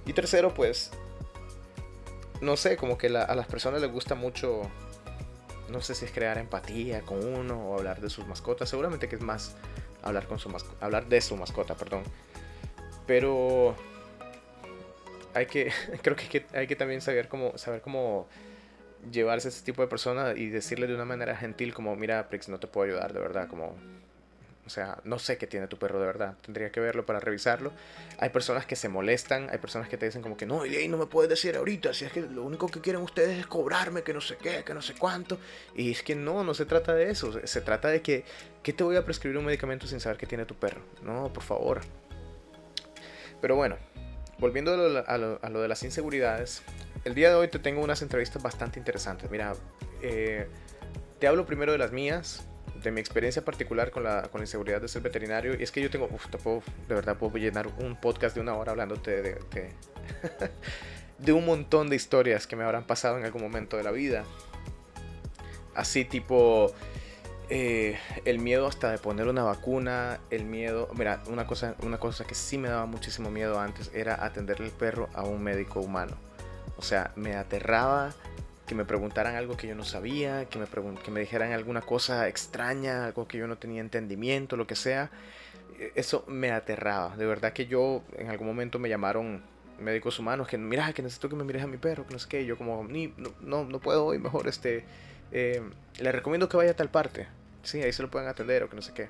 Y 0.06 0.14
tercero, 0.14 0.54
pues, 0.54 0.92
no 2.42 2.58
sé, 2.58 2.76
como 2.76 2.98
que 2.98 3.08
a 3.08 3.36
las 3.36 3.48
personas 3.48 3.82
les 3.82 3.92
gusta 3.92 4.16
mucho, 4.16 4.64
no 5.70 5.82
sé 5.82 5.96
si 5.96 6.06
es 6.06 6.12
crear 6.12 6.38
empatía 6.40 7.02
con 7.02 7.24
uno 7.24 7.70
o 7.70 7.78
hablar 7.78 8.02
de 8.02 8.10
sus 8.10 8.28
mascotas. 8.28 8.70
Seguramente 8.70 9.08
que 9.08 9.16
es 9.16 9.22
más 9.22 9.56
hablar, 10.02 10.28
con 10.28 10.40
su 10.40 10.52
hablar 10.82 11.08
de 11.08 11.22
su 11.22 11.38
mascota, 11.38 11.76
perdón 11.76 12.04
pero 13.06 13.76
hay 15.34 15.46
que, 15.46 15.72
creo 16.02 16.16
que 16.16 16.46
hay 16.54 16.68
que, 16.68 16.76
también 16.76 17.02
saber 17.02 17.28
cómo, 17.28 17.58
saber 17.58 17.82
cómo 17.82 18.28
llevarse 19.12 19.48
a 19.48 19.50
ese 19.50 19.64
tipo 19.64 19.82
de 19.82 19.88
persona 19.88 20.34
y 20.36 20.50
decirle 20.50 20.88
de 20.88 20.96
una 20.96 21.06
manera 21.06 21.36
gentil 21.36 21.74
como, 21.74 21.96
mira, 21.96 22.30
Prix, 22.30 22.50
no 22.50 22.60
te 22.60 22.68
puedo 22.68 22.86
ayudar, 22.88 23.14
de 23.14 23.20
verdad, 23.20 23.48
como... 23.48 23.76
O 24.64 24.70
sea, 24.70 25.00
no 25.04 25.18
sé 25.18 25.38
qué 25.38 25.48
tiene 25.48 25.68
tu 25.68 25.78
perro 25.78 26.00
de 26.00 26.06
verdad. 26.06 26.38
Tendría 26.44 26.72
que 26.72 26.80
verlo 26.80 27.04
para 27.06 27.20
revisarlo. 27.20 27.74
Hay 28.20 28.30
personas 28.30 28.66
que 28.66 28.76
se 28.76 28.88
molestan, 28.88 29.50
hay 29.50 29.58
personas 29.58 29.90
que 29.90 29.98
te 29.98 30.06
dicen 30.06 30.22
como 30.22 30.38
que 30.38 30.46
no, 30.46 30.66
y 30.68 30.76
ahí 30.76 30.88
no 30.88 30.98
me 30.98 31.08
puedes 31.08 31.30
decir 31.30 31.58
ahorita, 31.58 31.94
si 31.96 32.06
es 32.06 32.12
que 32.12 32.22
lo 32.22 32.44
único 32.44 32.68
que 32.68 32.80
quieren 32.80 33.02
ustedes 33.02 33.40
es 33.40 33.48
cobrarme, 33.48 34.04
que 34.04 34.14
no 34.14 34.22
sé 34.22 34.38
qué, 34.38 34.64
que 34.64 34.74
no 34.74 34.82
sé 34.82 34.94
cuánto. 34.94 35.40
Y 35.76 35.92
es 35.92 36.04
que 36.04 36.16
no, 36.16 36.44
no 36.44 36.54
se 36.54 36.66
trata 36.66 36.94
de 36.94 37.10
eso. 37.10 37.46
Se 37.46 37.62
trata 37.62 37.90
de 37.90 38.02
que, 38.02 38.24
¿qué 38.62 38.72
te 38.72 38.84
voy 38.84 38.96
a 38.96 39.04
prescribir 39.04 39.38
un 39.40 39.46
medicamento 39.46 39.88
sin 39.88 40.00
saber 40.00 40.18
qué 40.18 40.28
tiene 40.28 40.46
tu 40.46 40.56
perro? 40.56 40.82
No, 41.04 41.34
por 41.34 41.44
favor. 41.44 41.82
Pero 43.42 43.56
bueno, 43.56 43.78
volviendo 44.40 44.74
a 44.74 45.18
lo, 45.18 45.62
de 45.62 45.68
las 45.68 45.84
inseguridades, 45.84 46.62
el 47.04 47.16
día 47.16 47.30
de 47.30 47.36
hoy 47.36 47.48
te 47.48 47.60
tengo 47.60 47.82
unas 47.82 48.02
entrevistas 48.02 48.42
bastante 48.42 48.80
interesantes. 48.80 49.30
Mira, 49.32 49.54
eh, 50.02 50.48
te 51.20 51.28
hablo 51.28 51.46
primero 51.46 51.72
de 51.72 51.80
las 51.80 51.92
mías, 51.92 52.46
de 52.82 52.92
mi 52.92 53.02
experiencia 53.02 53.44
particular 53.44 53.92
con 53.92 54.04
la, 54.04 54.24
con 54.24 54.42
inseguridad 54.42 54.80
de 54.82 54.88
ser 54.88 55.02
veterinario. 55.02 55.60
Y 55.60 55.64
es 55.64 55.72
que 55.72 55.82
yo 55.82 55.90
tengo, 55.90 56.08
uf, 56.12 56.28
de 56.88 56.96
verdad 56.96 57.18
puedo 57.18 57.36
llenar 57.38 57.68
un 57.80 57.96
podcast 57.96 58.36
de 58.36 58.42
una 58.42 58.56
hora 58.56 58.72
hablándote 58.72 59.22
de, 59.22 59.40
de 61.18 61.34
un 61.34 61.46
montón 61.46 61.90
de 61.90 61.96
historias 61.96 62.48
que 62.48 62.56
me 62.56 62.64
habrán 62.64 62.86
pasado 62.86 63.18
en 63.18 63.26
algún 63.26 63.42
momento 63.42 63.78
de 63.78 63.84
la 63.84 63.92
vida. 63.92 64.24
Así 65.74 66.06
tipo 66.06 66.74
eh, 67.54 68.00
el 68.24 68.40
miedo 68.40 68.66
hasta 68.66 68.92
de 68.92 68.98
poner 68.98 69.28
una 69.28 69.44
vacuna, 69.44 70.22
el 70.30 70.46
miedo, 70.46 70.88
mira, 70.96 71.22
una 71.28 71.46
cosa, 71.46 71.76
una 71.84 72.00
cosa 72.00 72.24
que 72.24 72.34
sí 72.34 72.58
me 72.58 72.70
daba 72.70 72.86
muchísimo 72.86 73.30
miedo 73.30 73.60
antes 73.60 73.92
era 73.94 74.24
atenderle 74.24 74.68
el 74.68 74.72
perro 74.72 75.10
a 75.14 75.24
un 75.24 75.44
médico 75.44 75.82
humano. 75.82 76.16
O 76.78 76.82
sea, 76.82 77.12
me 77.18 77.36
aterraba 77.36 78.14
que 78.66 78.74
me 78.74 78.86
preguntaran 78.86 79.36
algo 79.36 79.58
que 79.58 79.68
yo 79.68 79.76
no 79.76 79.84
sabía, 79.84 80.46
que 80.46 80.60
me, 80.60 80.66
que 81.04 81.12
me 81.12 81.20
dijeran 81.20 81.52
alguna 81.52 81.82
cosa 81.82 82.30
extraña, 82.30 83.08
algo 83.08 83.28
que 83.28 83.38
yo 83.38 83.48
no 83.48 83.58
tenía 83.58 83.82
entendimiento, 83.82 84.56
lo 84.56 84.66
que 84.66 84.78
sea. 84.78 85.12
E, 85.78 85.92
eso 85.96 86.24
me 86.28 86.52
aterraba. 86.52 87.18
De 87.18 87.26
verdad 87.26 87.52
que 87.52 87.66
yo 87.66 88.02
en 88.18 88.30
algún 88.30 88.48
momento 88.48 88.80
me 88.80 88.88
llamaron 88.88 89.44
médicos 89.78 90.20
humanos 90.20 90.48
que 90.48 90.58
mira 90.58 90.94
que 90.94 91.02
necesito 91.02 91.28
que 91.28 91.36
me 91.36 91.44
mires 91.44 91.64
a 91.64 91.68
mi 91.68 91.78
perro 91.78 92.06
que 92.06 92.14
no 92.14 92.20
sé 92.20 92.30
qué 92.30 92.46
yo 92.46 92.56
como 92.56 92.84
ni 92.86 93.14
no, 93.42 93.66
no, 93.66 93.80
puedo 93.80 94.06
hoy 94.06 94.20
mejor 94.20 94.48
este 94.48 94.86
eh, 95.32 95.60
le 96.00 96.12
recomiendo 96.12 96.48
que 96.48 96.56
vaya 96.56 96.72
a 96.72 96.76
tal 96.76 96.90
parte 96.92 97.26
sí, 97.64 97.82
ahí 97.82 97.94
se 97.94 98.02
lo 98.02 98.12
pueden 98.12 98.28
atender 98.28 98.64
o 98.64 98.70
que 98.70 98.76
no 98.76 98.82
sé 98.82 98.94
qué. 98.94 99.10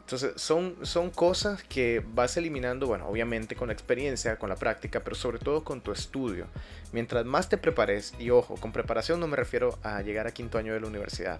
Entonces 0.00 0.40
son, 0.40 0.76
son 0.82 1.10
cosas 1.10 1.62
que 1.64 2.02
vas 2.14 2.36
eliminando, 2.38 2.86
bueno, 2.86 3.06
obviamente 3.06 3.54
con 3.56 3.68
la 3.68 3.74
experiencia, 3.74 4.38
con 4.38 4.48
la 4.48 4.56
práctica, 4.56 5.00
pero 5.00 5.14
sobre 5.14 5.38
todo 5.38 5.64
con 5.64 5.82
tu 5.82 5.92
estudio. 5.92 6.46
Mientras 6.92 7.26
más 7.26 7.50
te 7.50 7.58
prepares, 7.58 8.14
y 8.18 8.30
ojo, 8.30 8.54
con 8.56 8.72
preparación 8.72 9.20
no 9.20 9.26
me 9.26 9.36
refiero 9.36 9.78
a 9.82 10.00
llegar 10.00 10.26
a 10.26 10.30
quinto 10.32 10.56
año 10.56 10.72
de 10.72 10.80
la 10.80 10.86
universidad. 10.86 11.38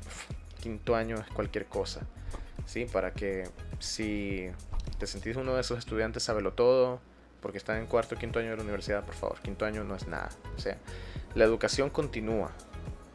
quinto 0.60 0.94
año 0.94 1.16
es 1.16 1.26
cualquier 1.32 1.64
cosa. 1.64 2.02
¿sí? 2.66 2.84
Para 2.84 3.12
que 3.12 3.48
si 3.78 4.50
te 4.98 5.06
sentís 5.06 5.36
uno 5.36 5.54
de 5.54 5.62
esos 5.62 5.78
estudiantes, 5.78 6.22
sábelo 6.22 6.52
todo, 6.52 7.00
porque 7.40 7.58
están 7.58 7.78
en 7.78 7.86
cuarto 7.86 8.14
o 8.14 8.18
quinto 8.18 8.38
año 8.38 8.50
de 8.50 8.56
la 8.56 8.62
universidad, 8.62 9.04
por 9.04 9.14
favor, 9.14 9.40
quinto 9.40 9.64
año 9.64 9.82
no 9.84 9.96
es 9.96 10.06
nada. 10.06 10.28
O 10.56 10.60
sea, 10.60 10.76
la 11.34 11.44
educación 11.44 11.90
continúa. 11.90 12.52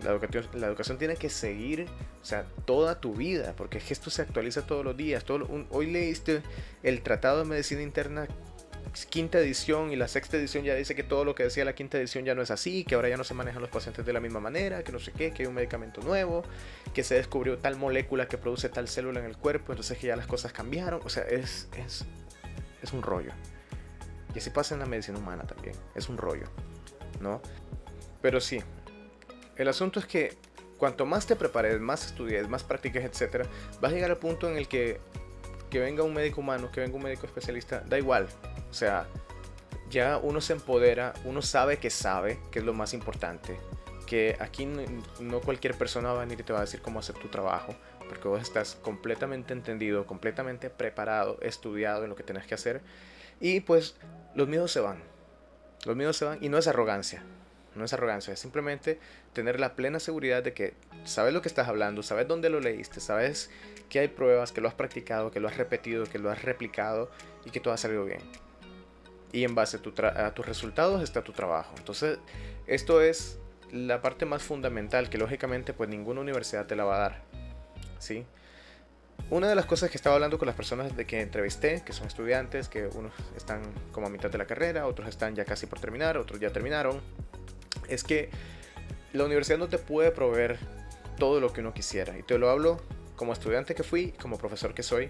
La 0.04 0.12
educación, 0.12 0.48
la 0.54 0.68
educación 0.68 0.98
tiene 0.98 1.16
que 1.16 1.30
seguir, 1.30 1.88
o 2.22 2.26
sea, 2.26 2.46
toda 2.66 3.00
tu 3.00 3.14
vida, 3.14 3.54
porque 3.56 3.78
es 3.78 3.86
que 3.86 3.94
esto 3.94 4.10
se 4.10 4.22
actualiza 4.22 4.68
todos 4.68 4.84
los 4.84 4.98
días. 4.98 5.24
Todo, 5.24 5.48
hoy 5.70 5.90
leíste 5.90 6.42
el 6.84 7.02
Tratado 7.02 7.40
de 7.40 7.46
Medicina 7.46 7.82
Interna 7.82 8.28
quinta 9.10 9.40
edición 9.40 9.92
y 9.92 9.96
la 9.96 10.08
sexta 10.08 10.38
edición 10.38 10.64
ya 10.64 10.76
dice 10.76 10.96
que 10.96 11.04
todo 11.04 11.26
lo 11.26 11.34
que 11.36 11.44
decía 11.44 11.66
la 11.66 11.74
quinta 11.74 11.98
edición 11.98 12.26
ya 12.26 12.36
no 12.36 12.42
es 12.42 12.52
así, 12.52 12.84
que 12.84 12.96
ahora 12.96 13.10
ya 13.10 13.18
no 13.18 13.24
se 13.24 13.34
manejan 13.34 13.62
los 13.62 13.72
pacientes 13.72 14.06
de 14.06 14.14
la 14.14 14.20
misma 14.20 14.40
manera, 14.40 14.84
que 14.84 14.92
no 14.92 15.00
sé 15.00 15.12
qué, 15.12 15.32
que 15.32 15.44
hay 15.44 15.48
un 15.48 15.56
medicamento 15.56 16.02
nuevo, 16.02 16.44
que 16.94 17.04
se 17.04 17.16
descubrió 17.16 17.58
tal 17.58 17.76
molécula 17.76 18.28
que 18.28 18.38
produce 18.38 18.70
tal 18.70 18.88
célula 18.88 19.20
en 19.20 19.26
el 19.26 19.38
cuerpo, 19.38 19.72
entonces 19.72 19.98
que 19.98 20.08
ya 20.08 20.16
las 20.16 20.28
cosas 20.28 20.54
cambiaron, 20.54 21.02
o 21.04 21.10
sea, 21.10 21.24
es, 21.24 21.68
es, 21.78 22.06
es 22.82 22.94
un 22.94 23.02
rollo. 23.02 23.32
Y 24.36 24.38
así 24.40 24.50
pasa 24.50 24.76
en 24.76 24.80
la 24.80 24.86
medicina 24.86 25.18
humana 25.18 25.44
también, 25.44 25.76
es 25.96 26.10
un 26.10 26.18
rollo, 26.18 26.46
¿no? 27.20 27.42
Pero 28.22 28.40
sí, 28.40 28.62
el 29.58 29.68
asunto 29.68 30.00
es 30.00 30.06
que 30.06 30.36
cuanto 30.78 31.06
más 31.06 31.26
te 31.26 31.36
prepares, 31.36 31.80
más 31.80 32.06
estudies, 32.06 32.48
más 32.50 32.64
practiques, 32.64 33.04
etc., 33.04 33.46
vas 33.80 33.92
a 33.92 33.96
llegar 33.96 34.12
al 34.12 34.18
punto 34.18 34.50
en 34.50 34.58
el 34.58 34.68
que 34.68 35.00
que 35.74 35.80
venga 35.80 36.04
un 36.04 36.14
médico 36.14 36.40
humano, 36.40 36.70
que 36.72 36.82
venga 36.82 36.96
un 36.96 37.02
médico 37.02 37.26
especialista, 37.26 37.80
da 37.88 37.98
igual. 37.98 38.28
O 38.70 38.74
sea, 38.76 39.08
ya 39.90 40.20
uno 40.20 40.40
se 40.40 40.54
empodera, 40.54 41.16
uno 41.26 41.42
sabe 41.42 41.78
que 41.78 41.90
sabe, 41.90 42.40
que 42.52 42.60
es 42.60 42.66
lo 42.66 42.76
más 42.76 42.94
importante. 42.94 43.58
Que 44.06 44.38
aquí 44.40 44.68
no, 45.20 45.42
cualquier 45.42 45.74
persona 45.76 46.12
va 46.12 46.18
a 46.18 46.26
venir 46.26 46.40
y 46.40 46.44
te 46.44 46.54
va 46.54 46.60
a 46.60 46.62
decir 46.62 46.84
cómo 46.84 47.00
hacer 47.00 47.16
tu 47.16 47.28
trabajo, 47.28 47.74
porque 48.08 48.28
vos 48.28 48.40
estás 48.40 48.76
completamente 48.84 49.52
entendido, 49.52 50.06
completamente 50.06 50.70
preparado, 50.70 51.40
estudiado 51.42 52.04
en 52.04 52.12
lo 52.12 52.16
que 52.16 52.22
tenés 52.22 52.46
que 52.46 52.54
hacer. 52.54 52.84
Y 53.40 53.62
pues 53.62 53.96
los 54.36 54.48
miedos 54.48 54.72
se 54.72 54.80
van. 54.80 55.02
Los 55.86 55.96
miedos 55.96 56.18
se 56.18 56.26
van 56.26 56.38
y 56.40 56.50
no 56.50 56.60
es 56.60 56.68
arrogancia. 56.68 57.24
No 57.76 57.86
es 57.86 57.94
arrogancia, 57.94 58.34
es 58.34 58.40
simplemente 58.40 59.00
tener 59.34 59.60
la 59.60 59.76
plena 59.76 60.00
seguridad 60.00 60.44
de 60.44 60.54
que 60.54 60.74
sabes 61.06 61.34
lo 61.34 61.42
que 61.42 61.48
estás 61.48 61.68
hablando, 61.68 62.04
sabes 62.04 62.28
dónde 62.28 62.50
lo 62.50 62.60
leíste, 62.60 63.00
sabes 63.00 63.50
que 63.90 64.00
hay 64.00 64.08
pruebas, 64.08 64.52
que 64.52 64.62
lo 64.62 64.68
has 64.68 64.74
practicado, 64.74 65.32
que 65.32 65.40
lo 65.40 65.48
has 65.48 65.58
repetido, 65.58 66.06
que 66.06 66.20
lo 66.20 66.30
has 66.32 66.42
replicado 66.42 67.10
y 67.46 67.52
que 67.52 67.60
todo 67.60 67.74
ha 67.74 67.78
salido 67.78 68.06
bien. 68.06 68.22
Y 69.32 69.44
en 69.44 69.56
base 69.56 69.78
a, 69.78 70.34
tus 70.34 70.46
resultados 70.46 71.02
está 71.02 71.24
tu 71.24 71.32
trabajo. 71.32 71.74
Entonces, 71.78 72.20
esto 72.68 73.02
es 73.02 73.40
la 73.72 74.02
parte 74.02 74.26
más 74.26 74.44
fundamental 74.44 75.10
que 75.10 75.18
lógicamente 75.18 75.74
pues 75.74 75.90
ninguna 75.90 76.22
universidad 76.22 76.68
te 76.68 76.76
la 76.76 76.84
va 76.84 76.96
a 76.96 77.00
dar. 77.00 77.22
¿Sí? 77.98 78.26
Una 79.30 79.48
de 79.48 79.56
las 79.56 79.66
cosas 79.66 79.90
que 79.90 79.98
estaba 79.98 80.16
hablando 80.16 80.38
con 80.38 80.46
las 80.46 80.56
personas 80.56 80.96
de 80.96 81.06
que 81.06 81.22
entrevisté, 81.22 81.82
que 81.84 81.94
son 81.94 82.08
estudiantes, 82.08 82.68
que 82.68 82.88
unos 82.88 83.14
están 83.36 83.62
como 83.92 84.08
a 84.08 84.10
mitad 84.10 84.30
de 84.30 84.38
la 84.38 84.46
carrera, 84.46 84.86
otros 84.86 85.08
están 85.08 85.36
ya 85.36 85.46
casi 85.46 85.66
por 85.66 85.80
terminar, 85.80 86.18
otros 86.18 86.40
ya 86.40 86.52
terminaron, 86.52 87.02
es 87.90 88.04
que 88.04 88.30
la 89.14 89.26
universidad 89.26 89.58
no 89.58 89.68
te 89.68 89.78
puede 89.78 90.12
proveer 90.12 90.58
todo 91.18 91.40
lo 91.40 91.54
que 91.54 91.62
uno 91.62 91.74
quisiera. 91.74 92.18
Y 92.18 92.24
te 92.24 92.38
lo 92.38 92.50
hablo 92.50 92.82
como 93.16 93.34
estudiante 93.34 93.76
que 93.76 93.84
fui, 93.84 94.12
como 94.14 94.38
profesor 94.38 94.74
que 94.74 94.84
soy, 94.84 95.10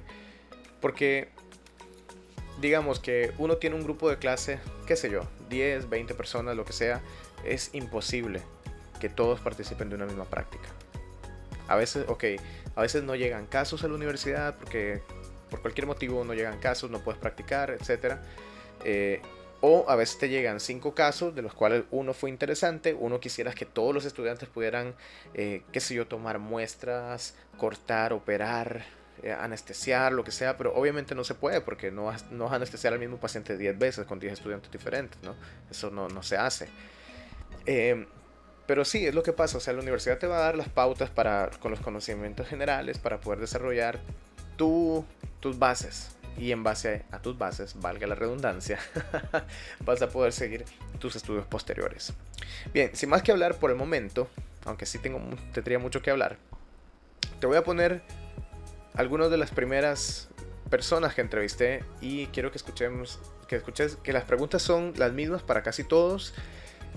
porque 0.81 1.29
digamos 2.59 2.99
que 2.99 3.33
uno 3.37 3.57
tiene 3.57 3.75
un 3.75 3.83
grupo 3.83 4.09
de 4.09 4.17
clase, 4.17 4.59
qué 4.85 4.95
sé 4.95 5.09
yo, 5.09 5.21
10, 5.49 5.89
20 5.89 6.13
personas, 6.13 6.55
lo 6.55 6.65
que 6.65 6.73
sea, 6.73 7.01
es 7.45 7.73
imposible 7.73 8.41
que 8.99 9.09
todos 9.09 9.39
participen 9.39 9.89
de 9.89 9.95
una 9.95 10.05
misma 10.05 10.25
práctica. 10.25 10.69
A 11.67 11.75
veces, 11.75 12.05
ok, 12.07 12.23
a 12.75 12.81
veces 12.81 13.03
no 13.03 13.15
llegan 13.15 13.47
casos 13.47 13.83
a 13.83 13.87
la 13.87 13.95
universidad 13.95 14.57
porque 14.57 15.01
por 15.49 15.61
cualquier 15.61 15.87
motivo 15.87 16.23
no 16.23 16.33
llegan 16.33 16.59
casos, 16.59 16.89
no 16.89 16.99
puedes 16.99 17.19
practicar, 17.19 17.69
etc. 17.69 18.17
o 19.65 19.85
a 19.87 19.95
veces 19.95 20.17
te 20.17 20.27
llegan 20.27 20.59
cinco 20.59 20.93
casos, 20.93 21.33
de 21.33 21.41
los 21.41 21.53
cuales 21.53 21.85
uno 21.89 22.13
fue 22.13 22.29
interesante, 22.29 22.93
uno 22.93 23.21
quisieras 23.21 23.55
que 23.55 23.65
todos 23.65 23.93
los 23.93 24.03
estudiantes 24.03 24.49
pudieran, 24.49 24.93
eh, 25.35 25.61
qué 25.71 25.79
sé 25.79 25.95
yo, 25.95 26.05
tomar 26.05 26.37
muestras, 26.37 27.33
cortar, 27.57 28.11
operar, 28.11 28.83
eh, 29.21 29.31
anestesiar, 29.31 30.11
lo 30.11 30.25
que 30.25 30.31
sea, 30.31 30.57
pero 30.57 30.75
obviamente 30.75 31.15
no 31.15 31.23
se 31.23 31.33
puede 31.33 31.61
porque 31.61 31.91
no 31.91 32.03
vas, 32.03 32.29
no 32.29 32.49
a 32.49 32.55
anestesiar 32.55 32.91
al 32.91 32.99
mismo 32.99 33.15
paciente 33.15 33.57
10 33.57 33.79
veces 33.79 34.05
con 34.05 34.19
10 34.19 34.33
estudiantes 34.33 34.69
diferentes, 34.69 35.17
¿no? 35.23 35.33
Eso 35.71 35.89
no, 35.89 36.09
no 36.09 36.23
se 36.23 36.35
hace. 36.35 36.67
Em, 37.65 38.05
pero 38.67 38.83
sí, 38.83 39.07
es 39.07 39.15
lo 39.15 39.23
que 39.23 39.31
pasa, 39.31 39.59
o 39.59 39.61
sea, 39.61 39.71
la 39.71 39.79
universidad 39.79 40.17
te 40.17 40.27
va 40.27 40.39
a 40.39 40.41
dar 40.41 40.57
las 40.57 40.67
pautas 40.67 41.09
para, 41.09 41.49
con 41.61 41.71
los 41.71 41.79
conocimientos 41.79 42.49
generales 42.49 42.97
para 42.97 43.21
poder 43.21 43.39
desarrollar 43.39 44.01
tu, 44.57 45.05
tus 45.39 45.57
bases, 45.57 46.09
y 46.37 46.51
en 46.51 46.63
base 46.63 47.03
a 47.11 47.21
tus 47.21 47.37
bases, 47.37 47.79
valga 47.79 48.07
la 48.07 48.15
redundancia, 48.15 48.79
vas 49.81 50.01
a 50.01 50.09
poder 50.09 50.33
seguir 50.33 50.65
tus 50.99 51.15
estudios 51.15 51.45
posteriores. 51.45 52.13
Bien, 52.73 52.91
sin 52.93 53.09
más 53.09 53.21
que 53.23 53.31
hablar 53.31 53.55
por 53.55 53.71
el 53.71 53.77
momento, 53.77 54.27
aunque 54.65 54.85
sí 54.85 54.99
tengo, 54.99 55.21
tendría 55.53 55.79
mucho 55.79 56.01
que 56.01 56.11
hablar, 56.11 56.37
te 57.39 57.47
voy 57.47 57.57
a 57.57 57.63
poner 57.63 58.01
algunas 58.95 59.29
de 59.29 59.37
las 59.37 59.51
primeras 59.51 60.29
personas 60.69 61.13
que 61.13 61.21
entrevisté 61.21 61.83
y 62.01 62.27
quiero 62.27 62.51
que 62.51 62.57
escuchemos, 62.57 63.19
que 63.47 63.55
escuches 63.55 63.97
que 63.97 64.13
las 64.13 64.23
preguntas 64.23 64.61
son 64.61 64.93
las 64.97 65.13
mismas 65.13 65.43
para 65.43 65.61
casi 65.61 65.83
todos 65.83 66.33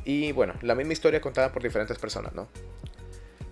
y 0.04 0.32
bueno, 0.32 0.54
la 0.62 0.74
misma 0.74 0.92
historia 0.92 1.20
contada 1.20 1.52
por 1.52 1.62
diferentes 1.62 1.98
personas, 1.98 2.32
¿no? 2.32 2.48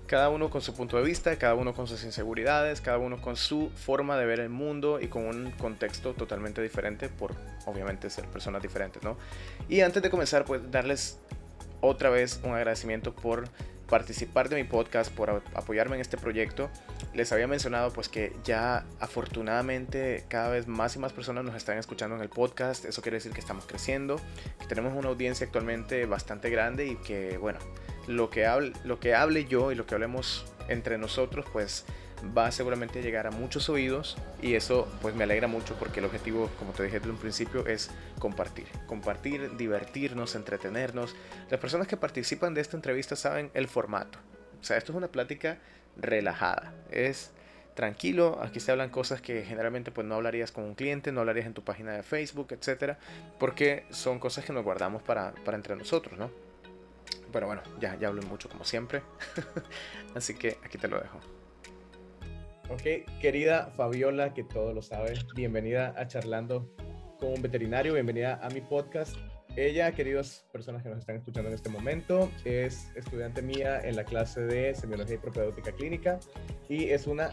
Cada 0.07 0.29
uno 0.29 0.51
con 0.51 0.61
su 0.61 0.75
punto 0.75 0.97
de 0.97 1.03
vista, 1.03 1.37
cada 1.37 1.55
uno 1.55 1.73
con 1.73 1.87
sus 1.87 2.05
inseguridades, 2.05 2.81
cada 2.81 2.99
uno 2.99 3.21
con 3.21 3.37
su 3.37 3.71
forma 3.71 4.17
de 4.17 4.27
ver 4.27 4.41
el 4.41 4.51
mundo 4.51 5.01
y 5.01 5.09
con 5.09 5.25
un 5.25 5.51
contexto 5.53 6.15
totalmente 6.15 6.61
diferente 6.63 7.09
por 7.09 7.35
obviamente 7.67 8.11
ser 8.11 8.27
personas 8.27 8.63
diferentes, 8.63 9.03
¿no? 9.03 9.17
Y 9.69 9.81
antes 9.81 10.03
de 10.03 10.11
comenzar, 10.11 10.45
pues 10.45 10.71
darles 10.71 11.19
otra 11.81 12.11
vez 12.11 12.41
un 12.43 12.53
agradecimiento 12.55 13.15
por 13.15 13.49
participar 13.89 14.49
de 14.49 14.57
mi 14.57 14.65
podcast, 14.65 15.13
por 15.13 15.43
apoyarme 15.55 15.97
en 15.97 16.03
este 16.03 16.17
proyecto. 16.17 16.71
Les 17.13 17.31
había 17.33 17.47
mencionado 17.47 17.93
pues 17.93 18.09
que 18.09 18.33
ya 18.45 18.85
afortunadamente 19.01 20.25
cada 20.29 20.49
vez 20.49 20.67
más 20.67 20.97
y 20.97 20.99
más 20.99 21.13
personas 21.13 21.45
nos 21.45 21.55
están 21.55 21.79
escuchando 21.79 22.17
en 22.17 22.23
el 22.23 22.29
podcast. 22.29 22.85
Eso 22.85 23.03
quiere 23.03 23.19
decir 23.19 23.33
que 23.33 23.41
estamos 23.41 23.67
creciendo, 23.67 24.21
que 24.61 24.67
tenemos 24.67 24.95
una 24.95 25.09
audiencia 25.09 25.47
actualmente 25.47 26.07
bastante 26.07 26.51
grande 26.51 26.87
y 26.87 26.97
que 26.97 27.39
bueno, 27.39 27.59
lo 28.07 28.31
que 28.31 28.47
hable, 28.47 28.73
lo 28.85 28.99
que 28.99 29.15
hable 29.15 29.45
yo 29.45 29.71
y 29.73 29.75
lo 29.75 29.87
que 29.87 29.95
hablemos 29.95 30.47
entre 30.69 30.99
nosotros 30.99 31.47
pues 31.53 31.85
va 32.37 32.51
seguramente 32.51 33.01
a 33.01 33.03
llegar 33.03 33.27
a 33.27 33.31
muchos 33.31 33.69
oídos 33.69 34.17
y 34.41 34.55
eso 34.55 34.89
pues 35.03 35.15
me 35.15 35.25
alegra 35.25 35.49
mucho 35.49 35.75
porque 35.75 36.01
el 36.01 36.07
objetivo, 36.07 36.51
como 36.59 36.73
te 36.73 36.85
dije 36.85 36.99
desde 36.99 37.11
un 37.11 37.19
principio, 37.19 37.67
es 37.67 37.91
compartir. 38.19 38.67
Compartir, 38.87 39.57
divertirnos, 39.57 40.35
entretenernos. 40.35 41.15
Las 41.51 41.61
personas 41.61 41.87
que 41.87 41.97
participan 41.97 42.55
de 42.55 42.61
esta 42.61 42.77
entrevista 42.77 43.17
saben 43.17 43.51
el 43.55 43.69
formato. 43.69 44.19
O 44.61 44.65
sea, 44.65 44.77
esto 44.77 44.93
es 44.93 44.97
una 44.97 45.09
plática 45.09 45.59
relajada. 45.97 46.73
Es 46.91 47.33
tranquilo, 47.75 48.39
aquí 48.41 48.61
se 48.61 48.71
hablan 48.71 48.91
cosas 48.91 49.21
que 49.21 49.43
generalmente 49.43 49.91
pues 49.91 50.07
no 50.07 50.15
hablarías 50.15 50.53
con 50.53 50.65
un 50.65 50.75
cliente, 50.75 51.13
no 51.13 51.21
hablarías 51.21 51.47
en 51.47 51.55
tu 51.55 51.63
página 51.63 51.93
de 51.93 52.03
Facebook, 52.03 52.49
etcétera, 52.51 52.99
porque 53.39 53.85
son 53.91 54.19
cosas 54.19 54.45
que 54.45 54.53
nos 54.53 54.65
guardamos 54.65 55.03
para, 55.03 55.33
para 55.45 55.57
entre 55.57 55.77
nosotros, 55.77 56.19
¿no? 56.19 56.31
Pero 57.33 57.47
bueno, 57.47 57.63
ya, 57.81 57.97
ya 57.99 58.09
hablo 58.09 58.23
mucho 58.23 58.49
como 58.49 58.65
siempre. 58.65 59.03
Así 60.15 60.35
que 60.35 60.59
aquí 60.65 60.79
te 60.79 60.89
lo 60.89 61.01
dejo. 61.01 61.19
Ok, 62.71 63.11
querida 63.21 63.73
Fabiola, 63.77 64.33
que 64.33 64.45
todo 64.45 64.73
lo 64.73 64.83
sabe, 64.83 65.15
bienvenida 65.35 65.95
a 65.99 66.07
Charlando 66.07 66.71
con 67.19 67.31
un 67.33 67.43
veterinario, 67.43 67.93
bienvenida 67.93 68.39
a 68.43 68.49
mi 68.51 68.61
podcast. 68.61 69.17
Ella, 69.57 69.93
queridas 69.93 70.45
personas 70.53 70.83
que 70.83 70.89
nos 70.89 70.99
están 70.99 71.17
escuchando 71.17 71.49
en 71.49 71.55
este 71.55 71.69
momento, 71.69 72.31
es 72.45 72.91
estudiante 72.97 73.41
mía 73.41 73.81
en 73.81 73.97
la 73.97 74.05
clase 74.05 74.41
de 74.41 74.75
Semiología 74.75 75.15
y 75.15 75.19
Propedéutica 75.19 75.73
Clínica 75.73 76.19
y 76.69 76.91
es 76.91 77.07
una 77.07 77.31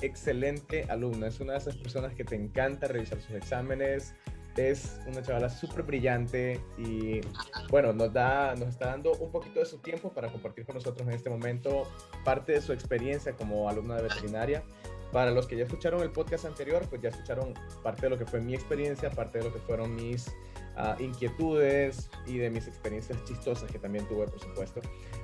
excelente 0.00 0.86
alumna, 0.88 1.26
es 1.26 1.38
una 1.40 1.52
de 1.52 1.58
esas 1.58 1.76
personas 1.76 2.14
que 2.14 2.24
te 2.24 2.34
encanta 2.34 2.88
revisar 2.88 3.20
sus 3.20 3.36
exámenes, 3.36 4.14
es 4.60 5.00
una 5.06 5.22
chavala 5.22 5.48
súper 5.48 5.82
brillante 5.84 6.60
y 6.76 7.20
bueno, 7.70 7.92
nos, 7.92 8.12
da, 8.12 8.54
nos 8.56 8.68
está 8.68 8.86
dando 8.86 9.12
un 9.12 9.30
poquito 9.30 9.60
de 9.60 9.66
su 9.66 9.78
tiempo 9.78 10.12
para 10.12 10.30
compartir 10.30 10.66
con 10.66 10.74
nosotros 10.74 11.08
en 11.08 11.14
este 11.14 11.30
momento 11.30 11.90
parte 12.24 12.52
de 12.52 12.60
su 12.60 12.72
experiencia 12.72 13.32
como 13.32 13.68
alumna 13.68 13.96
de 13.96 14.02
veterinaria. 14.02 14.62
Para 15.12 15.32
los 15.32 15.48
que 15.48 15.56
ya 15.56 15.64
escucharon 15.64 16.02
el 16.02 16.12
podcast 16.12 16.44
anterior, 16.44 16.86
pues 16.88 17.02
ya 17.02 17.08
escucharon 17.08 17.54
parte 17.82 18.02
de 18.02 18.10
lo 18.10 18.18
que 18.18 18.26
fue 18.26 18.40
mi 18.40 18.54
experiencia, 18.54 19.10
parte 19.10 19.38
de 19.38 19.44
lo 19.44 19.52
que 19.52 19.58
fueron 19.58 19.96
mis 19.96 20.32
ah, 20.80 20.96
inquietudes 20.98 22.10
y 22.26 22.38
de 22.38 22.50
mis 22.50 22.66
experiencias 22.66 23.22
chistosas 23.24 23.70
que 23.70 23.78
también 23.78 24.06
tuve, 24.08 24.26
por 24.26 24.40
supuesto. 24.40 24.80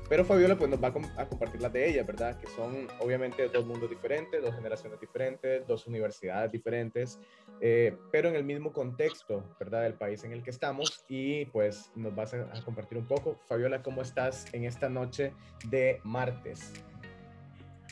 Pero 0.09 0.25
Fabiola 0.25 0.57
pues 0.57 0.71
nos 0.71 0.83
va 0.83 0.89
a, 0.89 1.27
compartir 1.27 1.61
las 1.61 1.73
de 1.73 1.89
ella, 1.89 2.05
¿verdad? 2.05 2.39
Que 2.39 2.47
son 2.49 2.87
obviamente 3.01 3.49
dos 3.49 3.67
mundos 3.67 3.91
diferentes, 3.91 4.41
dos 4.43 4.55
generaciones 4.55 5.01
diferentes, 5.01 5.67
dos 5.67 5.87
universidades 5.87 6.53
diferentes, 6.53 7.19
eh, 7.61 7.97
pero 8.13 8.29
en 8.29 8.37
el 8.37 8.45
mismo 8.45 8.73
contexto, 8.73 9.45
¿verdad? 9.59 9.83
Del 9.83 9.95
país 9.95 10.23
en 10.25 10.33
el 10.33 10.43
que 10.43 10.51
estamos 10.51 11.05
y 11.09 11.47
pues 11.47 11.91
nos 11.97 12.15
vas 12.15 12.35
a, 12.35 12.43
a 12.57 12.65
compartir 12.65 12.99
un 12.99 13.07
poco. 13.07 13.41
Fabiola, 13.49 13.83
¿cómo 13.83 14.03
estás 14.03 14.47
en 14.55 14.65
esta 14.65 14.89
noche 14.89 15.33
de 15.71 16.01
martes? 16.05 16.73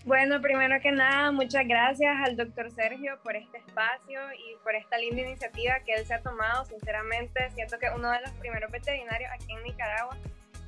Bueno, 0.04 0.38
primero 0.42 0.78
que 0.82 0.92
nada, 0.92 1.32
muchas 1.32 1.66
gracias 1.66 2.14
al 2.26 2.36
doctor 2.36 2.70
Sergio 2.70 3.18
por 3.22 3.36
este 3.36 3.56
espacio 3.56 4.20
y 4.34 4.54
por 4.62 4.74
esta 4.74 4.98
linda 4.98 5.22
iniciativa 5.22 5.80
que 5.80 5.94
él 5.94 6.04
se 6.04 6.12
ha 6.12 6.20
tomado. 6.20 6.66
Sinceramente, 6.66 7.50
siento 7.54 7.78
que 7.78 7.88
uno 7.88 8.10
de 8.10 8.20
los 8.20 8.30
primeros 8.32 8.70
veterinarios 8.70 9.30
aquí 9.32 9.50
en 9.50 9.62
Nicaragua 9.62 10.14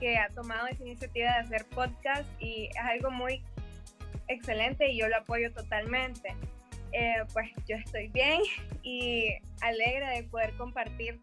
que 0.01 0.17
ha 0.17 0.31
tomado 0.31 0.69
esa 0.69 0.83
iniciativa 0.83 1.35
de 1.35 1.39
hacer 1.41 1.67
podcast 1.67 2.27
y 2.41 2.71
es 2.71 2.79
algo 2.83 3.11
muy 3.11 3.43
excelente 4.29 4.91
y 4.91 4.99
yo 4.99 5.09
lo 5.09 5.19
apoyo 5.19 5.53
totalmente. 5.53 6.35
Eh, 6.93 7.23
pues 7.35 7.51
yo 7.69 7.77
estoy 7.77 8.09
bien 8.09 8.41
y 8.83 9.37
alegre 9.61 10.17
de 10.17 10.23
poder 10.23 10.55
compartir 10.57 11.21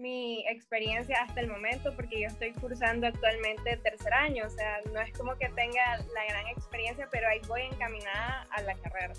mi 0.00 0.44
experiencia 0.48 1.22
hasta 1.22 1.40
el 1.40 1.48
momento 1.48 1.94
porque 1.94 2.22
yo 2.22 2.26
estoy 2.26 2.52
cursando 2.52 3.06
actualmente 3.06 3.76
tercer 3.76 4.12
año, 4.12 4.44
o 4.46 4.50
sea, 4.50 4.80
no 4.92 5.00
es 5.00 5.16
como 5.16 5.36
que 5.36 5.48
tenga 5.50 5.98
la 5.98 6.24
gran 6.28 6.46
experiencia, 6.48 7.08
pero 7.10 7.28
ahí 7.28 7.40
voy 7.46 7.62
encaminada 7.62 8.46
a 8.50 8.62
la 8.62 8.74
carrera. 8.76 9.12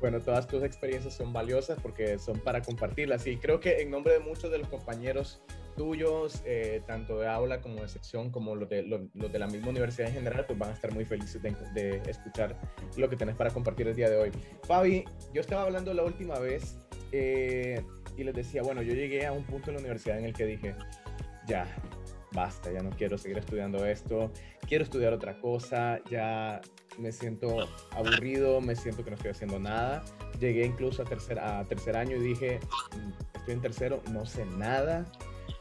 Bueno, 0.00 0.20
todas 0.20 0.46
tus 0.46 0.62
experiencias 0.62 1.14
son 1.14 1.32
valiosas 1.32 1.78
porque 1.80 2.18
son 2.18 2.38
para 2.40 2.62
compartirlas 2.62 3.26
y 3.26 3.38
creo 3.38 3.60
que 3.60 3.80
en 3.80 3.90
nombre 3.90 4.12
de 4.12 4.20
muchos 4.20 4.50
de 4.50 4.58
los 4.58 4.68
compañeros 4.68 5.42
tuyos, 5.76 6.42
eh, 6.44 6.82
tanto 6.86 7.18
de 7.18 7.28
aula 7.28 7.60
como 7.60 7.82
de 7.82 7.88
sección, 7.88 8.30
como 8.30 8.54
los 8.54 8.68
de, 8.68 8.82
los, 8.82 9.00
de 9.12 9.38
la 9.38 9.46
misma 9.46 9.68
universidad 9.68 10.08
en 10.08 10.14
general, 10.14 10.44
pues 10.46 10.58
van 10.58 10.70
a 10.70 10.72
estar 10.72 10.92
muy 10.92 11.04
felices 11.04 11.42
de, 11.42 11.54
de, 11.74 12.10
escuchar 12.10 12.58
lo 12.96 13.08
que 13.08 13.16
tenés 13.16 13.36
para 13.36 13.50
compartir 13.50 13.88
el 13.88 13.94
día 13.94 14.08
de 14.08 14.16
hoy. 14.16 14.32
Fabi, 14.64 15.04
yo 15.34 15.40
estaba 15.40 15.62
hablando 15.62 15.92
la 15.92 16.02
última 16.02 16.38
vez 16.38 16.76
eh, 17.12 17.82
y 18.16 18.24
les 18.24 18.34
decía, 18.34 18.62
bueno, 18.62 18.82
yo 18.82 18.94
llegué 18.94 19.26
a 19.26 19.32
un 19.32 19.44
punto 19.44 19.70
en 19.70 19.76
la 19.76 19.80
universidad 19.80 20.18
en 20.18 20.26
el 20.26 20.32
que 20.32 20.46
dije, 20.46 20.74
ya, 21.46 21.66
basta, 22.32 22.70
ya 22.72 22.82
no 22.82 22.90
quiero 22.90 23.18
seguir 23.18 23.38
estudiando 23.38 23.84
esto, 23.86 24.30
quiero 24.66 24.84
estudiar 24.84 25.12
otra 25.12 25.38
cosa, 25.40 26.00
ya 26.10 26.60
me 26.98 27.12
siento 27.12 27.68
aburrido, 27.92 28.60
me 28.60 28.74
siento 28.74 29.04
que 29.04 29.10
no 29.10 29.16
estoy 29.16 29.30
haciendo 29.30 29.58
nada. 29.58 30.04
Llegué 30.40 30.64
incluso 30.64 31.02
a 31.02 31.04
tercer, 31.04 31.38
a 31.38 31.64
tercer 31.64 31.96
año 31.96 32.16
y 32.16 32.20
dije, 32.20 32.60
mm, 32.94 33.36
estoy 33.38 33.54
en 33.54 33.60
tercero, 33.60 34.02
no 34.12 34.24
sé 34.26 34.44
nada. 34.46 35.04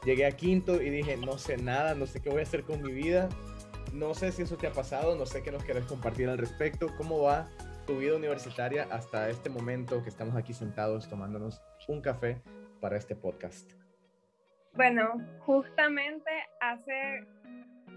Llegué 0.05 0.25
a 0.25 0.31
quinto 0.31 0.81
y 0.81 0.89
dije, 0.89 1.17
no 1.17 1.37
sé 1.37 1.57
nada, 1.57 1.95
no 1.95 2.05
sé 2.05 2.21
qué 2.21 2.29
voy 2.29 2.39
a 2.39 2.43
hacer 2.43 2.63
con 2.63 2.81
mi 2.81 2.91
vida. 2.91 3.29
No 3.93 4.13
sé 4.13 4.31
si 4.31 4.43
eso 4.43 4.57
te 4.57 4.67
ha 4.67 4.71
pasado, 4.71 5.15
no 5.15 5.25
sé 5.25 5.41
qué 5.41 5.51
nos 5.51 5.63
quieres 5.63 5.85
compartir 5.85 6.29
al 6.29 6.37
respecto. 6.37 6.87
¿Cómo 6.97 7.21
va 7.21 7.47
tu 7.85 7.97
vida 7.97 8.15
universitaria 8.15 8.87
hasta 8.91 9.29
este 9.29 9.49
momento 9.49 10.03
que 10.03 10.09
estamos 10.09 10.35
aquí 10.35 10.53
sentados 10.53 11.07
tomándonos 11.09 11.61
un 11.87 12.01
café 12.01 12.41
para 12.81 12.97
este 12.97 13.15
podcast? 13.15 13.71
Bueno, 14.73 15.21
justamente 15.39 16.31
hace 16.59 17.25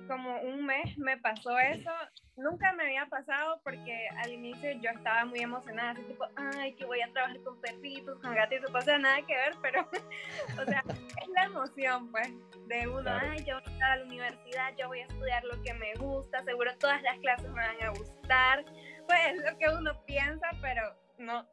como 0.08 0.40
un 0.40 0.64
mes 0.64 0.96
me 0.96 1.18
pasó 1.18 1.58
eso. 1.58 1.90
Nunca 2.36 2.72
me 2.72 2.84
había 2.84 3.06
pasado 3.06 3.60
porque 3.62 4.08
al 4.16 4.32
inicio 4.32 4.70
yo 4.80 4.90
estaba 4.90 5.24
muy 5.24 5.40
emocionada, 5.40 5.90
así 5.90 6.02
tipo, 6.02 6.24
ay, 6.36 6.74
que 6.74 6.84
voy 6.84 7.00
a 7.00 7.12
trabajar 7.12 7.40
con 7.42 7.60
perritos, 7.60 8.18
con 8.20 8.34
gatitos, 8.34 8.72
o 8.72 8.80
sea, 8.80 8.98
nada 8.98 9.18
que 9.26 9.34
ver, 9.34 9.52
pero, 9.60 9.82
o 10.62 10.64
sea, 10.64 10.84
es 10.88 11.28
la 11.34 11.44
emoción, 11.44 12.10
pues, 12.12 12.32
de 12.68 12.88
uno, 12.88 13.10
ay, 13.10 13.44
yo 13.44 13.56
voy 13.56 13.64
a 13.66 13.70
estar 13.70 13.90
a 13.90 13.96
la 13.96 14.04
universidad, 14.04 14.76
yo 14.78 14.86
voy 14.86 15.00
a 15.00 15.06
estudiar 15.06 15.44
lo 15.44 15.60
que 15.62 15.74
me 15.74 15.92
gusta, 15.94 16.42
seguro 16.44 16.70
todas 16.78 17.02
las 17.02 17.18
clases 17.18 17.48
me 17.48 17.60
van 17.60 17.82
a 17.82 17.88
gustar, 17.90 18.64
pues 19.08 19.18
es 19.34 19.50
lo 19.50 19.58
que 19.58 19.68
uno 19.68 20.04
piensa, 20.04 20.46
pero 20.60 20.82
no, 21.18 21.44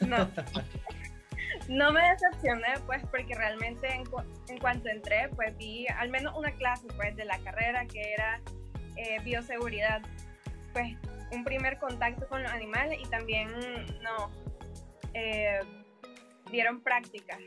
no. 0.00 0.30
No 1.68 1.92
me 1.92 2.02
decepcioné, 2.10 2.74
pues, 2.84 3.02
porque 3.10 3.34
realmente 3.34 3.86
en, 3.88 4.02
en, 4.48 4.58
cuanto 4.58 4.88
entré, 4.88 5.28
pues 5.36 5.56
vi 5.56 5.86
al 5.86 6.10
menos 6.10 6.36
una 6.36 6.50
clase, 6.52 6.86
pues, 6.96 7.16
de 7.16 7.24
la 7.24 7.38
carrera 7.38 7.86
que 7.86 8.12
era 8.12 8.40
eh, 8.96 9.18
bioseguridad. 9.22 10.02
Pues, 10.72 10.94
un 11.30 11.44
primer 11.44 11.78
contacto 11.78 12.26
con 12.28 12.42
los 12.42 12.52
animales 12.52 12.98
y 13.00 13.08
también, 13.08 13.48
no, 14.02 14.30
eh, 15.14 15.60
dieron 16.50 16.82
prácticas. 16.82 17.38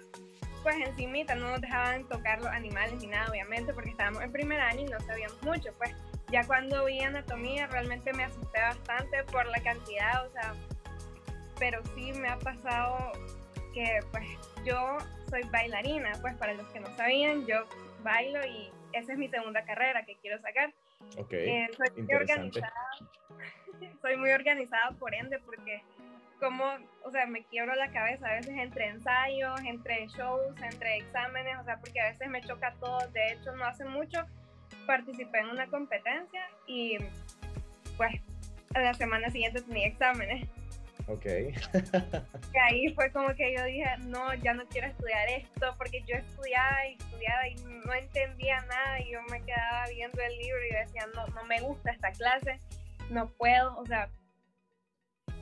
Pues 0.64 0.76
encimita 0.78 1.36
no 1.36 1.52
nos 1.52 1.62
dejaban 1.62 2.08
tocar 2.08 2.40
los 2.40 2.52
animales 2.52 3.00
ni 3.02 3.08
nada, 3.08 3.30
obviamente, 3.30 3.74
porque 3.74 3.92
estábamos 3.92 4.24
en 4.24 4.32
primer 4.32 4.60
año 4.60 4.82
y 4.82 4.86
no 4.86 5.00
sabíamos 5.02 5.42
mucho, 5.44 5.70
pues. 5.78 5.92
Ya 6.32 6.44
cuando 6.46 6.86
vi 6.86 7.00
anatomía 7.00 7.68
realmente 7.68 8.12
me 8.14 8.26
asusté 8.26 8.60
bastante 8.60 9.24
por 9.26 9.46
la 9.48 9.62
cantidad, 9.62 10.26
o 10.26 10.32
sea, 10.32 10.54
pero 11.58 11.82
sí 11.96 12.12
me 12.14 12.28
ha 12.28 12.38
pasado 12.38 13.14
que 13.74 14.00
pues 14.12 14.26
yo 14.66 14.98
soy 15.30 15.44
bailarina, 15.44 16.12
pues 16.22 16.36
para 16.36 16.54
los 16.54 16.68
que 16.68 16.80
no 16.80 16.96
sabían, 16.98 17.46
yo 17.46 17.66
bailo 18.04 18.46
y 18.46 18.70
esa 18.94 19.14
es 19.14 19.18
mi 19.18 19.30
segunda 19.30 19.64
carrera 19.64 20.04
que 20.06 20.16
quiero 20.18 20.40
sacar. 20.42 20.74
Ok, 21.18 21.34
eh, 21.34 21.70
soy 21.78 22.04
muy 22.04 22.16
organizada, 22.16 22.74
soy 24.02 24.18
muy 24.18 24.32
organizada 24.32 24.92
por 25.00 25.14
ende 25.14 25.40
porque 25.40 25.82
como, 26.40 26.66
o 27.04 27.12
sea, 27.12 27.26
me 27.26 27.44
quiebro 27.46 27.74
la 27.76 27.92
cabeza 27.92 28.28
a 28.28 28.34
veces 28.34 28.56
entre 28.58 28.88
ensayos, 28.88 29.60
entre 29.62 30.08
shows, 30.08 30.56
entre 30.62 30.98
exámenes, 30.98 31.58
o 31.60 31.64
sea, 31.64 31.78
porque 31.80 32.00
a 32.00 32.10
veces 32.10 32.28
me 32.30 32.42
choca 32.42 32.74
todo. 32.80 33.00
De 33.10 33.34
hecho, 33.34 33.56
no 33.56 33.66
hace 33.66 33.86
mucho 33.86 34.26
participé 34.88 35.40
en 35.40 35.50
una 35.50 35.68
competencia 35.68 36.42
y 36.66 36.98
pues 37.98 38.20
a 38.74 38.80
la 38.80 38.94
semana 38.96 39.30
siguiente 39.30 39.62
tenía 39.62 39.88
exámenes. 39.88 40.48
Ok. 41.08 41.26
y 42.54 42.58
ahí 42.58 42.94
fue 42.94 43.12
como 43.12 43.34
que 43.36 43.56
yo 43.56 43.64
dije, 43.64 43.86
no, 44.08 44.34
ya 44.36 44.54
no 44.54 44.66
quiero 44.68 44.88
estudiar 44.88 45.30
esto, 45.30 45.74
porque 45.78 46.04
yo 46.06 46.16
estudiaba 46.16 46.86
y 46.88 46.94
estudiaba 46.94 47.48
y 47.48 47.56
no 47.86 47.94
entendía 47.94 48.62
nada 48.62 49.00
y 49.02 49.12
yo 49.12 49.22
me 49.30 49.42
quedaba 49.44 49.86
viendo 49.90 50.22
el 50.22 50.38
libro 50.38 50.60
y 50.66 50.74
decía, 50.74 51.08
no, 51.16 51.28
no 51.28 51.44
me 51.46 51.62
gusta 51.62 51.92
esta 51.92 52.12
clase, 52.12 52.60
no 53.10 53.30
puedo, 53.30 53.78
o 53.78 53.86
sea, 53.86 54.10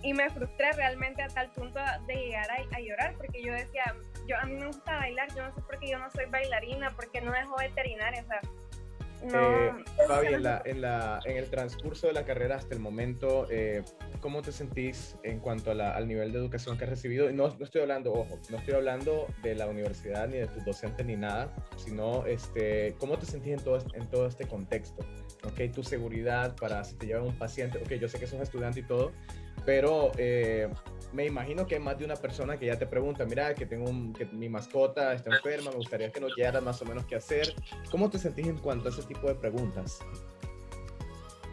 y 0.03 0.13
me 0.13 0.29
frustré 0.29 0.71
realmente 0.73 1.23
a 1.23 1.27
tal 1.29 1.49
punto 1.51 1.79
de 2.05 2.13
llegar 2.13 2.47
a, 2.51 2.75
a, 2.75 2.79
llorar, 2.79 3.15
porque 3.15 3.41
yo 3.41 3.51
decía, 3.53 3.95
yo 4.27 4.37
a 4.37 4.45
mí 4.45 4.53
me 4.53 4.67
gusta 4.67 4.97
bailar, 4.97 5.33
yo 5.33 5.47
no 5.47 5.55
sé 5.55 5.61
por 5.61 5.79
qué 5.79 5.87
yo 5.87 5.97
no 5.97 6.11
soy 6.11 6.25
bailarina, 6.25 6.91
porque 6.91 7.21
no 7.21 7.31
dejo 7.31 7.55
veterinaria, 7.57 8.21
o 8.21 8.27
sea, 8.27 8.41
eh, 9.33 9.71
Fabi, 10.07 10.27
en, 10.27 10.43
la, 10.43 10.61
en, 10.65 10.81
la, 10.81 11.19
en, 11.25 11.37
el 11.37 11.49
transcurso 11.49 12.07
de 12.07 12.13
la 12.13 12.25
carrera 12.25 12.55
hasta 12.55 12.73
el 12.73 12.79
momento, 12.79 13.47
eh, 13.49 13.83
¿cómo 14.21 14.41
te 14.41 14.51
sentís 14.51 15.15
en 15.23 15.39
cuanto 15.39 15.71
al 15.71 16.07
nivel 16.07 16.31
de 16.31 16.39
educación 16.39 16.77
que 16.77 16.83
has 16.83 16.89
recibido? 16.89 17.31
No, 17.31 17.49
no, 17.49 17.63
estoy 17.63 17.81
hablando, 17.81 18.13
ojo, 18.13 18.39
no 18.49 18.57
estoy 18.57 18.73
hablando 18.73 19.27
de 19.41 19.55
la 19.55 19.67
universidad 19.67 20.27
ni 20.27 20.37
de 20.37 20.47
tus 20.47 20.63
docentes 20.65 21.05
ni 21.05 21.15
nada, 21.15 21.53
sino 21.77 22.25
este, 22.25 22.95
¿cómo 22.99 23.17
te 23.17 23.25
sentís 23.25 23.53
en 23.53 23.63
todo, 23.63 23.79
en 23.93 24.09
todo 24.09 24.27
este 24.27 24.47
contexto? 24.47 25.05
¿Ok? 25.43 25.73
Tu 25.73 25.83
seguridad 25.83 26.55
para 26.55 26.83
si 26.83 26.95
te 26.95 27.07
llevan 27.07 27.23
un 27.23 27.37
paciente, 27.37 27.77
ok, 27.79 27.93
yo 27.93 28.07
sé 28.07 28.19
que 28.19 28.27
sos 28.27 28.41
estudiante 28.41 28.81
y 28.81 28.83
todo, 28.83 29.11
pero 29.65 30.11
eh, 30.17 30.69
me 31.15 31.25
imagino 31.25 31.65
que 31.65 31.75
hay 31.75 31.81
más 31.81 31.97
de 31.97 32.03
una 32.03 32.15
persona 32.17 32.57
que 32.57 32.65
ya 32.65 32.77
te 32.77 32.85
pregunta, 32.85 33.25
mira, 33.25 33.55
que 33.55 33.65
tengo 33.65 33.89
un, 33.89 34.11
que 34.11 34.25
mi 34.25 34.49
mascota 34.49 35.13
está 35.13 35.33
enferma, 35.33 35.71
me 35.71 35.77
gustaría 35.77 36.11
que 36.11 36.19
nos 36.19 36.35
guiaras 36.35 36.61
más 36.61 36.81
o 36.81 36.85
menos 36.85 37.05
qué 37.05 37.15
hacer. 37.15 37.55
¿Cómo 37.89 38.09
te 38.09 38.19
sentís 38.19 38.47
en 38.47 38.57
cuanto 38.57 38.89
a 38.89 38.91
ese 38.91 39.03
tipo 39.03 39.27
de 39.27 39.35
preguntas? 39.35 39.99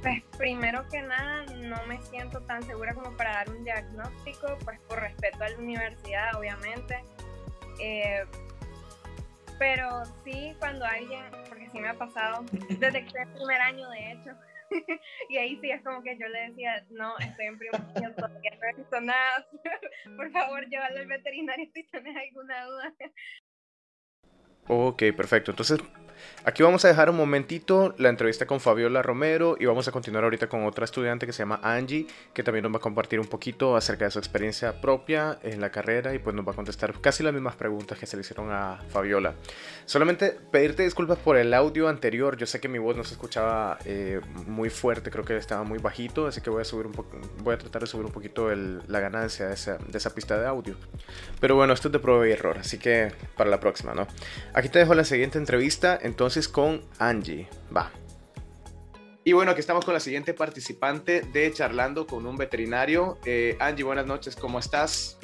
Pues 0.03 0.21
primero 0.37 0.85
que 0.89 1.01
nada, 1.03 1.45
no 1.59 1.77
me 1.87 2.03
siento 2.03 2.41
tan 2.41 2.65
segura 2.65 2.93
como 2.93 3.17
para 3.17 3.35
dar 3.35 3.51
un 3.51 3.63
diagnóstico, 3.63 4.59
pues 4.65 4.81
por 4.89 4.99
respeto 4.99 5.45
a 5.45 5.49
la 5.49 5.59
universidad, 5.59 6.35
obviamente. 6.37 6.97
Eh, 7.79 8.25
pero 9.61 10.03
sí, 10.25 10.57
cuando 10.59 10.85
alguien, 10.85 11.23
porque 11.49 11.71
sí 11.71 11.79
me 11.79 11.89
ha 11.89 11.95
pasado, 11.95 12.45
desde 12.51 13.07
que 13.07 13.23
el 13.23 13.29
primer 13.29 13.61
año 13.61 13.89
de 13.91 14.11
hecho, 14.11 14.31
y 15.29 15.37
ahí 15.37 15.59
sí 15.61 15.71
es 15.71 15.83
como 15.83 16.03
que 16.03 16.19
yo 16.19 16.27
le 16.29 16.49
decía, 16.49 16.85
no, 16.91 17.17
estoy 17.19 17.47
en 17.47 17.59
primer 17.59 17.81
año, 17.95 18.15
todavía 18.15 18.51
no 18.61 18.69
he 18.69 18.77
visto 18.77 19.01
nada, 19.01 19.47
por 20.17 20.31
favor, 20.31 20.69
llévalo 20.69 21.01
al 21.01 21.07
veterinario 21.07 21.67
si 21.75 21.83
tienes 21.85 22.17
alguna 22.17 22.65
duda. 22.67 22.95
Ok, 24.69 25.03
perfecto. 25.17 25.51
Entonces, 25.51 25.81
Aquí 26.45 26.63
vamos 26.65 26.85
a 26.85 26.89
dejar 26.89 27.09
un 27.09 27.17
momentito 27.17 27.95
la 27.99 28.09
entrevista 28.09 28.47
con 28.47 28.59
Fabiola 28.59 29.01
Romero 29.01 29.57
y 29.61 29.67
vamos 29.67 29.87
a 29.87 29.93
continuar 29.93 30.25
ahorita 30.25 30.49
con 30.49 30.67
otra 30.67 30.85
estudiante 30.85 31.25
que 31.25 31.33
se 31.33 31.41
llama 31.41 31.61
Angie, 31.63 32.07
que 32.35 32.43
también 32.43 32.65
nos 32.65 32.73
va 32.73 32.79
a 32.79 32.81
compartir 32.81 33.21
un 33.21 33.29
poquito 33.29 33.77
acerca 33.77 34.07
de 34.07 34.11
su 34.11 34.19
experiencia 34.19 34.81
propia 34.81 35.39
en 35.45 35.61
la 35.61 35.71
carrera 35.71 36.15
y 36.15 36.19
pues 36.19 36.35
nos 36.35 36.47
va 36.47 36.51
a 36.51 36.57
contestar 36.57 37.01
casi 37.01 37.23
las 37.23 37.33
mismas 37.33 37.55
preguntas 37.55 37.97
que 37.97 38.07
se 38.07 38.17
le 38.17 38.23
hicieron 38.23 38.51
a 38.51 38.81
Fabiola. 38.89 39.35
Solamente 39.87 40.37
pedirte 40.51 40.83
disculpas 40.83 41.19
por 41.19 41.37
el 41.37 41.55
audio 41.55 41.89
anterior, 41.89 42.37
yo 42.37 42.47
sé 42.47 42.61
que 42.61 42.69
mi 42.69 42.79
voz 42.79 42.97
no 42.97 43.05
se 43.05 43.15
escuchaba 43.15 43.79
eh, 43.85 44.21
muy 44.47 44.69
fuerte, 44.69 45.11
creo 45.11 45.25
que 45.25 45.37
estaba 45.37 45.63
muy 45.63 45.79
bajito, 45.79 46.27
así 46.27 46.41
que 46.41 46.51
voy 46.51 46.63
a 46.63 46.65
subir 46.65 46.87
un 46.87 46.93
voy 47.39 47.55
a 47.55 47.59
tratar 47.59 47.83
de 47.83 47.87
subir 47.87 48.07
un 48.07 48.13
poquito 48.13 48.51
la 48.53 49.01
ganancia 49.01 49.47
de 49.47 49.55
esa, 49.55 49.79
de 49.79 49.97
esa 49.97 50.15
pista 50.15 50.39
de 50.39 50.47
audio. 50.47 50.77
Pero 51.41 51.55
bueno, 51.55 51.73
esto 51.73 51.89
es 51.89 51.93
de 51.93 51.99
prueba 51.99 52.27
y 52.29 52.33
error, 52.33 52.59
así 52.59 52.79
que 52.79 53.13
para 53.37 53.49
la 53.49 53.61
próxima, 53.61 53.95
¿no? 53.95 54.07
Aquí 54.55 54.69
te 54.69 54.79
dejo 54.79 54.95
la 54.95 55.05
siguiente 55.05 55.39
entrevista 55.39 55.99
entonces 56.13 56.47
con 56.47 56.83
Angie. 56.99 57.49
Va. 57.75 57.91
Y 59.25 59.33
bueno, 59.33 59.53
aquí 59.53 59.61
estamos 59.61 59.83
con 59.83 59.95
la 59.95 60.01
siguiente 60.01 60.35
participante 60.35 61.23
de 61.23 61.51
Charlando 61.55 62.07
con 62.07 62.27
un 62.27 62.37
veterinario. 62.37 63.19
Eh, 63.25 63.57
Angie, 63.59 63.83
buenas 63.83 64.05
noches, 64.05 64.37
¿cómo 64.37 64.59
estás? 64.59 65.19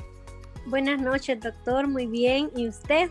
Buenas 0.64 0.99
noches, 0.99 1.41
doctor, 1.41 1.86
muy 1.86 2.07
bien. 2.07 2.51
¿Y 2.57 2.68
usted? 2.68 3.11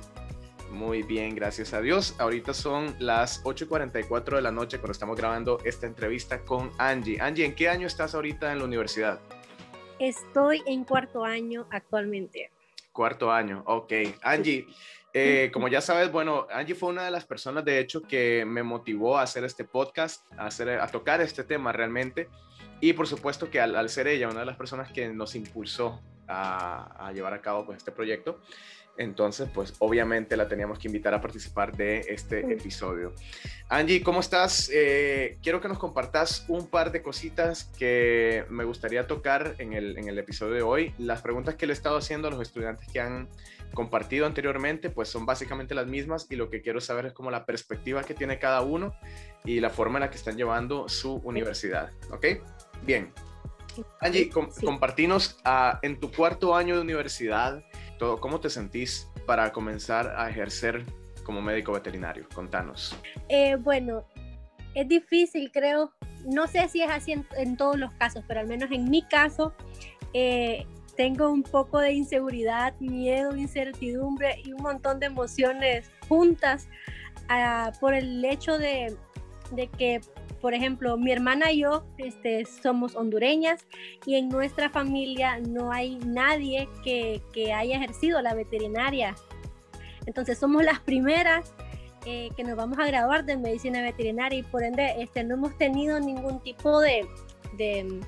Muy 0.71 1.03
bien, 1.03 1.35
gracias 1.35 1.71
a 1.75 1.81
Dios. 1.81 2.15
Ahorita 2.17 2.51
son 2.55 2.95
las 2.97 3.43
8.44 3.43 4.37
de 4.37 4.41
la 4.41 4.51
noche 4.51 4.79
cuando 4.79 4.93
estamos 4.93 5.15
grabando 5.15 5.59
esta 5.63 5.85
entrevista 5.85 6.43
con 6.43 6.71
Angie. 6.79 7.21
Angie, 7.21 7.45
¿en 7.45 7.53
qué 7.53 7.69
año 7.69 7.85
estás 7.85 8.15
ahorita 8.15 8.51
en 8.51 8.57
la 8.57 8.65
universidad? 8.65 9.19
Estoy 9.99 10.63
en 10.65 10.83
cuarto 10.83 11.23
año 11.23 11.67
actualmente. 11.69 12.49
Cuarto 12.91 13.31
año, 13.31 13.61
ok. 13.67 13.93
Angie, 14.23 14.65
eh, 15.17 15.51
como 15.51 15.67
ya 15.67 15.81
sabes, 15.81 16.11
bueno, 16.11 16.47
Angie 16.51 16.75
fue 16.75 16.89
una 16.89 17.05
de 17.05 17.11
las 17.11 17.25
personas, 17.25 17.65
de 17.65 17.79
hecho, 17.79 18.01
que 18.01 18.45
me 18.45 18.63
motivó 18.63 19.17
a 19.17 19.23
hacer 19.23 19.43
este 19.43 19.63
podcast, 19.63 20.25
a, 20.37 20.47
hacer, 20.47 20.69
a 20.69 20.87
tocar 20.87 21.21
este 21.21 21.43
tema 21.43 21.71
realmente. 21.71 22.29
Y 22.79 22.93
por 22.93 23.07
supuesto 23.07 23.49
que 23.49 23.59
al, 23.59 23.89
ser 23.89 24.07
ella 24.07 24.29
una 24.29 24.41
de 24.41 24.45
las 24.45 24.57
personas 24.57 24.91
que 24.91 25.09
nos 25.09 25.35
impulsó 25.35 26.01
a, 26.27 27.07
a 27.07 27.11
llevar 27.11 27.33
a 27.33 27.41
cabo 27.41 27.65
pues, 27.65 27.79
este 27.79 27.91
proyecto, 27.91 28.39
entonces, 28.97 29.47
pues 29.53 29.73
obviamente 29.79 30.35
la 30.35 30.47
teníamos 30.47 30.79
que 30.79 30.87
invitar 30.87 31.13
a 31.13 31.21
participar 31.21 31.75
de 31.75 31.99
este 32.09 32.39
episodio. 32.51 33.13
Angie, 33.69 34.01
¿cómo 34.01 34.19
estás? 34.19 34.71
Eh, 34.73 35.37
quiero 35.43 35.61
que 35.61 35.67
nos 35.67 35.77
compartas 35.77 36.45
un 36.47 36.67
par 36.67 36.91
de 36.91 37.01
cositas 37.01 37.65
que 37.77 38.45
me 38.49 38.63
gustaría 38.63 39.05
tocar 39.07 39.55
en 39.59 39.73
el, 39.73 39.97
en 39.97 40.07
el 40.07 40.17
episodio 40.17 40.53
de 40.53 40.61
hoy. 40.63 40.93
Las 40.97 41.21
preguntas 41.21 41.55
que 41.55 41.67
le 41.67 41.73
he 41.73 41.75
estado 41.75 41.97
haciendo 41.97 42.27
a 42.27 42.31
los 42.31 42.41
estudiantes 42.41 42.87
que 42.91 42.99
han 42.99 43.29
compartido 43.73 44.25
anteriormente, 44.25 44.89
pues 44.89 45.09
son 45.09 45.25
básicamente 45.25 45.75
las 45.75 45.87
mismas 45.87 46.27
y 46.29 46.35
lo 46.35 46.49
que 46.49 46.61
quiero 46.61 46.81
saber 46.81 47.07
es 47.07 47.13
como 47.13 47.31
la 47.31 47.45
perspectiva 47.45 48.03
que 48.03 48.13
tiene 48.13 48.39
cada 48.39 48.61
uno 48.61 48.95
y 49.45 49.59
la 49.59 49.69
forma 49.69 49.97
en 49.99 50.01
la 50.01 50.09
que 50.09 50.17
están 50.17 50.37
llevando 50.37 50.89
su 50.89 51.15
universidad. 51.17 51.91
¿Ok? 52.11 52.25
Bien. 52.83 53.11
Angie, 54.01 54.29
compartinos 54.29 55.39
ah, 55.45 55.79
en 55.83 55.99
tu 55.99 56.11
cuarto 56.11 56.55
año 56.55 56.75
de 56.75 56.81
universidad, 56.81 57.63
todo, 57.99 58.19
¿cómo 58.19 58.39
te 58.39 58.49
sentís 58.49 59.07
para 59.25 59.51
comenzar 59.51 60.15
a 60.17 60.29
ejercer 60.29 60.83
como 61.23 61.41
médico 61.41 61.73
veterinario? 61.73 62.27
Contanos. 62.33 62.97
Eh, 63.29 63.55
bueno, 63.55 64.07
es 64.73 64.87
difícil, 64.87 65.51
creo. 65.51 65.91
No 66.25 66.47
sé 66.47 66.67
si 66.69 66.81
es 66.81 66.89
así 66.89 67.13
en, 67.13 67.57
todos 67.57 67.77
los 67.77 67.93
casos, 67.93 68.23
pero 68.27 68.39
al 68.39 68.47
menos 68.47 68.71
en 68.71 68.89
mi 68.89 69.01
caso, 69.03 69.53
eh, 70.13 70.65
tengo 70.97 71.29
un 71.29 71.43
poco 71.43 71.79
de 71.79 71.93
inseguridad, 71.93 72.73
miedo, 72.79 73.35
incertidumbre 73.35 74.41
y 74.43 74.51
un 74.51 74.61
montón 74.61 74.99
de 74.99 75.05
emociones 75.05 75.89
juntas 76.09 76.67
ah, 77.29 77.71
por 77.79 77.93
el 77.93 78.25
hecho 78.25 78.57
de, 78.57 78.95
de 79.51 79.67
que 79.67 80.01
por 80.41 80.53
ejemplo, 80.53 80.97
mi 80.97 81.11
hermana 81.11 81.51
y 81.51 81.61
yo 81.61 81.83
este, 81.97 82.45
somos 82.45 82.95
hondureñas 82.95 83.65
y 84.05 84.15
en 84.15 84.29
nuestra 84.29 84.69
familia 84.69 85.39
no 85.39 85.71
hay 85.71 85.97
nadie 86.05 86.69
que, 86.83 87.21
que 87.33 87.53
haya 87.53 87.77
ejercido 87.77 88.21
la 88.21 88.33
veterinaria. 88.33 89.15
Entonces 90.05 90.37
somos 90.37 90.63
las 90.63 90.79
primeras 90.79 91.53
eh, 92.05 92.29
que 92.37 92.43
nos 92.43 92.55
vamos 92.55 92.77
a 92.79 92.85
graduar 92.85 93.25
de 93.25 93.35
medicina 93.35 93.81
veterinaria 93.81 94.39
y 94.39 94.43
por 94.43 94.63
ende 94.63 95.01
este, 95.01 95.23
no 95.23 95.33
hemos 95.33 95.57
tenido 95.57 95.99
ningún 95.99 96.39
tipo 96.41 96.79
de, 96.79 97.05
de, 97.57 97.99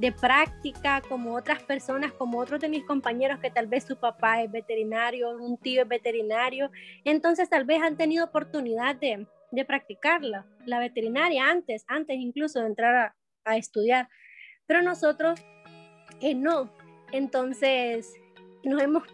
de 0.00 0.12
práctica 0.12 1.02
como 1.06 1.34
otras 1.34 1.62
personas, 1.62 2.10
como 2.14 2.38
otros 2.38 2.58
de 2.60 2.70
mis 2.70 2.84
compañeros 2.84 3.38
que 3.38 3.50
tal 3.50 3.66
vez 3.66 3.84
su 3.84 3.98
papá 3.98 4.42
es 4.42 4.50
veterinario, 4.50 5.36
un 5.36 5.58
tío 5.58 5.82
es 5.82 5.88
veterinario. 5.88 6.70
Entonces 7.04 7.50
tal 7.50 7.66
vez 7.66 7.82
han 7.82 7.98
tenido 7.98 8.24
oportunidad 8.24 8.96
de, 8.96 9.26
de 9.50 9.64
practicarla, 9.66 10.46
la 10.64 10.78
veterinaria 10.78 11.50
antes, 11.50 11.84
antes 11.86 12.16
incluso 12.18 12.60
de 12.60 12.66
entrar 12.66 13.14
a, 13.44 13.56
estudiar. 13.58 14.08
Pero 14.66 14.80
nosotros 14.80 15.38
eh, 16.22 16.34
no. 16.34 16.72
Entonces 17.12 18.14
nos 18.64 18.82
hemos 18.82 19.04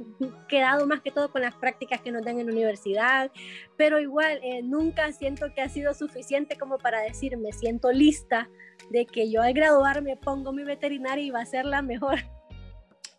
quedado 0.49 0.86
más 0.86 1.01
que 1.01 1.11
todo 1.11 1.30
con 1.30 1.42
las 1.42 1.55
prácticas 1.55 2.01
que 2.01 2.11
nos 2.11 2.24
dan 2.24 2.38
en 2.38 2.47
la 2.47 2.53
universidad, 2.53 3.30
pero 3.76 4.01
igual 4.01 4.40
eh, 4.42 4.62
nunca 4.62 5.12
siento 5.12 5.47
que 5.55 5.61
ha 5.61 5.68
sido 5.68 5.94
suficiente 5.94 6.57
como 6.57 6.78
para 6.78 7.01
decir 7.01 7.36
me 7.36 7.53
siento 7.53 7.92
lista 7.92 8.49
de 8.90 9.07
que 9.07 9.30
yo 9.30 9.42
al 9.42 9.55
graduarme 9.55 10.16
pongo 10.16 10.53
mi 10.53 10.64
veterinaria 10.64 11.24
y 11.24 11.30
va 11.30 11.40
a 11.40 11.47
ser 11.47 11.64
la 11.64 11.82
mejor. 11.82 12.18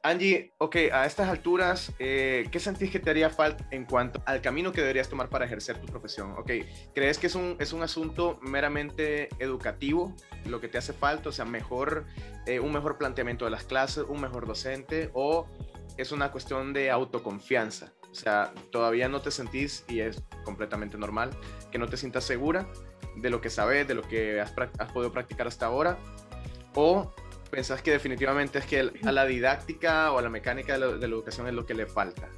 Angie, 0.04 0.54
ok, 0.58 0.76
a 0.94 1.06
estas 1.06 1.28
alturas, 1.28 1.92
eh, 2.00 2.48
¿qué 2.50 2.60
sentís 2.60 2.92
que 2.92 3.00
te 3.00 3.10
haría 3.10 3.30
falta 3.30 3.68
en 3.72 3.84
cuanto 3.84 4.22
al 4.26 4.42
camino 4.42 4.72
que 4.72 4.80
deberías 4.80 5.10
tomar 5.10 5.28
para 5.28 5.44
ejercer 5.44 5.82
tu 5.82 5.88
profesión? 5.88 6.32
Ok, 6.38 6.52
¿crees 6.94 7.18
que 7.18 7.28
es 7.28 7.36
un, 7.36 7.58
es 7.60 7.74
un 7.74 7.84
asunto 7.84 8.40
meramente 8.42 9.28
educativo 9.40 10.16
lo 10.46 10.62
que 10.62 10.70
te 10.70 10.78
hace 10.78 10.94
falta? 10.94 11.28
O 11.28 11.32
sea, 11.34 11.44
mejor, 11.44 12.06
eh, 12.46 12.62
un 12.62 12.72
mejor 12.72 12.98
planteamiento 12.98 13.44
de 13.46 13.52
las 13.52 13.64
clases, 13.64 14.06
un 14.08 14.22
mejor 14.22 14.48
docente, 14.48 15.10
o 15.14 15.48
es 15.98 16.12
una 16.12 16.32
cuestión 16.32 16.74
de 16.74 16.92
autoconfianza? 16.92 17.94
O 18.12 18.16
sea, 18.16 18.54
todavía 18.72 19.10
no 19.10 19.22
te 19.22 19.32
sentís, 19.32 19.84
y 19.88 20.00
es 20.00 20.24
completamente 20.44 20.98
normal, 20.98 21.32
que 21.72 21.78
no 21.78 21.88
te 21.88 21.98
sientas 21.98 22.24
segura 22.24 22.68
de 23.16 23.30
lo 23.30 23.42
que 23.42 23.50
sabes, 23.50 23.88
de 23.88 23.94
lo 23.94 24.04
que 24.04 24.40
has, 24.40 24.52
podido 24.94 25.12
practicar 25.12 25.48
hasta 25.48 25.66
ahora, 25.66 25.98
o 26.74 27.14
pensás 27.50 27.82
que 27.82 27.92
definitivamente 27.92 28.60
es 28.60 28.66
que 28.66 28.92
a 29.04 29.12
la 29.12 29.26
didáctica 29.26 30.12
o 30.12 30.20
a 30.20 30.22
la 30.22 30.30
mecánica 30.30 30.78
de 30.78 30.98
la, 30.98 31.06
educación 31.06 31.48
es 31.48 31.54
lo 31.54 31.66
que 31.66 31.74
le 31.74 31.86
falta? 31.86 32.30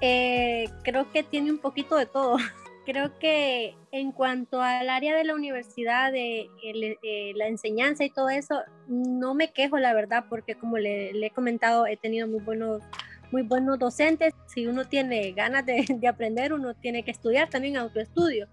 Eh, 0.00 0.68
creo 0.84 1.10
que 1.10 1.22
tiene 1.22 1.50
un 1.50 1.58
poquito 1.58 1.96
de 1.96 2.06
todo. 2.06 2.36
Creo 2.88 3.18
que 3.18 3.76
en 3.92 4.12
cuanto 4.12 4.62
al 4.62 4.88
área 4.88 5.14
de 5.14 5.22
la 5.22 5.34
universidad, 5.34 6.10
de, 6.10 6.48
eh, 6.62 7.32
la 7.34 7.46
enseñanza 7.46 8.02
y 8.02 8.08
todo 8.08 8.30
eso, 8.30 8.62
no 8.86 9.34
me 9.34 9.52
quejo, 9.52 9.76
la 9.76 9.92
verdad, 9.92 10.24
porque 10.30 10.54
como 10.54 10.78
le, 10.78 11.10
he 11.10 11.30
comentado, 11.30 11.86
he 11.86 11.98
tenido 11.98 12.26
muy 12.26 12.40
buenos, 12.40 12.82
muy 13.30 13.42
buenos 13.42 13.78
docentes. 13.78 14.32
Si 14.46 14.66
uno 14.66 14.88
tiene 14.88 15.32
ganas 15.32 15.66
de, 15.66 15.84
aprender, 16.08 16.54
uno 16.54 16.72
tiene 16.72 17.02
que 17.02 17.10
estudiar 17.10 17.50
también 17.50 17.76
autoestudio. 17.76 18.48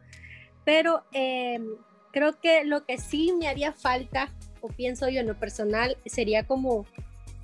Pero 0.66 1.06
eh, 1.14 1.62
creo 2.12 2.38
que 2.38 2.66
lo 2.66 2.86
que 2.86 2.98
sí 2.98 3.32
me 3.40 3.48
haría 3.48 3.72
falta 3.72 4.34
pienso 4.76 5.10
yo 5.10 5.22
en 5.22 5.28
lo 5.28 5.40
personal, 5.40 5.98
sería 6.06 6.46
como 6.46 6.86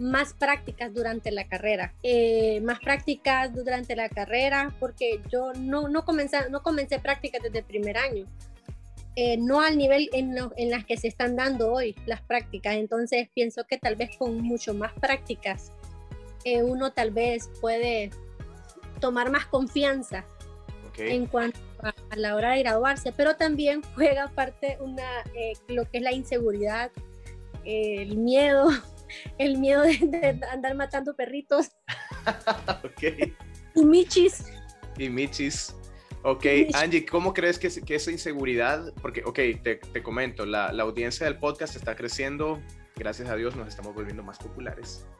más 0.01 0.33
prácticas 0.33 0.93
durante 0.93 1.31
la 1.31 1.47
carrera, 1.47 1.93
eh, 2.03 2.59
más 2.61 2.79
prácticas 2.79 3.53
durante 3.53 3.95
la 3.95 4.09
carrera, 4.09 4.73
porque 4.79 5.21
yo 5.29 5.53
no, 5.53 5.87
no, 5.87 6.03
comencé, 6.03 6.49
no 6.49 6.63
comencé 6.63 6.99
prácticas 6.99 7.43
desde 7.43 7.59
el 7.59 7.65
primer 7.65 7.97
año, 7.97 8.25
eh, 9.15 9.37
no 9.37 9.61
al 9.61 9.77
nivel 9.77 10.09
en, 10.13 10.35
en 10.57 10.69
las 10.71 10.85
que 10.85 10.97
se 10.97 11.07
están 11.07 11.35
dando 11.35 11.71
hoy 11.71 11.95
las 12.05 12.21
prácticas, 12.21 12.75
entonces 12.75 13.29
pienso 13.33 13.63
que 13.65 13.77
tal 13.77 13.95
vez 13.95 14.15
con 14.17 14.41
mucho 14.41 14.73
más 14.73 14.93
prácticas 14.93 15.71
eh, 16.43 16.63
uno 16.63 16.91
tal 16.91 17.11
vez 17.11 17.51
puede 17.59 18.09
tomar 18.99 19.29
más 19.29 19.45
confianza 19.45 20.25
en 20.97 21.25
cuanto 21.25 21.59
a, 21.83 21.93
la 22.15 22.35
hora 22.35 22.51
de 22.51 22.63
graduarse, 22.63 23.11
pero 23.11 23.35
también 23.35 23.81
juega 23.95 24.27
parte 24.29 24.77
una, 24.81 25.23
lo 25.67 25.89
que 25.89 25.97
es 25.97 26.03
la 26.03 26.11
inseguridad 26.11 26.91
el 27.63 28.17
miedo, 28.17 28.69
el 29.37 29.57
miedo 29.57 29.83
de, 29.83 30.39
andar 30.51 30.75
matando 30.75 31.15
perritos. 31.15 31.71
ok. 32.83 33.33
Y 33.75 33.85
michis. 33.85 34.45
Y 34.97 35.09
michis. 35.09 35.75
Ok, 36.23 36.45
Angie, 36.73 37.05
¿cómo 37.05 37.33
crees 37.33 37.57
que, 37.57 37.69
que, 37.81 37.95
esa 37.95 38.11
inseguridad, 38.11 38.93
porque, 39.01 39.23
ok, 39.25 39.39
te, 39.63 39.75
te 39.77 40.03
comento, 40.03 40.45
la, 40.45 40.71
la, 40.71 40.83
audiencia 40.83 41.25
del 41.25 41.39
podcast 41.39 41.75
está 41.75 41.95
creciendo, 41.95 42.61
gracias 42.95 43.27
a 43.29 43.35
Dios 43.35 43.55
nos 43.55 43.67
estamos 43.67 43.95
volviendo 43.95 44.23
más 44.23 44.37
populares. 44.37 45.05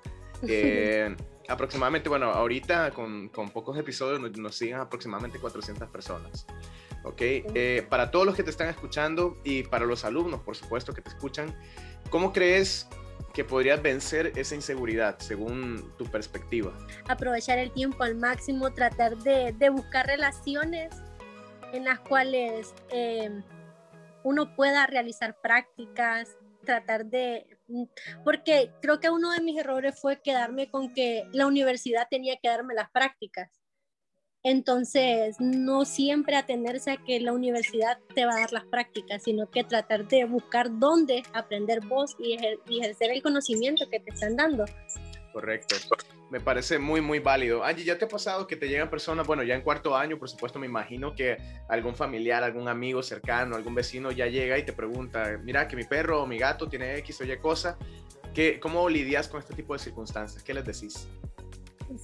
Eh, 0.48 1.16
aproximadamente, 1.50 2.10
bueno, 2.10 2.32
ahorita 2.32 2.90
con, 2.90 3.30
con 3.30 3.52
pocos 3.52 3.78
episodios 3.78 4.20
nos, 4.20 4.36
nos, 4.40 4.56
siguen 4.56 4.78
aproximadamente 4.78 5.38
400 5.38 5.88
personas. 5.90 6.48
Ok, 7.04 7.22
eh, 7.22 7.86
para 7.88 8.10
todos 8.10 8.26
los 8.26 8.36
que 8.36 8.42
te 8.42 8.50
están 8.50 8.68
escuchando 8.68 9.38
y 9.44 9.62
para 9.62 9.86
los 9.86 10.04
alumnos, 10.04 10.42
por 10.42 10.56
supuesto, 10.56 10.96
que 10.96 11.04
te 11.04 11.10
escuchan, 11.10 11.56
¿Cómo 12.12 12.34
crees 12.34 12.88
que 13.32 13.44
podrías 13.44 13.82
vencer 13.82 14.34
esa 14.36 14.56
inseguridad 14.56 15.18
según 15.20 15.94
tu 15.98 16.06
perspectiva? 16.06 16.74
Aprovechar 17.08 17.58
el 17.58 17.72
tiempo 17.72 18.04
al 18.04 18.16
máximo, 18.16 18.74
tratar 18.74 19.18
de, 19.18 19.70
buscar 19.70 20.08
relaciones 20.08 20.94
en 21.74 21.86
las 21.86 22.00
cuales 22.00 22.74
em, 22.90 23.44
uno 24.24 24.56
pueda 24.56 24.88
realizar 24.88 25.40
prácticas, 25.42 26.38
tratar 26.66 27.06
de... 27.06 27.58
Porque 28.24 28.72
creo 28.82 29.00
que 29.00 29.10
uno 29.10 29.32
de 29.32 29.42
mis 29.42 29.58
errores 29.58 30.00
fue 30.00 30.22
quedarme 30.22 30.70
con 30.70 30.94
que 30.94 31.26
la 31.32 31.48
universidad 31.48 32.08
tenía 32.10 32.38
que 32.42 32.50
darme 32.50 32.74
las 32.74 32.92
prácticas. 32.92 33.61
Entonces, 34.44 35.36
no 35.40 35.86
siempre 35.86 36.36
atenderse 36.36 36.92
a 36.92 36.98
que 36.98 37.20
la 37.20 37.32
universidad 37.32 38.00
te 38.16 38.26
va 38.26 38.34
a 38.34 38.40
dar 38.40 38.52
las 38.52 38.66
prácticas, 38.66 39.22
sino 39.24 39.50
que 39.52 39.64
tratar 39.64 40.08
de 40.08 40.26
buscar 40.26 40.80
dónde 40.80 41.22
aprender 41.34 41.86
vos 41.86 42.16
y, 42.18 42.34
ejercer 42.34 43.12
el 43.12 43.22
conocimiento 43.22 43.88
que 43.90 44.00
te 44.00 44.12
están 44.12 44.36
dando. 44.36 44.66
Correcto. 45.32 45.76
Me 46.32 46.40
parece 46.40 46.80
muy, 46.80 47.02
muy 47.02 47.20
válido. 47.20 47.64
Angie, 47.64 47.86
¿ya 47.86 47.98
te 47.98 48.06
ha 48.06 48.08
pasado 48.08 48.48
que 48.48 48.56
te 48.56 48.68
llegan 48.68 48.90
personas, 48.90 49.28
bueno, 49.28 49.44
ya 49.44 49.54
en 49.54 49.62
cuarto 49.62 49.96
año, 49.96 50.18
por 50.18 50.30
supuesto, 50.30 50.58
me 50.60 50.66
imagino 50.66 51.14
que 51.14 51.38
algún 51.70 51.96
familiar, 51.96 52.44
algún 52.44 52.68
amigo 52.68 53.04
cercano, 53.04 53.56
algún 53.56 53.76
vecino 53.76 54.12
ya 54.12 54.28
llega 54.28 54.58
y 54.58 54.66
te 54.66 54.74
pregunta, 54.74 55.40
mira, 55.44 55.68
que 55.68 55.76
mi 55.76 55.84
perro 55.84 56.24
o 56.24 56.26
mi 56.26 56.38
gato 56.38 56.68
tiene 56.68 56.98
X 56.98 57.22
o 57.22 57.26
Y 57.26 57.38
cosa. 57.38 57.78
¿Qué, 58.34 58.60
¿Cómo 58.60 58.90
lidias 58.90 59.28
con 59.28 59.40
este 59.40 59.54
tipo 59.54 59.74
de 59.74 59.80
circunstancias? 59.80 60.42
¿Qué 60.42 60.54
les 60.54 60.66
decís? 60.66 61.08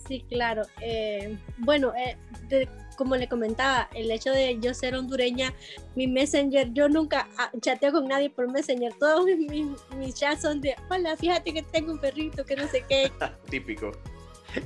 Sí, 0.07 0.25
claro. 0.29 0.63
Eh, 0.81 1.37
bueno, 1.57 1.93
eh, 1.95 2.67
como 2.95 3.15
le 3.15 3.27
comentaba, 3.27 3.89
el 3.93 4.09
hecho 4.11 4.31
de 4.31 4.59
yo 4.59 4.73
ser 4.73 4.95
hondureña, 4.95 5.53
mi 5.95 6.07
messenger, 6.07 6.73
yo 6.73 6.89
nunca 6.89 7.27
ah, 7.37 7.51
chateo 7.61 7.91
con 7.91 8.07
nadie 8.07 8.29
por 8.29 8.51
messenger. 8.51 8.93
Todos 8.99 9.25
mis, 9.25 9.69
mis, 9.97 10.15
chats 10.15 10.41
son 10.41 10.61
de, 10.61 10.75
hola, 10.89 11.15
fíjate 11.15 11.53
que 11.53 11.61
tengo 11.63 11.91
un 11.91 11.99
perrito, 11.99 12.45
que 12.45 12.55
no 12.55 12.67
sé 12.67 12.83
qué. 12.87 13.11
Típico. 13.49 13.91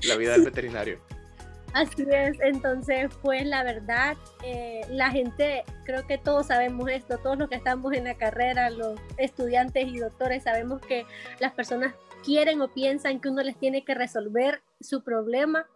La 0.07 0.15
vida 0.15 0.34
del 0.34 0.43
veterinario. 0.43 0.99
Así 1.74 2.05
es, 2.09 2.38
entonces 2.41 3.09
pues 3.22 3.45
la 3.45 3.63
verdad, 3.63 4.17
eh, 4.43 4.82
la 4.89 5.09
gente, 5.09 5.63
creo 5.86 6.05
que 6.05 6.17
todos 6.17 6.47
sabemos 6.47 6.89
esto, 6.89 7.17
todos 7.17 7.38
los 7.38 7.49
que 7.49 7.55
estamos 7.55 7.93
en 7.93 8.03
la 8.03 8.15
carrera, 8.15 8.69
los 8.69 8.99
estudiantes 9.15 9.88
y 9.88 9.99
doctores, 9.99 10.43
sabemos 10.43 10.82
que 10.82 11.05
las 11.39 11.53
personas 11.53 11.93
quieren 12.24 12.61
o 12.61 12.74
piensan 12.74 13.19
que 13.19 13.30
uno 13.30 13.41
les 13.43 13.57
tiene 13.57 13.84
que 13.84 13.93
resolver 13.93 14.61
su 14.80 15.03
problema 15.03 15.67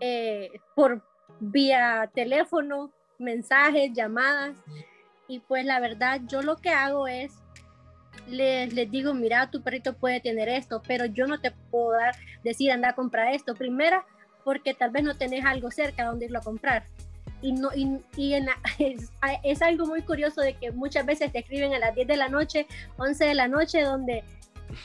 eh, 0.00 0.50
por 0.74 1.02
vía 1.40 2.10
teléfono, 2.14 2.92
mensajes, 3.18 3.92
llamadas. 3.92 4.56
Y 5.28 5.40
pues 5.40 5.64
la 5.64 5.80
verdad, 5.80 6.20
yo 6.26 6.42
lo 6.42 6.56
que 6.56 6.70
hago 6.70 7.06
es, 7.06 7.32
les, 8.26 8.72
les 8.72 8.90
digo, 8.90 9.14
mira, 9.14 9.50
tu 9.50 9.62
perrito 9.62 9.96
puede 9.96 10.20
tener 10.20 10.48
esto, 10.48 10.82
pero 10.86 11.06
yo 11.06 11.26
no 11.26 11.40
te 11.40 11.52
puedo 11.70 11.92
dar, 11.92 12.16
decir, 12.42 12.72
anda 12.72 12.90
a 12.90 12.94
comprar 12.94 13.32
esto. 13.34 13.54
Primera, 13.54 14.04
porque 14.44 14.74
tal 14.74 14.90
vez 14.90 15.04
no 15.04 15.16
tenés 15.16 15.44
algo 15.44 15.70
cerca 15.70 16.04
donde 16.04 16.26
irlo 16.26 16.38
a 16.38 16.42
comprar. 16.42 16.84
Y, 17.42 17.52
no, 17.52 17.70
y, 17.74 18.00
es, 19.42 19.62
algo 19.62 19.86
muy 19.86 20.02
curioso 20.02 20.40
de 20.40 20.54
que 20.54 20.72
muchas 20.72 21.06
veces 21.06 21.32
te 21.32 21.38
escriben 21.38 21.72
a 21.74 21.78
las 21.78 21.94
10 21.94 22.06
de 22.06 22.16
la 22.16 22.28
noche, 22.28 22.66
11 22.98 23.24
de 23.24 23.34
la 23.34 23.48
noche, 23.48 23.82
donde 23.82 24.24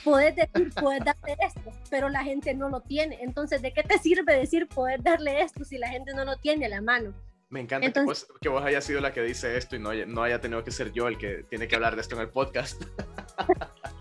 puedes 0.03 0.35
decir, 0.35 0.71
puedes 0.73 1.03
darle 1.03 1.37
esto, 1.39 1.71
pero 1.89 2.09
la 2.09 2.23
gente 2.23 2.53
no 2.53 2.69
lo 2.69 2.81
tiene. 2.81 3.17
Entonces, 3.21 3.61
¿de 3.61 3.73
qué 3.73 3.83
te 3.83 3.97
sirve 3.99 4.37
decir 4.37 4.67
poder 4.67 5.01
darle 5.01 5.41
esto 5.41 5.63
si 5.63 5.77
la 5.77 5.89
gente 5.89 6.13
no 6.13 6.25
lo 6.25 6.37
tiene 6.37 6.65
a 6.65 6.69
la 6.69 6.81
mano? 6.81 7.13
Me 7.49 7.61
encanta 7.61 7.91
que, 7.91 8.01
vos, 8.01 8.27
que, 8.41 8.49
vos, 8.49 8.63
hayas 8.63 8.83
sido 8.83 9.01
la 9.01 9.13
que 9.13 9.21
dice 9.21 9.55
esto 9.55 9.75
y 9.75 9.79
no 9.79 9.93
no 9.93 10.23
haya 10.23 10.41
tenido 10.41 10.63
que 10.63 10.71
ser 10.71 10.91
yo 10.91 11.07
el 11.07 11.17
que 11.17 11.45
tiene 11.49 11.67
que 11.67 11.75
hablar 11.75 11.95
de 11.95 12.01
esto 12.01 12.15
en 12.15 12.21
el 12.21 12.29
podcast. 12.29 12.83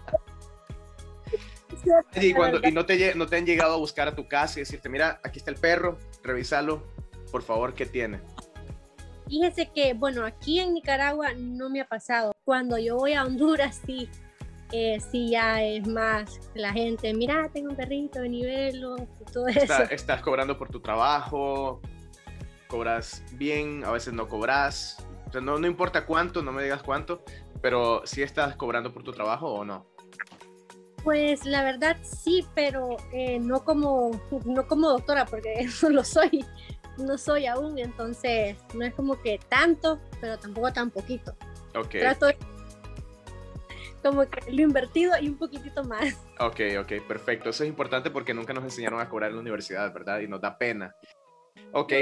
Y, 2.14 2.32
cuando, 2.32 2.61
y 2.66 2.72
no, 2.72 2.87
te, 2.87 3.14
no 3.14 3.26
te 3.26 3.37
han 3.37 3.47
llegado 3.47 3.74
a 3.74 3.76
buscar 3.76 4.09
a 4.09 4.14
tu 4.14 4.26
casa 4.26 4.59
y 4.59 4.62
decirte, 4.62 4.89
mira, 4.89 5.20
aquí 5.22 5.39
está 5.39 5.51
el 5.51 5.57
perro, 5.57 5.99
revísalo, 6.22 6.82
por 7.30 7.43
favor, 7.43 7.74
¿qué 7.74 7.87
tiene? 7.87 8.20
Fíjese 9.28 9.70
que, 9.74 9.95
bueno, 9.95 10.24
aquí 10.24 10.61
en 10.61 10.74
Nicaragua 10.74 11.32
no 11.37 11.70
me 11.70 11.80
ha 11.80 11.89
pasado. 11.89 12.32
Cuando 12.45 12.78
yo 12.78 12.97
voy 12.97 13.14
a 13.14 13.24
Honduras, 13.24 13.80
sí, 13.85 14.09
eh, 14.72 14.98
sí 15.10 15.30
ya 15.30 15.62
es 15.62 15.86
más 15.86 16.40
la 16.54 16.72
gente, 16.72 17.12
mira, 17.14 17.48
tengo 17.52 17.70
un 17.70 17.76
perrito, 17.76 18.20
de 18.20 18.28
nivelo, 18.28 18.96
todo 19.32 19.48
eso. 19.48 19.82
estás 19.90 20.22
cobrando 20.22 20.58
por 20.58 20.68
tu 20.68 20.80
trabajo, 20.80 21.80
cobras 22.68 23.22
bien, 23.32 23.84
a 23.84 23.92
veces 23.92 24.12
no 24.14 24.28
cobras. 24.28 25.06
no, 25.32 25.58
no 25.58 25.66
importa 25.66 26.06
cuánto, 26.06 26.42
no 26.42 26.52
me 26.52 26.62
digas 26.62 26.82
cuánto, 26.82 27.22
pero 27.60 28.02
si 28.04 28.22
estás 28.22 28.56
cobrando 28.56 28.92
por 28.92 29.02
tu 29.02 29.12
trabajo 29.12 29.52
o 29.52 29.64
no. 29.64 29.86
Pues 31.04 31.44
la 31.44 31.62
verdad 31.62 31.98
sí, 32.02 32.46
pero 32.54 32.96
eh, 33.12 33.38
no, 33.38 33.62
como, 33.62 34.10
no 34.44 34.66
como 34.66 34.88
doctora, 34.88 35.26
porque 35.26 35.52
eso 35.58 35.90
lo 35.90 36.02
soy, 36.02 36.44
no 36.98 37.18
soy 37.18 37.46
aún, 37.46 37.78
entonces 37.78 38.56
no 38.74 38.84
es 38.84 38.94
como 38.94 39.20
que 39.20 39.38
tanto, 39.48 40.00
pero 40.20 40.38
tampoco 40.38 40.72
tan 40.72 40.90
poquito. 40.90 41.36
Ok. 41.76 41.90
Trato 41.90 42.26
como 44.05 44.28
que 44.28 44.52
lo 44.52 44.62
invertido 44.62 45.12
y 45.20 45.28
un 45.28 45.38
poquitito 45.38 45.82
más. 45.84 46.14
Ok, 46.38 46.61
ok, 46.80 47.07
perfecto. 47.09 47.50
Eso 47.50 47.64
es 47.64 47.70
importante 47.70 48.11
porque 48.11 48.34
nunca 48.34 48.52
nos 48.52 48.64
enseñaron 48.64 49.00
a 49.00 49.09
cobrar 49.09 49.30
en 49.30 49.36
la 49.36 49.40
universidad, 49.40 49.92
¿verdad? 49.92 50.20
Y 50.20 50.28
nos 50.28 50.40
da 50.40 50.59
pena. 50.59 50.94
Ok. 51.72 51.92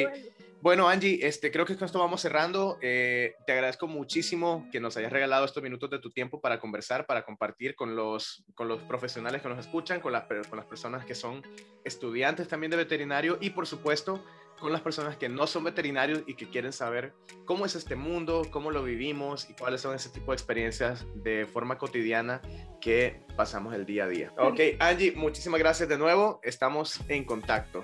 Bueno, 0.61 0.89
Angie, 0.89 1.19
este, 1.27 1.51
creo 1.51 1.67
que 1.67 1.77
con 1.77 1.87
esto 1.87 1.99
vamos 1.99 2.21
cerrando. 2.21 2.79
Eh, 2.81 3.35
te 3.47 3.53
agradezco 3.53 3.89
muchísimo 3.89 4.69
que 4.71 4.81
nos 4.81 4.97
hayas 4.97 5.13
regalado 5.13 5.45
estos 5.45 5.63
minutos 5.63 5.91
de 5.91 5.99
tu 5.99 6.11
tiempo 6.11 6.41
para 6.41 6.61
conversar, 6.61 7.05
para 7.05 7.25
compartir 7.25 7.75
con 7.75 7.97
los, 7.97 8.45
con 8.55 8.69
los 8.69 8.81
profesionales 8.83 9.43
que 9.43 9.49
nos 9.49 9.59
escuchan, 9.59 10.01
con, 10.01 10.13
las, 10.13 10.25
con 10.25 10.57
las 10.57 10.67
personas 10.67 11.05
que 11.05 11.17
son 11.17 11.43
estudiantes 11.85 12.47
también 12.47 12.71
de 12.71 12.77
veterinario 12.77 13.39
y, 13.41 13.51
por 13.51 13.67
supuesto, 13.67 14.25
con 14.63 14.73
las 14.73 14.81
personas 14.81 15.17
que 15.17 15.29
no 15.29 15.49
son 15.49 15.65
veterinarios 15.65 16.23
y 16.25 16.35
que 16.35 16.49
quieren 16.49 16.73
saber 16.73 17.13
cómo 17.45 17.67
es 17.67 17.75
este 17.75 17.97
mundo, 17.97 18.47
cómo 18.49 18.71
lo 18.71 18.85
vivimos 18.85 19.51
y 19.51 19.55
cuáles 19.55 19.81
son 19.81 19.97
ese 19.97 20.09
tipo 20.09 20.31
de 20.31 20.37
experiencias 20.37 21.05
de 21.17 21.47
forma 21.47 21.79
cotidiana 21.79 22.41
que 22.81 23.21
pasamos 23.37 23.75
el 23.75 23.85
día 23.85 24.05
a 24.05 24.09
día. 24.09 24.33
Ok, 24.39 24.61
Angie, 24.79 25.13
muchísimas 25.17 25.59
gracias 25.59 25.89
de 25.89 25.99
nuevo. 25.99 26.39
Estamos 26.45 27.01
en 27.09 27.25
contacto. 27.25 27.83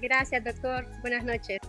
Gracias, 0.00 0.42
doctor. 0.44 0.84
Buenas 1.00 1.24
noches. 1.24 1.60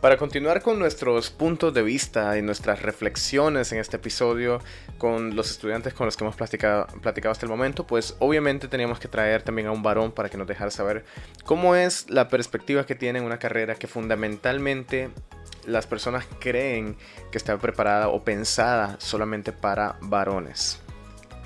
Para 0.00 0.18
continuar 0.18 0.60
con 0.60 0.78
nuestros 0.78 1.30
puntos 1.30 1.72
de 1.72 1.82
vista 1.82 2.36
y 2.36 2.42
nuestras 2.42 2.82
reflexiones 2.82 3.72
en 3.72 3.78
este 3.78 3.96
episodio 3.96 4.60
con 4.98 5.34
los 5.34 5.50
estudiantes 5.50 5.94
con 5.94 6.04
los 6.04 6.16
que 6.16 6.24
hemos 6.24 6.36
platicado, 6.36 6.86
hasta 7.30 7.46
el 7.46 7.50
momento, 7.50 7.86
pues 7.86 8.14
obviamente 8.18 8.68
teníamos 8.68 9.00
que 9.00 9.08
traer 9.08 9.42
también 9.42 9.68
a 9.68 9.72
un 9.72 9.82
varón 9.82 10.12
para 10.12 10.28
que 10.28 10.36
nos 10.36 10.46
dejara 10.46 10.70
saber 10.70 11.04
cómo 11.44 11.74
es 11.74 12.10
la 12.10 12.28
perspectiva 12.28 12.84
que 12.84 12.94
tiene 12.94 13.22
una 13.22 13.38
carrera 13.38 13.74
que 13.74 13.86
fundamentalmente 13.86 15.10
las 15.66 15.86
personas 15.86 16.26
creen 16.40 16.96
que 17.32 17.38
está 17.38 17.56
preparada 17.58 18.08
o 18.08 18.22
pensada 18.22 18.96
solamente 19.00 19.50
para 19.50 19.96
varones. 20.02 20.78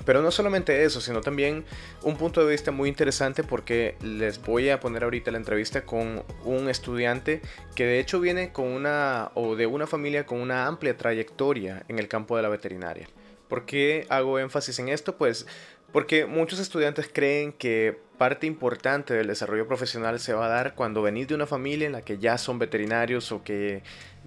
Pero 0.05 0.21
no 0.21 0.31
solamente 0.31 0.83
eso, 0.83 1.01
sino 1.01 1.21
también 1.21 1.63
un 2.03 2.17
punto 2.17 2.43
de 2.43 2.51
vista 2.51 2.71
muy 2.71 2.89
interesante 2.89 3.43
porque 3.43 3.95
les 4.01 4.41
voy 4.41 4.69
a 4.69 4.79
poner 4.79 5.03
ahorita 5.03 5.31
la 5.31 5.37
entrevista 5.37 5.85
con 5.85 6.23
un 6.43 6.69
estudiante 6.69 7.41
que 7.75 7.85
de 7.85 7.99
hecho 7.99 8.19
viene 8.19 8.51
con 8.51 8.67
una 8.67 9.31
o 9.35 9.55
de 9.55 9.67
una 9.67 9.87
familia 9.87 10.25
con 10.25 10.39
una 10.39 10.67
amplia 10.67 10.97
trayectoria 10.97 11.83
en 11.87 11.99
el 11.99 12.07
campo 12.07 12.35
de 12.35 12.43
la 12.43 12.49
veterinaria. 12.49 13.07
¿Por 13.47 13.65
qué 13.65 14.05
hago 14.09 14.39
énfasis 14.39 14.79
en 14.79 14.89
esto? 14.89 15.17
Pues 15.17 15.45
porque 15.91 16.25
muchos 16.25 16.59
estudiantes 16.59 17.09
creen 17.11 17.51
que 17.51 17.99
parte 18.17 18.47
importante 18.47 19.13
del 19.13 19.27
desarrollo 19.27 19.67
profesional 19.67 20.19
se 20.19 20.33
va 20.33 20.45
a 20.45 20.49
dar 20.49 20.75
cuando 20.75 21.01
venís 21.01 21.27
de 21.27 21.35
una 21.35 21.47
familia 21.47 21.87
en 21.87 21.93
la 21.93 22.01
que 22.01 22.17
ya 22.17 22.37
son 22.37 22.59
veterinarios 22.59 23.31
o 23.31 23.43
que 23.43 23.83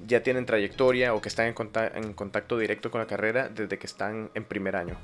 ya 0.07 0.23
tienen 0.23 0.47
trayectoria 0.47 1.15
o 1.15 1.23
que 1.23 1.29
están 1.29 1.47
en, 1.47 2.13
contacto 2.13 2.59
directo 2.59 2.91
con 2.91 3.01
la 3.01 3.07
carrera 3.07 3.49
desde 3.49 3.79
que 3.79 3.87
están 3.87 4.31
en 4.35 4.45
primer 4.45 4.77
año. 4.77 4.97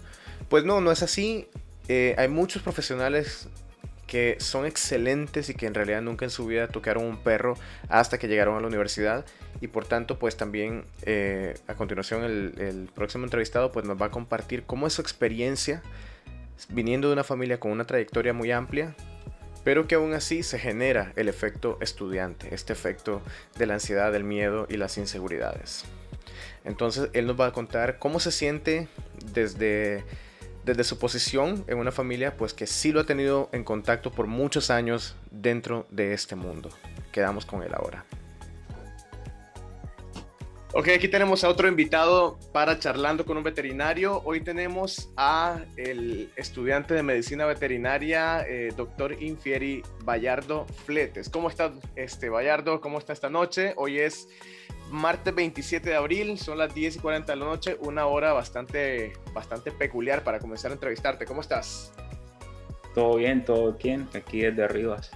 Pues 0.51 0.65
no, 0.65 0.81
no 0.81 0.91
es 0.91 1.03
así. 1.05 1.47
Eh, 1.89 2.17
hay 2.19 2.27
muchos 2.29 2.61
profesionales 2.61 3.49
que 4.09 4.37
son 4.41 4.67
excelentes 4.67 5.49
y 5.49 5.55
que 5.55 5.67
en 5.67 5.75
realidad 5.75 6.03
nunca 6.03 6.25
en 6.25 6.31
su 6.31 6.45
vida 6.45 6.67
tocaron 6.67 7.05
un 7.05 7.23
perro 7.23 7.55
hasta 7.89 8.19
que 8.19 8.27
llegaron 8.27 8.57
a 8.57 8.61
la 8.61 8.67
universidad 8.67 9.25
y 9.61 9.69
por 9.69 9.87
tanto 9.87 10.19
pues 10.19 10.37
también 10.37 10.85
eh, 11.03 11.55
a 11.69 11.75
continuación 11.75 12.25
el, 12.25 12.91
próximo 12.93 13.23
entrevistado 13.23 13.71
pues 13.71 13.87
nos 13.87 14.03
va 14.03 14.07
a 14.07 14.11
compartir 14.11 14.65
cómo 14.65 14.89
es 14.89 14.95
su 14.95 15.01
experiencia 15.01 15.81
viniendo 16.71 17.07
de 17.07 17.13
una 17.13 17.23
familia 17.23 17.61
con 17.61 17.71
una 17.71 17.87
trayectoria 17.87 18.33
muy 18.33 18.51
amplia 18.51 18.97
pero 19.63 19.87
que 19.87 19.95
aún 19.95 20.13
así 20.13 20.43
se 20.43 20.59
genera 20.59 21.13
el 21.15 21.29
efecto 21.29 21.79
estudiante, 21.81 22.53
este 22.53 22.73
efecto 22.73 23.23
de 23.57 23.67
la 23.67 23.75
ansiedad, 23.75 24.11
del 24.11 24.25
miedo 24.25 24.67
y 24.69 24.77
las 24.77 24.99
inseguridades. 24.99 25.85
Entonces 26.65 27.11
él 27.13 27.27
nos 27.27 27.39
va 27.39 27.47
a 27.47 27.53
contar 27.53 27.99
cómo 28.01 28.19
se 28.19 28.33
siente 28.33 28.89
desde 29.33 30.03
desde 30.71 30.85
su 30.85 30.99
posición 30.99 31.65
en 31.67 31.79
una 31.79 31.91
familia 31.91 32.37
pues 32.37 32.55
que 32.55 32.69
sí 32.69 32.93
lo 32.93 33.01
ha 33.01 33.05
tenido 33.05 33.49
en 33.53 33.65
contacto 33.65 34.13
por 34.13 34.29
muchos 34.29 34.71
años 34.71 35.17
dentro 35.33 35.87
de 35.91 36.13
este 36.13 36.37
mundo. 36.37 36.71
Quedamos 37.11 37.45
con 37.45 37.65
él 37.65 37.75
ahora. 37.75 38.05
Ok, 40.73 40.87
aquí 40.95 41.09
tenemos 41.09 41.43
a 41.43 41.49
otro 41.49 41.67
invitado 41.67 42.39
para 42.53 42.79
charlando 42.79 43.27
con 43.27 43.37
un 43.37 43.43
veterinario. 43.43 44.23
Hoy 44.25 44.43
tenemos 44.43 45.11
a 45.17 45.59
el 45.77 46.31
estudiante 46.37 46.95
de 46.95 47.03
medicina 47.03 47.45
veterinaria, 47.47 48.47
eh, 48.49 48.73
doctor 48.77 49.21
Infieri 49.21 49.83
Bayardo 50.05 50.67
Fletes. 50.87 51.29
¿Cómo 51.29 51.49
está 51.49 51.73
este 51.97 52.29
Bayardo? 52.29 52.81
¿Cómo 52.81 52.99
está 52.99 53.13
esta 53.13 53.29
noche? 53.29 53.75
Hoy 53.77 53.99
es 53.99 54.29
martes 54.91 55.35
27 55.35 55.91
de 55.91 55.97
abril, 55.97 56.39
son 56.39 56.59
las 56.59 56.75
10 56.75 56.97
y 56.97 56.99
40 56.99 57.33
de 57.33 57.39
la 57.39 57.45
noche, 57.45 57.77
una 57.81 58.07
hora 58.07 58.33
bastante, 58.33 59.13
bastante 59.33 59.73
peculiar 59.73 60.23
para 60.25 60.39
comenzar 60.39 60.71
a 60.71 60.75
entrevistarte. 60.75 61.25
¿Cómo 61.25 61.41
estás? 61.41 61.93
Todo 62.95 63.17
bien, 63.17 63.45
todo 63.45 63.73
bien, 63.73 64.09
aquí 64.15 64.41
desde 64.41 64.67
Rivas. 64.69 65.11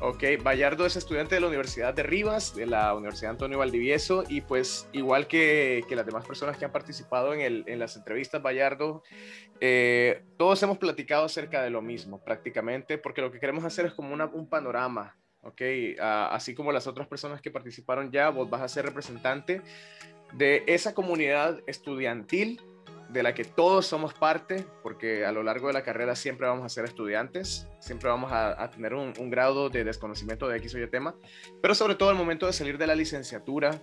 Ok, 0.00 0.24
Bayardo 0.42 0.84
es 0.86 0.96
estudiante 0.96 1.36
de 1.36 1.40
la 1.40 1.46
Universidad 1.46 1.94
de 1.94 2.02
Rivas, 2.02 2.54
de 2.54 2.66
la 2.66 2.94
Universidad 2.94 3.30
Antonio 3.30 3.58
Valdivieso, 3.58 4.24
y 4.28 4.40
pues 4.40 4.88
igual 4.92 5.28
que, 5.28 5.84
que 5.88 5.94
las 5.94 6.04
demás 6.04 6.26
personas 6.26 6.58
que 6.58 6.64
han 6.64 6.72
participado 6.72 7.32
en, 7.32 7.40
el, 7.40 7.64
en 7.68 7.78
las 7.78 7.96
entrevistas, 7.96 8.42
Bayardo, 8.42 9.02
eh, 9.60 10.24
todos 10.36 10.62
hemos 10.64 10.78
platicado 10.78 11.24
acerca 11.24 11.62
de 11.62 11.70
lo 11.70 11.80
mismo 11.80 12.22
prácticamente, 12.22 12.98
porque 12.98 13.22
lo 13.22 13.30
que 13.30 13.38
queremos 13.38 13.64
hacer 13.64 13.86
es 13.86 13.94
como 13.94 14.12
una, 14.12 14.26
un 14.26 14.48
panorama 14.48 15.16
¿ok? 15.44 15.62
así 16.00 16.54
como 16.54 16.72
las 16.72 16.86
otras 16.86 17.06
personas 17.06 17.40
que 17.40 17.50
participaron 17.50 18.10
ya, 18.10 18.30
vos 18.30 18.48
vas 18.48 18.62
a 18.62 18.68
ser 18.68 18.84
representante 18.84 19.62
de 20.32 20.64
esa 20.66 20.94
comunidad 20.94 21.60
estudiantil 21.66 22.60
de 23.08 23.22
la 23.22 23.34
que 23.34 23.44
todos 23.44 23.86
somos 23.86 24.14
parte, 24.14 24.64
porque 24.82 25.24
a 25.24 25.32
lo 25.32 25.42
largo 25.42 25.68
de 25.68 25.72
la 25.72 25.82
carrera 25.82 26.16
siempre 26.16 26.46
vamos 26.46 26.64
a 26.64 26.68
ser 26.68 26.84
estudiantes, 26.84 27.68
siempre 27.78 28.08
vamos 28.08 28.32
a, 28.32 28.70
tener 28.70 28.94
un, 28.94 29.12
grado 29.30 29.68
de 29.70 29.84
desconocimiento 29.84 30.48
de 30.48 30.56
X 30.58 30.74
o 30.74 30.78
Y 30.78 30.88
tema, 30.88 31.14
pero 31.62 31.74
sobre 31.74 31.94
todo 31.94 32.10
al 32.10 32.16
momento 32.16 32.46
de 32.46 32.52
salir 32.52 32.76
de 32.78 32.86
la 32.86 32.94
licenciatura, 32.94 33.80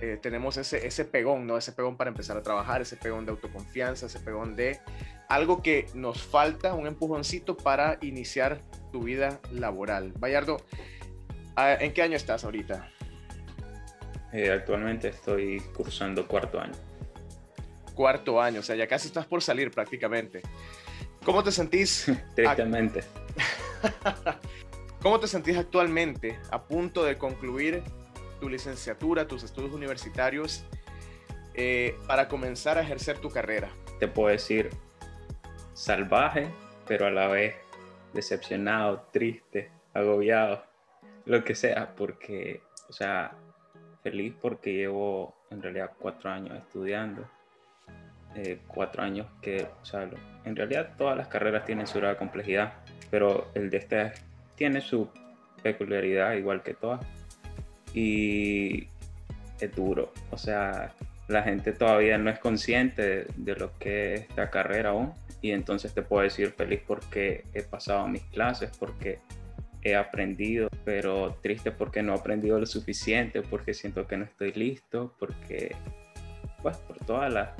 eh, 0.00 0.18
tenemos 0.22 0.56
ese, 0.56 0.86
ese 0.86 1.04
pegón, 1.04 1.46
¿no? 1.46 1.58
Ese 1.58 1.72
pegón 1.72 1.96
para 1.96 2.08
empezar 2.08 2.36
a 2.36 2.42
trabajar, 2.42 2.80
ese 2.80 2.96
pegón 2.96 3.26
de 3.26 3.32
autoconfianza, 3.32 4.06
ese 4.06 4.20
pegón 4.20 4.54
de 4.54 4.80
algo 5.28 5.60
que 5.60 5.86
nos 5.94 6.22
falta, 6.22 6.72
un 6.74 6.86
empujoncito 6.86 7.56
para 7.56 7.98
iniciar 8.00 8.60
tu 8.92 9.02
vida 9.02 9.40
laboral. 9.50 10.12
Bayardo, 10.18 10.58
ah, 11.56 11.74
¿en 11.80 11.92
qué 11.92 12.02
año 12.02 12.16
estás 12.16 12.44
ahorita? 12.44 12.88
Eh, 14.32 14.50
actualmente 14.50 15.08
estoy 15.08 15.60
cursando 15.74 16.26
cuarto 16.28 16.60
año 16.60 16.72
cuarto 17.92 18.40
año, 18.40 18.60
o 18.60 18.62
sea, 18.62 18.76
ya 18.76 18.86
casi 18.86 19.08
estás 19.08 19.26
por 19.26 19.42
salir 19.42 19.70
prácticamente. 19.70 20.42
¿Cómo 21.24 21.42
te 21.42 21.52
sentís? 21.52 22.10
Tristemente. 22.34 23.04
¿Cómo 25.02 25.18
te 25.20 25.26
sentís 25.26 25.56
actualmente 25.56 26.38
a 26.50 26.62
punto 26.62 27.04
de 27.04 27.18
concluir 27.18 27.82
tu 28.40 28.48
licenciatura, 28.48 29.26
tus 29.26 29.42
estudios 29.42 29.72
universitarios, 29.72 30.64
eh, 31.54 31.96
para 32.06 32.28
comenzar 32.28 32.78
a 32.78 32.82
ejercer 32.82 33.18
tu 33.18 33.30
carrera? 33.30 33.70
Te 33.98 34.08
puedo 34.08 34.28
decir 34.28 34.70
salvaje, 35.74 36.48
pero 36.86 37.06
a 37.06 37.10
la 37.10 37.28
vez 37.28 37.54
decepcionado, 38.12 39.08
triste, 39.12 39.70
agobiado, 39.94 40.64
lo 41.24 41.44
que 41.44 41.54
sea, 41.54 41.94
porque, 41.94 42.60
o 42.88 42.92
sea, 42.92 43.32
feliz 44.02 44.34
porque 44.40 44.72
llevo 44.72 45.34
en 45.50 45.62
realidad 45.62 45.92
cuatro 45.98 46.30
años 46.30 46.56
estudiando 46.58 47.28
eh, 48.34 48.60
cuatro 48.66 49.02
años 49.02 49.26
que, 49.42 49.68
o 49.82 49.84
sea, 49.84 50.08
en 50.44 50.56
realidad 50.56 50.94
todas 50.96 51.16
las 51.16 51.28
carreras 51.28 51.66
tienen 51.66 51.86
su 51.86 51.98
grado 51.98 52.16
complejidad, 52.16 52.72
pero 53.10 53.48
el 53.54 53.68
de 53.68 53.76
este 53.76 54.12
tiene 54.54 54.80
su 54.80 55.08
peculiaridad 55.62 56.32
igual 56.32 56.62
que 56.62 56.72
todas. 56.72 57.04
Y 57.92 58.88
es 59.60 59.76
duro, 59.76 60.12
o 60.30 60.38
sea, 60.38 60.94
la 61.32 61.42
gente 61.42 61.72
todavía 61.72 62.18
no 62.18 62.30
es 62.30 62.38
consciente 62.38 63.26
de, 63.36 63.56
lo 63.56 63.76
que 63.78 64.14
es 64.14 64.20
esta 64.22 64.50
carrera 64.50 64.90
aún. 64.90 65.12
Y 65.40 65.50
entonces 65.50 65.92
te 65.92 66.02
puedo 66.02 66.22
decir 66.22 66.52
feliz 66.52 66.80
porque 66.86 67.44
he 67.52 67.62
pasado 67.62 68.06
mis 68.06 68.22
clases, 68.24 68.70
porque 68.78 69.18
he 69.82 69.96
aprendido, 69.96 70.68
pero 70.84 71.36
triste 71.42 71.72
porque 71.72 72.02
no 72.02 72.14
he 72.14 72.18
aprendido 72.18 72.60
lo 72.60 72.66
suficiente, 72.66 73.42
porque 73.42 73.74
siento 73.74 74.06
que 74.06 74.16
no 74.16 74.24
estoy 74.24 74.52
listo, 74.52 75.14
porque, 75.18 75.74
pues, 76.62 76.76
por 76.76 76.98
todas 76.98 77.32
las 77.32 77.50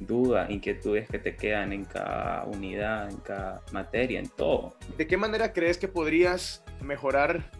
dudas, 0.00 0.50
inquietudes 0.50 1.08
que 1.08 1.20
te 1.20 1.36
quedan 1.36 1.72
en 1.72 1.84
cada 1.84 2.44
unidad, 2.44 3.08
en 3.08 3.18
cada 3.18 3.62
materia, 3.70 4.18
en 4.18 4.28
todo. 4.28 4.76
¿De 4.96 5.06
qué 5.06 5.16
manera 5.16 5.52
crees 5.52 5.78
que 5.78 5.86
podrías 5.86 6.64
mejorar 6.80 7.50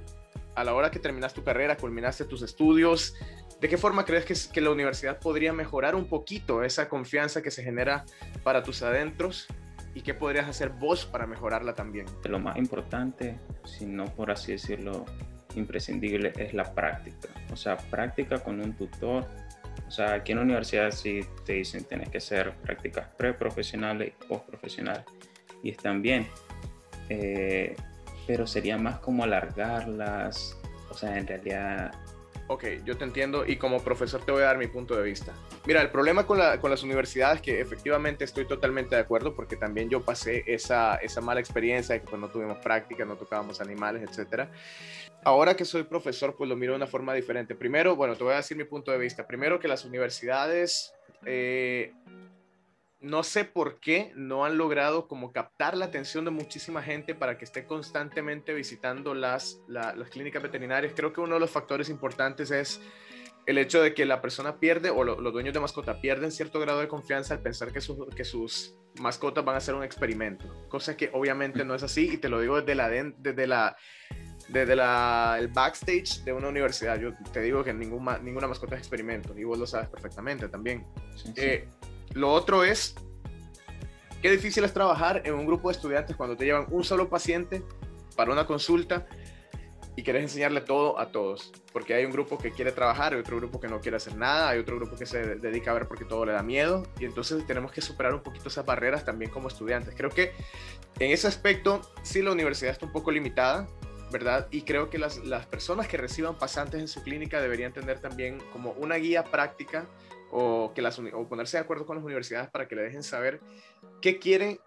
a 0.55 0.64
la 0.64 0.74
hora 0.74 0.90
que 0.90 0.98
terminas 0.98 1.32
tu 1.34 1.44
carrera, 1.44 1.76
culminaste 1.76 2.24
tus 2.24 2.42
estudios? 2.42 3.14
¿De 3.62 3.68
qué 3.68 3.78
forma 3.78 4.04
crees 4.04 4.24
que, 4.24 4.34
que 4.52 4.60
la 4.60 4.70
universidad 4.70 5.20
podría 5.20 5.52
mejorar 5.52 5.94
un 5.94 6.06
poquito 6.06 6.64
esa 6.64 6.88
confianza 6.88 7.42
que 7.42 7.52
se 7.52 7.62
genera 7.62 8.04
para 8.42 8.64
tus 8.64 8.82
adentros? 8.82 9.46
¿Y 9.94 10.00
qué 10.00 10.14
podrías 10.14 10.48
hacer 10.48 10.70
vos 10.70 11.06
para 11.06 11.28
mejorarla 11.28 11.72
también? 11.72 12.06
Lo 12.24 12.40
más 12.40 12.56
importante, 12.56 13.38
si 13.64 13.86
no 13.86 14.06
por 14.06 14.32
así 14.32 14.50
decirlo, 14.50 15.06
imprescindible, 15.54 16.32
es 16.38 16.54
la 16.54 16.74
práctica. 16.74 17.28
O 17.52 17.56
sea, 17.56 17.76
práctica 17.76 18.40
con 18.42 18.60
un 18.60 18.72
tutor, 18.72 19.28
o 19.86 19.90
sea, 19.92 20.14
aquí 20.14 20.32
en 20.32 20.38
la 20.38 20.44
universidad 20.44 20.90
sí 20.90 21.20
te 21.46 21.52
dicen 21.52 21.84
tienes 21.84 22.08
que 22.08 22.18
hacer 22.18 22.52
prácticas 22.62 23.06
preprofesionales 23.16 24.08
y 24.08 24.24
postprofesionales 24.24 25.04
y 25.62 25.70
están 25.70 26.02
bien, 26.02 26.26
eh, 27.08 27.76
pero 28.26 28.44
sería 28.44 28.76
más 28.76 28.98
como 28.98 29.22
alargarlas, 29.22 30.58
o 30.90 30.94
sea, 30.94 31.16
en 31.16 31.28
realidad... 31.28 31.92
Ok, 32.49 32.64
yo 32.84 32.97
te 32.97 33.05
entiendo 33.05 33.47
y 33.47 33.57
como 33.57 33.82
profesor 33.82 34.24
te 34.24 34.32
voy 34.32 34.43
a 34.43 34.47
dar 34.47 34.59
mi 34.59 34.66
punto 34.66 34.97
de 34.97 35.03
vista. 35.03 35.32
Mira, 35.64 35.80
el 35.80 35.90
problema 35.90 36.26
con, 36.26 36.38
la, 36.38 36.61
con 36.61 36.70
las 36.70 36.82
universidades, 36.82 37.40
que 37.40 37.61
efectivamente 37.61 38.24
estoy 38.24 38.47
totalmente 38.47 38.95
de 38.95 39.01
acuerdo, 39.01 39.34
porque 39.34 39.57
también 39.57 39.88
yo 39.88 40.03
pasé 40.03 40.45
esa, 40.47 40.97
esa 40.97 41.20
mala 41.20 41.40
experiencia 41.40 41.95
de 41.95 42.01
que 42.01 42.09
pues, 42.09 42.20
no 42.20 42.28
tuvimos 42.28 42.59
práctica, 42.59 43.05
no 43.05 43.16
tocábamos 43.16 43.61
animales, 43.61 44.03
etcétera 44.03 44.51
ahora 45.24 45.57
que 45.57 45.64
soy 45.64 45.84
profesor, 45.84 46.34
pues 46.36 46.49
lo 46.49 46.57
miro 46.57 46.72
de 46.72 46.76
una 46.76 46.86
forma 46.86 47.14
diferente. 47.14 47.55
Primero, 47.55 47.97
bueno, 47.97 48.16
te 48.16 48.24
voy 48.24 48.34
a 48.34 48.36
decir 48.36 48.57
mi 48.57 48.64
punto 48.64 48.90
de 48.90 48.99
vista. 48.99 49.26
Primero 49.26 49.59
que 49.61 49.68
las 49.68 49.84
universidades, 49.84 50.95
eh, 51.24 51.93
no 53.03 53.24
sé 53.24 53.44
por 53.44 53.80
qué 53.80 54.12
no 54.14 54.44
han 54.44 54.57
logrado 54.57 55.09
como 55.09 55.32
captar 55.32 55.76
la 55.76 55.86
atención 55.86 56.24
de 56.24 56.30
muchísima 56.30 56.82
gente 56.82 57.14
para 57.14 57.36
que 57.36 57.44
esté 57.44 57.66
constantemente 57.66 58.55
visitando 58.55 59.12
las, 59.12 59.61
las 59.66 60.09
clínicas 60.11 60.42
veterinarias. 60.42 60.92
Creo 60.94 61.12
que 61.12 61.20
uno 61.20 61.34
de 61.34 61.40
los 61.40 61.50
factores 61.50 61.88
importantes 61.88 62.53
es 62.53 62.80
el 63.46 63.59
hecho 63.59 63.82
de 63.82 63.92
que 63.92 64.07
la 64.07 64.22
persona 64.22 64.61
pierde 64.61 64.90
o 64.90 65.03
los 65.03 65.32
dueños 65.32 65.53
de 65.53 65.59
mascota 65.59 66.00
pierden 66.00 66.30
cierto 66.30 66.61
grado 66.61 66.78
de 66.78 66.86
confianza 66.86 67.34
al 67.34 67.40
pensar 67.40 67.72
que, 67.72 67.80
que 68.14 68.24
sus 68.24 68.76
mascotas 69.00 69.44
van 69.44 69.57
a 69.57 69.61
ser 69.61 69.74
un 69.74 69.82
experimento, 69.82 70.46
cosa 70.68 70.96
que 70.96 71.11
obviamente 71.12 71.64
no 71.64 71.74
es 71.74 71.82
así 71.82 72.12
y 72.12 72.18
te 72.18 72.28
lo 72.28 72.40
digo 72.40 72.61
desde 72.61 72.76
la, 72.76 72.88
desde 72.88 73.46
la 73.48 73.76
desde 74.48 74.72
el 74.72 75.48
backstage 75.48 76.24
de 76.24 76.32
una 76.32 76.48
universidad. 76.48 76.98
Yo 77.00 77.12
te 77.32 77.40
digo 77.40 77.64
que 77.64 77.72
ninguna, 77.72 78.18
ninguna 78.18 78.46
mascota 78.46 78.74
es 78.74 78.80
experimento 78.80 79.36
y 79.36 79.44
vos 79.44 79.59
lo 79.59 79.66
sabes 79.66 79.88
perfectamente 79.88 80.48
también. 80.48 80.86
Eh, 81.36 81.68
lo 82.14 82.30
otro 82.30 82.64
es, 82.64 82.94
qué 84.20 84.30
difícil 84.30 84.64
es 84.64 84.72
trabajar 84.72 85.22
en 85.24 85.34
un 85.34 85.46
grupo 85.46 85.68
de 85.68 85.72
estudiantes 85.72 86.16
cuando 86.16 86.36
te 86.36 86.44
llevan 86.44 86.66
un 86.70 86.84
solo 86.84 87.08
paciente 87.08 87.62
para 88.16 88.32
una 88.32 88.46
consulta 88.46 89.06
y 89.96 90.02
quieres 90.02 90.22
enseñarle 90.22 90.62
todo 90.62 90.98
a 90.98 91.12
todos, 91.12 91.52
porque 91.72 91.94
hay 91.94 92.04
un 92.04 92.12
grupo 92.12 92.38
que 92.38 92.50
quiere 92.50 92.72
trabajar, 92.72 93.12
hay 93.12 93.20
otro 93.20 93.36
grupo 93.36 93.60
que 93.60 93.68
no 93.68 93.80
quiere 93.80 93.98
hacer 93.98 94.16
nada, 94.16 94.48
hay 94.48 94.58
otro 94.58 94.76
grupo 94.76 94.96
que 94.96 95.04
se 95.04 95.36
dedica 95.36 95.70
a 95.70 95.74
ver 95.74 95.86
porque 95.86 96.04
todo 96.04 96.24
le 96.24 96.32
da 96.32 96.42
miedo, 96.42 96.86
y 96.98 97.04
entonces 97.04 97.46
tenemos 97.46 97.72
que 97.72 97.82
superar 97.82 98.14
un 98.14 98.22
poquito 98.22 98.48
esas 98.48 98.64
barreras 98.64 99.04
también 99.04 99.30
como 99.30 99.48
estudiantes. 99.48 99.94
Creo 99.94 100.08
que 100.08 100.32
en 100.98 101.10
ese 101.10 101.26
aspecto 101.26 101.82
sí 102.02 102.22
la 102.22 102.32
universidad 102.32 102.72
está 102.72 102.86
un 102.86 102.92
poco 102.92 103.10
limitada, 103.10 103.68
¿verdad? 104.10 104.48
Y 104.50 104.62
creo 104.62 104.88
que 104.88 104.98
las, 104.98 105.18
las, 105.18 105.46
personas 105.46 105.88
que 105.88 105.96
reciban 105.96 106.38
pasantes 106.38 106.80
en 106.80 106.88
su 106.88 107.02
clínica 107.02 107.40
deberían 107.40 107.72
tener 107.72 107.98
también 108.00 108.38
como 108.52 108.72
una 108.72 108.96
guía 108.96 109.24
práctica 109.24 109.86
o, 110.33 110.72
que 110.74 110.83
las, 110.83 110.99
o 110.99 111.28
ponerse 111.28 111.59
de 111.59 111.62
acuerdo 111.62 111.87
con 111.87 111.97
las 111.97 112.05
universidades 112.05 112.51
para 112.51 112.66
que 112.66 112.74
le 112.74 112.83
dejen 112.83 113.03
saber 113.03 113.41
qué 114.01 114.18
quiere 114.18 114.61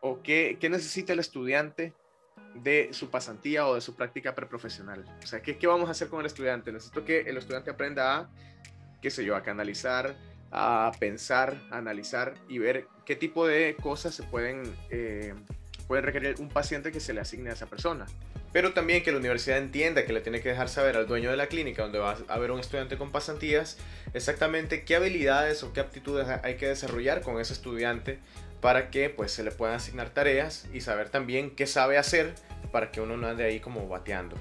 o 0.00 0.20
qué, 0.22 0.58
qué 0.60 0.68
necesita 0.68 1.12
el 1.12 1.20
estudiante 1.20 1.94
de 2.54 2.88
su 2.92 3.10
pasantía 3.10 3.66
o 3.66 3.74
de 3.74 3.80
su 3.80 3.94
práctica 3.96 4.34
preprofesional. 4.34 5.04
O 5.22 5.26
sea, 5.26 5.40
¿qué, 5.40 5.56
¿qué 5.56 5.66
vamos 5.66 5.88
a 5.88 5.92
hacer 5.92 6.08
con 6.08 6.20
el 6.20 6.26
estudiante? 6.26 6.72
Necesito 6.72 7.04
que 7.04 7.20
el 7.20 7.36
estudiante 7.36 7.70
aprenda 7.70 8.16
a, 8.16 8.30
qué 9.00 9.10
sé 9.10 9.24
yo, 9.24 9.36
a 9.36 9.42
canalizar, 9.42 10.16
a 10.50 10.92
pensar, 10.98 11.60
a 11.70 11.78
analizar 11.78 12.34
y 12.48 12.58
ver 12.58 12.86
qué 13.06 13.16
tipo 13.16 13.46
de 13.46 13.76
cosas 13.80 14.14
se 14.14 14.24
pueden, 14.24 14.74
eh, 14.90 15.34
requerir 15.88 16.36
un 16.40 16.48
paciente 16.48 16.90
que 16.90 17.00
se 17.00 17.12
le 17.12 17.20
asigne 17.20 17.50
a 17.50 17.52
esa 17.52 17.66
persona 17.66 18.06
pero 18.54 18.72
también 18.72 19.02
que 19.02 19.10
la 19.10 19.18
universidad 19.18 19.58
entienda 19.58 20.06
que 20.06 20.12
le 20.12 20.20
tiene 20.20 20.40
que 20.40 20.48
dejar 20.48 20.68
saber 20.68 20.96
al 20.96 21.08
dueño 21.08 21.28
de 21.28 21.36
la 21.36 21.48
clínica 21.48 21.82
donde 21.82 21.98
va 21.98 22.16
a 22.28 22.34
haber 22.34 22.52
un 22.52 22.60
estudiante 22.60 22.96
con 22.96 23.10
pasantías 23.10 23.78
exactamente 24.14 24.84
qué 24.84 24.94
habilidades 24.94 25.64
o 25.64 25.72
qué 25.72 25.80
aptitudes 25.80 26.28
hay 26.28 26.54
que 26.54 26.68
desarrollar 26.68 27.20
con 27.22 27.40
ese 27.40 27.52
estudiante 27.52 28.20
para 28.60 28.90
que 28.90 29.10
pues 29.10 29.32
se 29.32 29.42
le 29.42 29.50
puedan 29.50 29.74
asignar 29.74 30.10
tareas 30.10 30.68
y 30.72 30.82
saber 30.82 31.08
también 31.08 31.50
qué 31.50 31.66
sabe 31.66 31.98
hacer 31.98 32.32
para 32.70 32.92
que 32.92 33.00
uno 33.00 33.16
no 33.16 33.26
ande 33.26 33.42
ahí 33.42 33.58
como 33.58 33.88
bateando. 33.88 34.36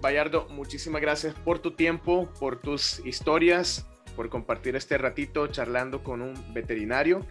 Bayardo, 0.00 0.48
muchísimas 0.48 1.00
gracias 1.00 1.34
por 1.36 1.60
tu 1.60 1.76
tiempo, 1.76 2.28
por 2.40 2.60
tus 2.60 3.00
historias, 3.06 3.86
por 4.16 4.28
compartir 4.28 4.74
este 4.74 4.98
ratito 4.98 5.46
charlando 5.46 6.02
con 6.02 6.20
un 6.20 6.52
veterinario. 6.52 7.24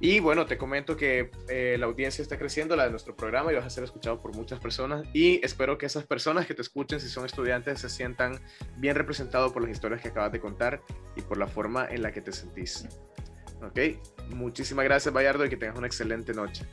Y 0.00 0.20
bueno, 0.20 0.46
te 0.46 0.56
comento 0.56 0.96
que 0.96 1.30
eh, 1.48 1.76
la 1.78 1.86
audiencia 1.86 2.22
está 2.22 2.38
creciendo, 2.38 2.76
la 2.76 2.84
de 2.84 2.90
nuestro 2.90 3.16
programa, 3.16 3.52
y 3.52 3.56
vas 3.56 3.66
a 3.66 3.70
ser 3.70 3.82
escuchado 3.82 4.20
por 4.20 4.34
muchas 4.34 4.60
personas. 4.60 5.04
Y 5.12 5.44
espero 5.44 5.76
que 5.76 5.86
esas 5.86 6.06
personas 6.06 6.46
que 6.46 6.54
te 6.54 6.62
escuchen, 6.62 7.00
si 7.00 7.08
son 7.08 7.26
estudiantes, 7.26 7.80
se 7.80 7.88
sientan 7.88 8.40
bien 8.76 8.94
representados 8.94 9.52
por 9.52 9.62
las 9.62 9.72
historias 9.72 10.00
que 10.00 10.08
acabas 10.08 10.30
de 10.30 10.40
contar 10.40 10.82
y 11.16 11.22
por 11.22 11.36
la 11.36 11.48
forma 11.48 11.86
en 11.90 12.02
la 12.02 12.12
que 12.12 12.20
te 12.20 12.32
sentís. 12.32 12.86
Ok, 13.60 13.80
muchísimas 14.30 14.84
gracias, 14.84 15.12
Bayardo, 15.12 15.44
y 15.44 15.48
que 15.48 15.56
tengas 15.56 15.76
una 15.76 15.88
excelente 15.88 16.32
noche. 16.32 16.64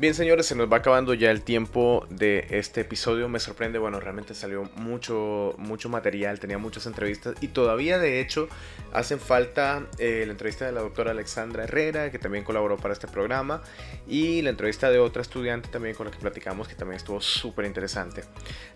Bien, 0.00 0.14
señores, 0.14 0.46
se 0.46 0.54
nos 0.54 0.72
va 0.72 0.78
acabando 0.78 1.12
ya 1.12 1.30
el 1.30 1.42
tiempo 1.42 2.06
de 2.08 2.46
este 2.48 2.80
episodio. 2.80 3.28
Me 3.28 3.38
sorprende, 3.38 3.78
bueno, 3.78 4.00
realmente 4.00 4.32
salió 4.32 4.62
mucho, 4.76 5.54
mucho 5.58 5.90
material, 5.90 6.40
tenía 6.40 6.56
muchas 6.56 6.86
entrevistas 6.86 7.34
y 7.42 7.48
todavía, 7.48 7.98
de 7.98 8.18
hecho, 8.18 8.48
hacen 8.94 9.20
falta 9.20 9.86
eh, 9.98 10.22
la 10.24 10.32
entrevista 10.32 10.64
de 10.64 10.72
la 10.72 10.80
doctora 10.80 11.10
Alexandra 11.10 11.64
Herrera, 11.64 12.10
que 12.10 12.18
también 12.18 12.44
colaboró 12.44 12.78
para 12.78 12.94
este 12.94 13.08
programa, 13.08 13.60
y 14.08 14.40
la 14.40 14.48
entrevista 14.48 14.90
de 14.90 14.98
otra 14.98 15.20
estudiante 15.20 15.68
también 15.68 15.94
con 15.94 16.06
la 16.06 16.12
que 16.12 16.18
platicamos, 16.18 16.66
que 16.66 16.76
también 16.76 16.96
estuvo 16.96 17.20
súper 17.20 17.66
interesante. 17.66 18.24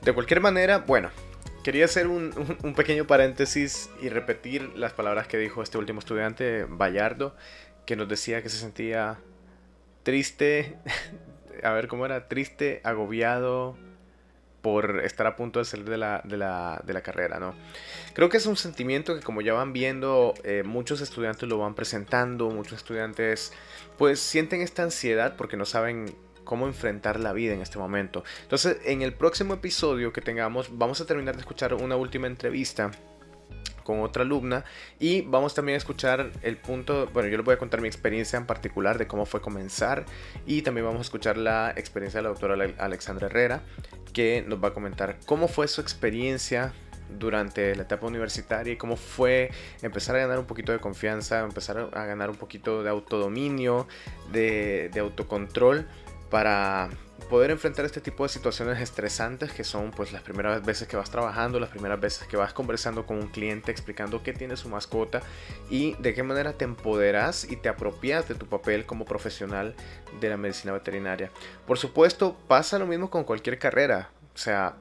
De 0.03 0.13
cualquier 0.13 0.43
manera, 0.43 0.81
bueno, 0.81 1.09
quería 1.63 1.87
hacer 1.87 2.07
un, 2.07 2.35
pequeño 2.77 3.07
paréntesis 3.07 3.89
y 4.03 4.11
repetir 4.11 4.77
las 4.77 4.93
palabras 4.93 5.27
que 5.27 5.39
dijo 5.39 5.63
este 5.63 5.79
último 5.79 6.01
estudiante, 6.01 6.67
Bayardo, 6.69 7.35
que 7.87 7.97
nos 7.97 8.11
decía 8.11 8.43
que 8.43 8.51
se 8.51 8.59
sentía 8.59 9.21
triste, 10.05 10.77
a 11.65 11.73
ver 11.73 11.89
cómo 11.89 12.07
era, 12.07 12.29
triste, 12.29 12.81
agobiado 12.85 13.77
por 14.63 15.01
estar 15.05 15.27
a 15.27 15.37
punto 15.37 15.59
de 15.59 15.67
salir 15.67 15.91
de 15.91 15.99
la, 15.99 16.23
de 16.25 16.39
la, 16.39 17.03
carrera, 17.03 17.39
¿no? 17.39 17.55
Creo 18.15 18.31
que 18.31 18.39
es 18.39 18.47
un 18.47 18.57
sentimiento 18.57 19.15
que 19.15 19.21
como 19.21 19.43
ya 19.43 19.53
van 19.53 19.75
viendo, 19.75 20.33
eh, 20.43 20.63
muchos 20.65 21.03
estudiantes 21.03 21.47
lo 21.51 21.59
van 21.59 21.75
presentando, 21.75 22.49
muchos 22.49 22.79
estudiantes 22.79 23.53
pues 23.99 24.21
sienten 24.21 24.63
esta 24.63 24.83
ansiedad 24.83 25.37
porque 25.37 25.59
no 25.59 25.67
saben 25.67 26.17
cómo 26.45 26.67
enfrentar 26.67 27.21
la 27.21 27.35
vida 27.35 27.53
en 27.53 27.61
este 27.61 27.79
momento. 27.79 28.25
Entonces, 28.43 28.79
en 28.85 29.03
el 29.03 29.13
próximo 29.13 29.53
episodio 29.53 30.15
que 30.15 30.23
tengamos, 30.23 30.69
vamos 30.73 30.99
a 31.03 31.05
terminar 31.05 31.35
de 31.35 31.41
escuchar 31.41 31.75
una 31.75 31.97
última 31.97 32.27
entrevista 32.27 32.91
con 33.85 34.01
otra 34.01 34.23
alumna. 34.23 34.65
Y 34.99 35.23
vamos 35.23 35.55
también 35.55 35.75
a 35.75 35.79
escuchar 35.79 36.33
el 36.43 36.57
punto, 36.57 37.09
bueno, 37.13 37.29
yo 37.29 37.37
les 37.37 37.45
voy 37.45 37.55
a 37.55 37.59
contar 37.59 37.81
mi 37.81 37.89
experiencia 37.89 38.37
en 38.37 38.47
particular 38.47 38.99
de 38.99 39.07
cómo 39.07 39.27
fue 39.27 39.41
comenzar. 39.41 40.05
Y 40.47 40.63
también 40.63 40.87
vamos 40.87 41.01
a 41.01 41.03
escuchar 41.03 41.37
la 41.37 41.73
experiencia 41.77 42.19
de 42.19 42.25
la 42.25 42.31
doctora 42.31 42.57
Alexandra 42.79 43.27
Herrera 43.27 43.63
que 44.13 44.45
nos 44.47 44.63
va 44.63 44.69
a 44.69 44.75
comentar 44.75 45.19
cómo 45.27 45.49
fue 45.49 45.69
su 45.69 45.81
experiencia 45.81 46.73
durante 47.19 47.75
la 47.77 47.83
etapa 47.83 48.07
universitaria 48.07 48.73
y 48.73 48.77
cómo 48.77 48.97
fue 48.97 49.51
empezar 49.83 50.17
a 50.17 50.21
ganar 50.21 50.39
un 50.39 50.47
poquito 50.47 50.73
de 50.73 50.79
confianza, 50.79 51.41
empezar 51.41 51.91
a 51.93 52.05
ganar 52.07 52.31
un 52.31 52.37
poquito 52.37 52.83
de 52.83 52.91
autodominio, 52.91 53.87
de, 54.33 54.91
de 54.93 55.01
autocontrol 55.01 55.87
para 56.31 56.89
poder 57.25 57.51
enfrentar 57.51 57.85
este 57.85 58.01
tipo 58.01 58.23
de 58.23 58.29
situaciones 58.29 58.81
estresantes 58.81 59.53
que 59.53 59.65
son 59.65 59.91
pues 59.91 60.13
las 60.13 60.23
primeras 60.23 60.65
veces 60.65 60.89
que 60.89 60.97
vas 60.97 61.11
trabajando, 61.11 61.59
las 61.59 61.71
primeras 61.71 62.01
veces 62.01 62.29
que 62.29 62.37
vas 62.37 62.53
conversando 62.53 63.07
con 63.07 63.19
un 63.19 63.29
cliente 63.29 63.71
explicando 63.71 64.23
qué 64.23 64.33
tiene 64.33 64.57
su 64.57 64.69
mascota 64.69 65.21
y 65.71 65.95
de 65.95 66.15
qué 66.15 66.23
manera 66.23 66.53
te 66.53 66.65
empoderas 66.65 67.45
y 67.51 67.57
te 67.57 67.69
apropias 67.69 68.29
de 68.29 68.35
tu 68.35 68.47
papel 68.47 68.87
como 68.87 69.05
profesional 69.05 69.75
de 70.21 70.29
la 70.29 70.37
medicina 70.37 70.73
veterinaria. 70.73 71.31
Por 71.67 71.79
supuesto, 71.79 72.37
pasa 72.47 72.79
lo 72.79 72.87
mismo 72.87 73.11
con 73.11 73.25
cualquier 73.25 73.59
carrera. 73.59 74.11
O 74.35 74.39
sea, 74.39 74.77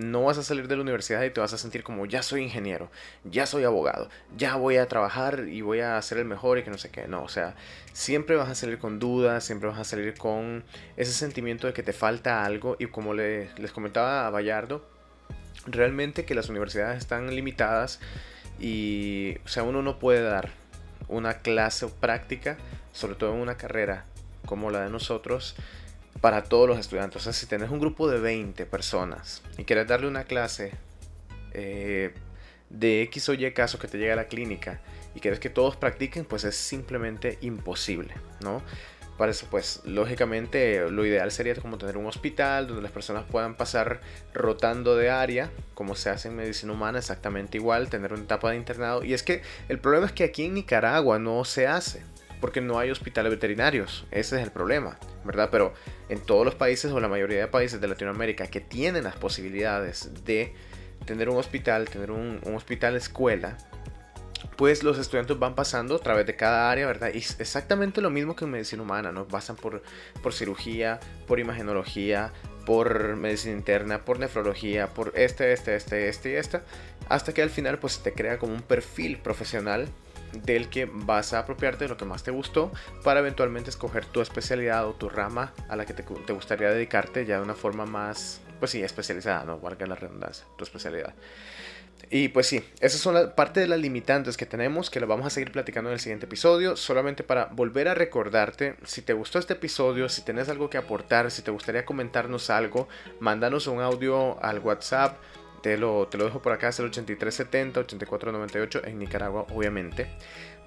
no 0.00 0.24
vas 0.24 0.38
a 0.38 0.42
salir 0.42 0.68
de 0.68 0.76
la 0.76 0.82
universidad 0.82 1.22
y 1.22 1.30
te 1.30 1.40
vas 1.40 1.52
a 1.52 1.58
sentir 1.58 1.82
como 1.82 2.06
ya 2.06 2.22
soy 2.22 2.42
ingeniero, 2.42 2.90
ya 3.24 3.46
soy 3.46 3.64
abogado, 3.64 4.08
ya 4.36 4.56
voy 4.56 4.76
a 4.76 4.86
trabajar 4.88 5.46
y 5.48 5.60
voy 5.60 5.80
a 5.80 6.00
ser 6.02 6.18
el 6.18 6.24
mejor 6.24 6.58
y 6.58 6.62
que 6.62 6.70
no 6.70 6.78
sé 6.78 6.90
qué. 6.90 7.06
No, 7.08 7.22
o 7.22 7.28
sea, 7.28 7.54
siempre 7.92 8.36
vas 8.36 8.48
a 8.48 8.54
salir 8.54 8.78
con 8.78 8.98
dudas, 8.98 9.44
siempre 9.44 9.68
vas 9.68 9.78
a 9.78 9.84
salir 9.84 10.14
con 10.14 10.64
ese 10.96 11.12
sentimiento 11.12 11.66
de 11.66 11.72
que 11.72 11.82
te 11.82 11.92
falta 11.92 12.44
algo 12.44 12.76
y 12.78 12.86
como 12.86 13.14
les 13.14 13.72
comentaba 13.72 14.26
a 14.26 14.30
Bayardo, 14.30 14.84
realmente 15.66 16.24
que 16.24 16.34
las 16.34 16.48
universidades 16.48 16.98
están 16.98 17.34
limitadas 17.34 18.00
y, 18.58 19.36
o 19.44 19.48
sea, 19.48 19.62
uno 19.62 19.82
no 19.82 19.98
puede 19.98 20.22
dar 20.22 20.50
una 21.08 21.38
clase 21.38 21.88
práctica, 21.88 22.56
sobre 22.92 23.14
todo 23.14 23.34
en 23.34 23.40
una 23.40 23.56
carrera 23.56 24.04
como 24.46 24.70
la 24.70 24.82
de 24.82 24.90
nosotros, 24.90 25.56
para 26.20 26.44
todos 26.44 26.68
los 26.68 26.78
estudiantes. 26.78 27.20
O 27.20 27.24
sea, 27.24 27.32
si 27.32 27.46
tenés 27.46 27.70
un 27.70 27.80
grupo 27.80 28.08
de 28.08 28.20
20 28.20 28.66
personas 28.66 29.42
y 29.58 29.64
quieres 29.64 29.86
darle 29.86 30.08
una 30.08 30.24
clase 30.24 30.72
eh, 31.52 32.12
de 32.68 33.02
X 33.02 33.28
o 33.28 33.34
Y 33.34 33.52
caso 33.52 33.78
que 33.78 33.88
te 33.88 33.98
llega 33.98 34.12
a 34.12 34.16
la 34.16 34.26
clínica 34.26 34.80
y 35.14 35.20
quieres 35.20 35.40
que 35.40 35.50
todos 35.50 35.76
practiquen, 35.76 36.24
pues 36.24 36.44
es 36.44 36.56
simplemente 36.56 37.38
imposible, 37.40 38.14
¿no? 38.42 38.62
Para 39.20 39.32
eso, 39.32 39.46
pues, 39.50 39.82
lógicamente, 39.84 40.88
lo 40.90 41.04
ideal 41.04 41.30
sería 41.30 41.54
como 41.54 41.76
tener 41.76 41.98
un 41.98 42.06
hospital 42.06 42.66
donde 42.66 42.80
las 42.80 42.90
personas 42.90 43.24
puedan 43.30 43.54
pasar 43.54 44.00
rotando 44.32 44.96
de 44.96 45.10
área, 45.10 45.50
como 45.74 45.94
se 45.94 46.08
hace 46.08 46.28
en 46.28 46.36
medicina 46.36 46.72
humana, 46.72 47.00
exactamente 47.00 47.58
igual, 47.58 47.90
tener 47.90 48.14
una 48.14 48.22
etapa 48.22 48.50
de 48.50 48.56
internado. 48.56 49.04
Y 49.04 49.12
es 49.12 49.22
que 49.22 49.42
el 49.68 49.78
problema 49.78 50.06
es 50.06 50.12
que 50.12 50.24
aquí 50.24 50.46
en 50.46 50.54
Nicaragua 50.54 51.18
no 51.18 51.44
se 51.44 51.66
hace 51.66 52.02
porque 52.40 52.60
no 52.60 52.78
hay 52.78 52.90
hospitales 52.90 53.30
veterinarios. 53.30 54.06
Ese 54.10 54.36
es 54.36 54.42
el 54.42 54.50
problema, 54.50 54.98
¿verdad? 55.24 55.48
Pero 55.50 55.74
en 56.08 56.20
todos 56.20 56.44
los 56.44 56.54
países 56.54 56.90
o 56.92 57.00
la 57.00 57.08
mayoría 57.08 57.40
de 57.40 57.48
países 57.48 57.80
de 57.80 57.88
Latinoamérica 57.88 58.46
que 58.46 58.60
tienen 58.60 59.04
las 59.04 59.16
posibilidades 59.16 60.10
de 60.24 60.54
tener 61.04 61.28
un 61.28 61.36
hospital, 61.36 61.88
tener 61.88 62.10
un, 62.10 62.40
hospital 62.54 62.96
escuela, 62.96 63.56
pues 64.56 64.82
los 64.82 64.98
estudiantes 64.98 65.38
van 65.38 65.54
pasando 65.54 65.96
a 65.96 65.98
través 65.98 66.26
de 66.26 66.36
cada 66.36 66.70
área, 66.70 66.86
¿verdad? 66.86 67.10
Y 67.14 67.18
exactamente 67.18 68.00
lo 68.00 68.10
mismo 68.10 68.36
que 68.36 68.44
en 68.44 68.50
medicina 68.50 68.82
humana, 68.82 69.12
¿no? 69.12 69.26
Pasan 69.26 69.56
por, 69.56 69.82
por 70.22 70.32
cirugía, 70.32 71.00
por 71.26 71.40
imagenología, 71.40 72.32
por 72.66 73.16
medicina 73.16 73.54
interna, 73.54 74.04
por 74.04 74.18
nefrología, 74.18 74.88
por 74.88 75.12
este, 75.16 75.52
este, 75.52 75.76
este, 75.76 76.08
este 76.08 76.32
y 76.32 76.34
esta, 76.34 76.62
hasta 77.08 77.32
que 77.32 77.42
al 77.42 77.50
final 77.50 77.78
pues 77.78 78.00
te 78.02 78.12
crea 78.12 78.38
como 78.38 78.54
un 78.54 78.62
perfil 78.62 79.18
profesional 79.18 79.88
del 80.32 80.68
que 80.68 80.88
vas 80.92 81.32
a 81.32 81.40
apropiarte 81.40 81.84
de 81.84 81.88
lo 81.88 81.96
que 81.96 82.04
más 82.04 82.22
te 82.22 82.30
gustó 82.30 82.72
para 83.02 83.20
eventualmente 83.20 83.70
escoger 83.70 84.04
tu 84.06 84.20
especialidad 84.20 84.86
o 84.86 84.94
tu 84.94 85.08
rama 85.08 85.52
a 85.68 85.76
la 85.76 85.86
que 85.86 85.94
te, 85.94 86.02
gustaría 86.32 86.70
dedicarte 86.70 87.26
ya 87.26 87.36
de 87.36 87.42
una 87.42 87.54
forma 87.54 87.86
más, 87.86 88.40
pues 88.58 88.70
sí, 88.72 88.82
especializada, 88.82 89.44
no 89.44 89.58
valga 89.58 89.86
la 89.86 89.94
redundancia, 89.94 90.46
tu 90.56 90.64
especialidad. 90.64 91.14
Y 92.08 92.28
pues 92.28 92.46
sí, 92.46 92.64
esas 92.80 93.00
son 93.00 93.14
la, 93.14 93.34
parte 93.36 93.60
de 93.60 93.68
las 93.68 93.78
limitantes 93.78 94.36
que 94.36 94.46
tenemos, 94.46 94.90
que 94.90 95.00
lo 95.00 95.06
vamos 95.06 95.26
a 95.26 95.30
seguir 95.30 95.52
platicando 95.52 95.90
en 95.90 95.94
el 95.94 96.00
siguiente 96.00 96.26
episodio, 96.26 96.76
solamente 96.76 97.22
para 97.22 97.46
volver 97.46 97.88
a 97.88 97.94
recordarte, 97.94 98.76
si 98.84 99.02
te 99.02 99.12
gustó 99.12 99.38
este 99.38 99.52
episodio, 99.52 100.08
si 100.08 100.22
tienes 100.22 100.48
algo 100.48 100.70
que 100.70 100.78
aportar, 100.78 101.30
si 101.30 101.42
te 101.42 101.50
gustaría 101.50 101.84
comentarnos 101.84 102.50
algo, 102.50 102.88
mándanos 103.20 103.66
un 103.66 103.80
audio 103.80 104.42
al 104.42 104.60
WhatsApp 104.60 105.18
te 105.62 105.76
lo, 105.76 106.08
te 106.08 106.18
lo 106.18 106.24
dejo 106.24 106.40
por 106.40 106.52
acá, 106.52 106.68
es 106.68 106.78
el 106.78 106.86
8370, 106.86 107.80
8498 107.80 108.82
en 108.86 108.98
Nicaragua, 108.98 109.46
obviamente. 109.52 110.08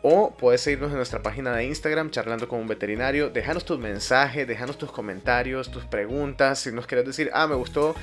O 0.01 0.35
puedes 0.35 0.61
seguirnos 0.61 0.91
en 0.91 0.97
nuestra 0.97 1.23
página 1.23 1.55
de 1.55 1.63
Instagram, 1.63 2.11
charlando 2.11 2.49
con 2.49 2.59
un 2.59 2.67
veterinario. 2.67 3.29
Déjanos 3.29 3.63
tus 3.63 3.79
mensajes, 3.79 4.45
déjanos 4.45 4.77
tus 4.77 4.91
comentarios, 4.91 5.71
tus 5.71 5.85
preguntas. 5.85 6.59
Si 6.59 6.73
nos 6.73 6.87
quieres 6.87 7.05
decir, 7.05 7.29
ah, 7.33 7.47
me 7.47 7.55
gustó 7.55 7.95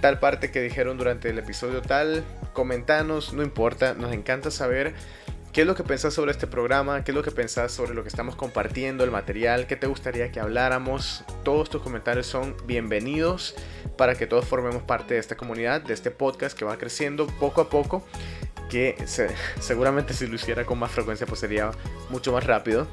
tal 0.00 0.18
parte 0.18 0.50
que 0.50 0.60
dijeron 0.60 0.96
durante 0.96 1.28
el 1.28 1.38
episodio 1.38 1.82
tal, 1.82 2.24
comentanos, 2.52 3.32
no 3.32 3.42
importa, 3.42 3.94
nos 3.94 4.12
encanta 4.12 4.50
saber 4.50 4.94
¿Qué 5.52 5.62
es 5.62 5.66
lo 5.66 5.74
que 5.74 5.82
pensás 5.82 6.14
sobre 6.14 6.30
este 6.30 6.46
programa? 6.46 7.02
¿Qué 7.02 7.10
es 7.10 7.14
lo 7.16 7.24
que 7.24 7.32
pensás 7.32 7.72
sobre 7.72 7.92
lo 7.92 8.04
que 8.04 8.08
estamos 8.08 8.36
compartiendo, 8.36 9.02
el 9.02 9.10
material? 9.10 9.66
¿Qué 9.66 9.74
te 9.74 9.88
gustaría 9.88 10.30
que 10.30 10.38
habláramos? 10.38 11.24
Todos 11.42 11.68
tus 11.68 11.82
comentarios 11.82 12.28
son 12.28 12.54
bienvenidos 12.66 13.56
para 13.96 14.14
que 14.14 14.28
todos 14.28 14.44
formemos 14.44 14.84
parte 14.84 15.14
de 15.14 15.20
esta 15.20 15.36
comunidad, 15.36 15.80
de 15.80 15.92
este 15.92 16.12
podcast 16.12 16.56
que 16.56 16.64
va 16.64 16.78
creciendo 16.78 17.26
poco 17.26 17.62
a 17.62 17.68
poco, 17.68 18.04
que 18.70 18.94
seguramente 19.60 20.14
si 20.14 20.28
lo 20.28 20.36
hiciera 20.36 20.64
con 20.64 20.78
más 20.78 20.92
frecuencia 20.92 21.26
pues 21.26 21.40
sería 21.40 21.72
mucho 22.10 22.30
más 22.32 22.44
rápido. 22.46 22.86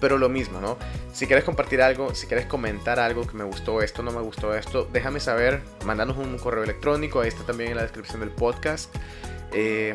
Pero 0.00 0.16
lo 0.16 0.28
mismo, 0.28 0.60
¿no? 0.60 0.78
Si 1.12 1.26
quieres 1.26 1.44
compartir 1.44 1.82
algo, 1.82 2.14
si 2.14 2.28
quieres 2.28 2.46
comentar 2.46 3.00
algo 3.00 3.26
que 3.26 3.36
me 3.36 3.42
gustó 3.42 3.82
esto, 3.82 4.04
no 4.04 4.12
me 4.12 4.20
gustó 4.20 4.54
esto, 4.54 4.88
déjame 4.92 5.18
saber, 5.18 5.60
mandanos 5.84 6.18
un 6.18 6.38
correo 6.38 6.62
electrónico, 6.62 7.20
ahí 7.20 7.28
está 7.28 7.42
también 7.42 7.70
en 7.70 7.76
la 7.76 7.82
descripción 7.82 8.20
del 8.20 8.30
podcast. 8.30 8.94
Eh, 9.52 9.94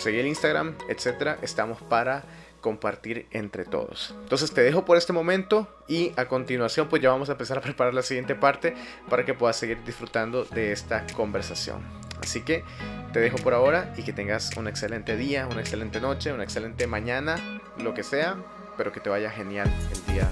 seguir 0.00 0.20
el 0.20 0.26
Instagram, 0.26 0.76
etcétera, 0.88 1.38
estamos 1.42 1.80
para 1.82 2.24
compartir 2.60 3.26
entre 3.30 3.64
todos. 3.64 4.14
Entonces 4.22 4.52
te 4.52 4.62
dejo 4.62 4.84
por 4.84 4.96
este 4.96 5.12
momento 5.12 5.66
y 5.88 6.12
a 6.16 6.26
continuación 6.26 6.88
pues 6.88 7.00
ya 7.02 7.10
vamos 7.10 7.28
a 7.28 7.32
empezar 7.32 7.58
a 7.58 7.60
preparar 7.62 7.94
la 7.94 8.02
siguiente 8.02 8.34
parte 8.34 8.74
para 9.08 9.24
que 9.24 9.34
puedas 9.34 9.56
seguir 9.56 9.82
disfrutando 9.84 10.44
de 10.44 10.72
esta 10.72 11.06
conversación. 11.14 11.80
Así 12.22 12.42
que 12.42 12.64
te 13.12 13.20
dejo 13.20 13.38
por 13.38 13.54
ahora 13.54 13.94
y 13.96 14.02
que 14.02 14.12
tengas 14.12 14.56
un 14.56 14.68
excelente 14.68 15.16
día, 15.16 15.46
una 15.46 15.60
excelente 15.60 16.00
noche, 16.00 16.32
una 16.32 16.44
excelente 16.44 16.86
mañana, 16.86 17.36
lo 17.78 17.94
que 17.94 18.02
sea, 18.02 18.36
pero 18.76 18.92
que 18.92 19.00
te 19.00 19.08
vaya 19.08 19.30
genial 19.30 19.72
el 19.92 20.14
día 20.14 20.30